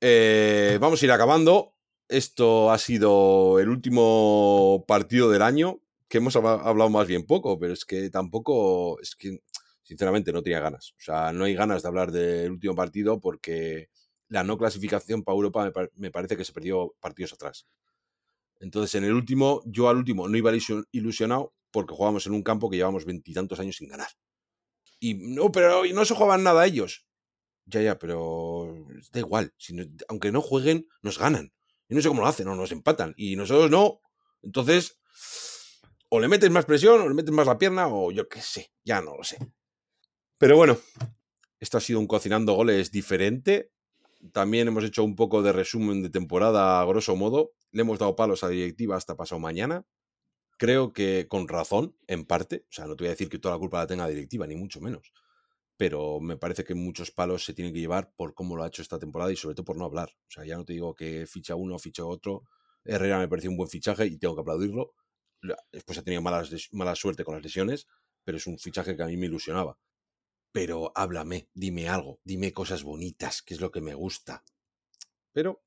eh, 0.00 0.78
vamos 0.80 1.00
a 1.00 1.04
ir 1.04 1.12
acabando. 1.12 1.71
Esto 2.12 2.70
ha 2.70 2.76
sido 2.76 3.58
el 3.58 3.70
último 3.70 4.84
partido 4.86 5.30
del 5.30 5.40
año, 5.40 5.80
que 6.08 6.18
hemos 6.18 6.36
hablado 6.36 6.90
más 6.90 7.06
bien 7.06 7.24
poco, 7.24 7.58
pero 7.58 7.72
es 7.72 7.86
que 7.86 8.10
tampoco, 8.10 9.00
es 9.00 9.16
que 9.16 9.38
sinceramente 9.82 10.30
no 10.30 10.42
tenía 10.42 10.60
ganas. 10.60 10.92
O 10.98 11.00
sea, 11.00 11.32
no 11.32 11.44
hay 11.44 11.54
ganas 11.54 11.80
de 11.80 11.88
hablar 11.88 12.12
del 12.12 12.50
último 12.50 12.74
partido 12.74 13.18
porque 13.18 13.88
la 14.28 14.44
no 14.44 14.58
clasificación 14.58 15.22
para 15.22 15.36
Europa 15.36 15.72
me, 15.94 16.10
parece 16.10 16.36
que 16.36 16.44
se 16.44 16.52
perdió 16.52 16.94
partidos 17.00 17.32
atrás. 17.32 17.66
Entonces, 18.60 18.94
en 18.96 19.04
el 19.04 19.14
último, 19.14 19.62
yo 19.64 19.88
al 19.88 19.96
último 19.96 20.28
no 20.28 20.36
iba 20.36 20.52
ilusionado 20.90 21.54
porque 21.70 21.94
jugábamos 21.94 22.26
en 22.26 22.34
un 22.34 22.42
campo 22.42 22.68
que 22.68 22.76
llevamos 22.76 23.06
veintitantos 23.06 23.58
años 23.58 23.76
sin 23.76 23.88
ganar. 23.88 24.10
Y 25.00 25.14
no, 25.14 25.50
pero 25.50 25.86
no 25.86 26.04
se 26.04 26.14
jugaban 26.14 26.42
nada 26.42 26.66
ellos. 26.66 27.06
Ya, 27.64 27.80
ya, 27.80 27.98
pero 27.98 28.76
da 29.12 29.20
igual. 29.20 29.54
Aunque 30.08 30.30
no 30.30 30.42
jueguen, 30.42 30.86
nos 31.00 31.18
ganan. 31.18 31.54
Y 31.92 31.94
no 31.94 32.00
sé 32.00 32.08
cómo 32.08 32.22
lo 32.22 32.26
hacen, 32.26 32.48
o 32.48 32.56
nos 32.56 32.72
empatan. 32.72 33.12
Y 33.18 33.36
nosotros 33.36 33.70
no. 33.70 34.00
Entonces, 34.40 34.98
o 36.08 36.18
le 36.18 36.26
metes 36.26 36.50
más 36.50 36.64
presión, 36.64 37.02
o 37.02 37.06
le 37.06 37.12
metes 37.14 37.32
más 37.32 37.46
la 37.46 37.58
pierna, 37.58 37.86
o 37.86 38.10
yo 38.10 38.30
qué 38.30 38.40
sé, 38.40 38.72
ya 38.82 39.02
no 39.02 39.14
lo 39.14 39.22
sé. 39.24 39.36
Pero 40.38 40.56
bueno, 40.56 40.78
esto 41.60 41.76
ha 41.76 41.82
sido 41.82 42.00
un 42.00 42.06
cocinando 42.06 42.54
goles 42.54 42.92
diferente. 42.92 43.72
También 44.32 44.68
hemos 44.68 44.84
hecho 44.84 45.04
un 45.04 45.14
poco 45.14 45.42
de 45.42 45.52
resumen 45.52 46.02
de 46.02 46.08
temporada 46.08 46.80
a 46.80 46.84
grosso 46.86 47.14
modo. 47.14 47.52
Le 47.72 47.82
hemos 47.82 47.98
dado 47.98 48.16
palos 48.16 48.42
a 48.42 48.46
la 48.46 48.52
directiva 48.52 48.96
hasta 48.96 49.14
pasado 49.14 49.38
mañana. 49.38 49.84
Creo 50.56 50.94
que 50.94 51.26
con 51.28 51.46
razón, 51.46 51.94
en 52.06 52.24
parte. 52.24 52.64
O 52.70 52.72
sea, 52.72 52.86
no 52.86 52.96
te 52.96 53.04
voy 53.04 53.08
a 53.08 53.10
decir 53.10 53.28
que 53.28 53.38
toda 53.38 53.56
la 53.56 53.58
culpa 53.58 53.80
la 53.80 53.86
tenga 53.86 54.08
directiva, 54.08 54.46
ni 54.46 54.56
mucho 54.56 54.80
menos. 54.80 55.12
Pero 55.82 56.20
me 56.20 56.36
parece 56.36 56.62
que 56.62 56.76
muchos 56.76 57.10
palos 57.10 57.44
se 57.44 57.54
tienen 57.54 57.74
que 57.74 57.80
llevar 57.80 58.14
por 58.14 58.34
cómo 58.34 58.54
lo 58.54 58.62
ha 58.62 58.68
hecho 58.68 58.82
esta 58.82 59.00
temporada 59.00 59.32
y 59.32 59.36
sobre 59.36 59.56
todo 59.56 59.64
por 59.64 59.76
no 59.76 59.84
hablar. 59.84 60.10
O 60.28 60.30
sea, 60.30 60.44
ya 60.44 60.56
no 60.56 60.64
te 60.64 60.74
digo 60.74 60.94
que 60.94 61.26
ficha 61.26 61.56
uno, 61.56 61.76
ficha 61.76 62.04
otro. 62.04 62.44
Herrera 62.84 63.18
me 63.18 63.26
pareció 63.26 63.50
un 63.50 63.56
buen 63.56 63.68
fichaje 63.68 64.06
y 64.06 64.16
tengo 64.16 64.36
que 64.36 64.42
aplaudirlo. 64.42 64.94
Después 65.72 65.98
ha 65.98 66.04
tenido 66.04 66.22
malas, 66.22 66.52
mala 66.70 66.94
suerte 66.94 67.24
con 67.24 67.34
las 67.34 67.42
lesiones, 67.42 67.88
pero 68.22 68.38
es 68.38 68.46
un 68.46 68.60
fichaje 68.60 68.96
que 68.96 69.02
a 69.02 69.06
mí 69.06 69.16
me 69.16 69.26
ilusionaba. 69.26 69.76
Pero 70.52 70.92
háblame, 70.94 71.48
dime 71.52 71.88
algo, 71.88 72.20
dime 72.22 72.52
cosas 72.52 72.84
bonitas, 72.84 73.42
que 73.42 73.54
es 73.54 73.60
lo 73.60 73.72
que 73.72 73.80
me 73.80 73.94
gusta. 73.94 74.44
Pero 75.32 75.64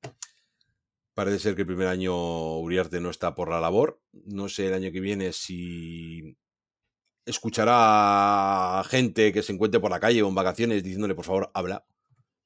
parece 1.12 1.40
ser 1.40 1.56
que 1.56 1.60
el 1.60 1.66
primer 1.66 1.88
año 1.88 2.56
Uriarte 2.60 3.00
no 3.00 3.10
está 3.10 3.34
por 3.34 3.50
la 3.50 3.60
labor. 3.60 4.00
No 4.12 4.48
sé 4.48 4.68
el 4.68 4.72
año 4.72 4.92
que 4.92 5.00
viene 5.00 5.34
si 5.34 6.38
escuchará 7.26 8.80
a 8.80 8.84
gente 8.84 9.32
que 9.32 9.42
se 9.42 9.52
encuentre 9.52 9.80
por 9.80 9.90
la 9.90 10.00
calle 10.00 10.22
o 10.22 10.28
en 10.28 10.34
vacaciones 10.34 10.82
diciéndole 10.82 11.14
por 11.14 11.24
favor 11.24 11.50
habla. 11.52 11.84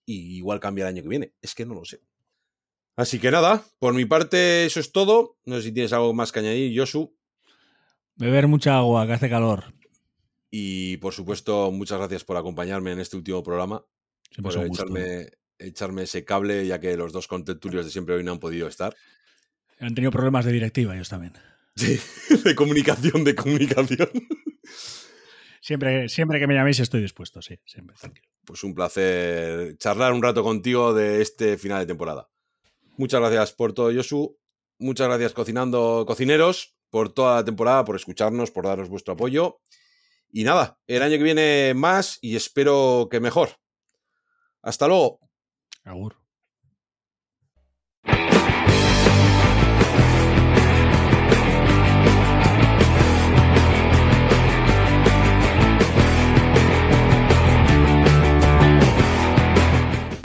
Y 0.07 0.37
igual 0.39 0.59
cambia 0.59 0.85
el 0.85 0.89
año 0.89 1.03
que 1.03 1.09
viene. 1.09 1.35
Es 1.41 1.55
que 1.55 1.67
no 1.67 1.75
lo 1.75 1.85
sé. 1.85 2.01
Así 2.97 3.19
que 3.19 3.31
nada, 3.31 3.65
por 3.79 3.95
mi 3.95 4.05
parte 4.07 4.65
eso 4.65 4.81
es 4.81 4.91
todo. 4.91 5.39
No 5.45 5.57
sé 5.57 5.63
si 5.63 5.73
tienes 5.73 5.93
algo 5.93 6.13
más 6.13 6.33
que 6.33 6.41
añadir, 6.41 6.79
Josu. 6.79 7.15
Beber 8.17 8.49
mucha 8.49 8.77
agua, 8.77 9.07
que 9.07 9.13
hace 9.13 9.31
calor. 9.31 9.73
Y 10.51 10.97
por 10.97 11.15
supuesto, 11.15 11.71
muchas 11.71 11.99
gracias 11.99 12.25
por 12.25 12.37
acompañarme 12.37 12.93
en 12.93 13.01
este 13.01 13.17
último 13.17 13.43
programa. 13.43 13.85
por 14.43 14.53
echarme, 14.67 15.29
echarme, 15.59 16.03
ese 16.03 16.25
cable, 16.25 16.67
ya 16.67 16.81
que 16.81 16.97
los 16.97 17.13
dos 17.13 17.29
contentulios 17.29 17.85
de 17.85 17.93
siempre 17.93 18.17
hoy 18.17 18.25
no 18.25 18.33
han 18.33 18.41
podido 18.41 18.67
estar. 18.67 18.97
Han 19.79 19.95
tenido 19.95 20.11
problemas 20.11 20.45
de 20.45 20.53
directiva 20.53 20.95
ellos 20.95 21.09
también. 21.09 21.33
Sí, 21.77 21.99
de 22.45 22.55
comunicación, 22.55 23.25
de 23.25 23.35
comunicación. 23.35 24.11
Siempre, 25.61 26.09
siempre 26.09 26.41
que 26.41 26.47
me 26.47 26.55
llaméis 26.55 26.81
estoy 26.81 27.03
dispuesto, 27.03 27.43
sí, 27.43 27.59
siempre, 27.67 27.97
tranquilo. 27.97 28.27
Pues 28.45 28.65
un 28.65 28.75
placer 28.75 29.77
charlar 29.77 30.13
un 30.13 30.23
rato 30.23 30.43
contigo 30.43 30.95
de 30.95 31.21
este 31.21 31.59
final 31.59 31.81
de 31.81 31.87
temporada. 31.87 32.29
Muchas 32.97 33.21
gracias 33.21 33.53
por 33.53 33.73
todo, 33.73 33.93
Josu. 33.95 34.39
Muchas 34.79 35.09
gracias, 35.09 35.35
cocinando 35.35 36.05
cocineros 36.07 36.75
por 36.89 37.13
toda 37.13 37.37
la 37.37 37.45
temporada, 37.45 37.85
por 37.85 37.97
escucharnos, 37.97 38.51
por 38.51 38.65
daros 38.65 38.89
vuestro 38.89 39.15
apoyo. 39.15 39.61
Y 40.33 40.45
nada, 40.45 40.79
el 40.87 41.03
año 41.03 41.19
que 41.19 41.25
viene 41.25 41.75
más 41.75 42.19
y 42.21 42.37
espero 42.37 43.09
que 43.11 43.21
mejor. 43.21 43.51
Hasta 44.63 44.89
luego. 44.89 45.21
Agur. 45.85 46.20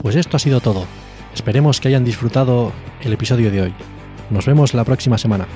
Pues 0.06 0.14
esto 0.14 0.36
ha 0.36 0.38
sido 0.38 0.60
todo. 0.60 0.86
Esperemos 1.34 1.80
que 1.80 1.88
hayan 1.88 2.04
disfrutado 2.04 2.70
el 3.00 3.12
episodio 3.12 3.50
de 3.50 3.62
hoy. 3.62 3.74
Nos 4.30 4.46
vemos 4.46 4.72
la 4.72 4.84
próxima 4.84 5.18
semana. 5.18 5.48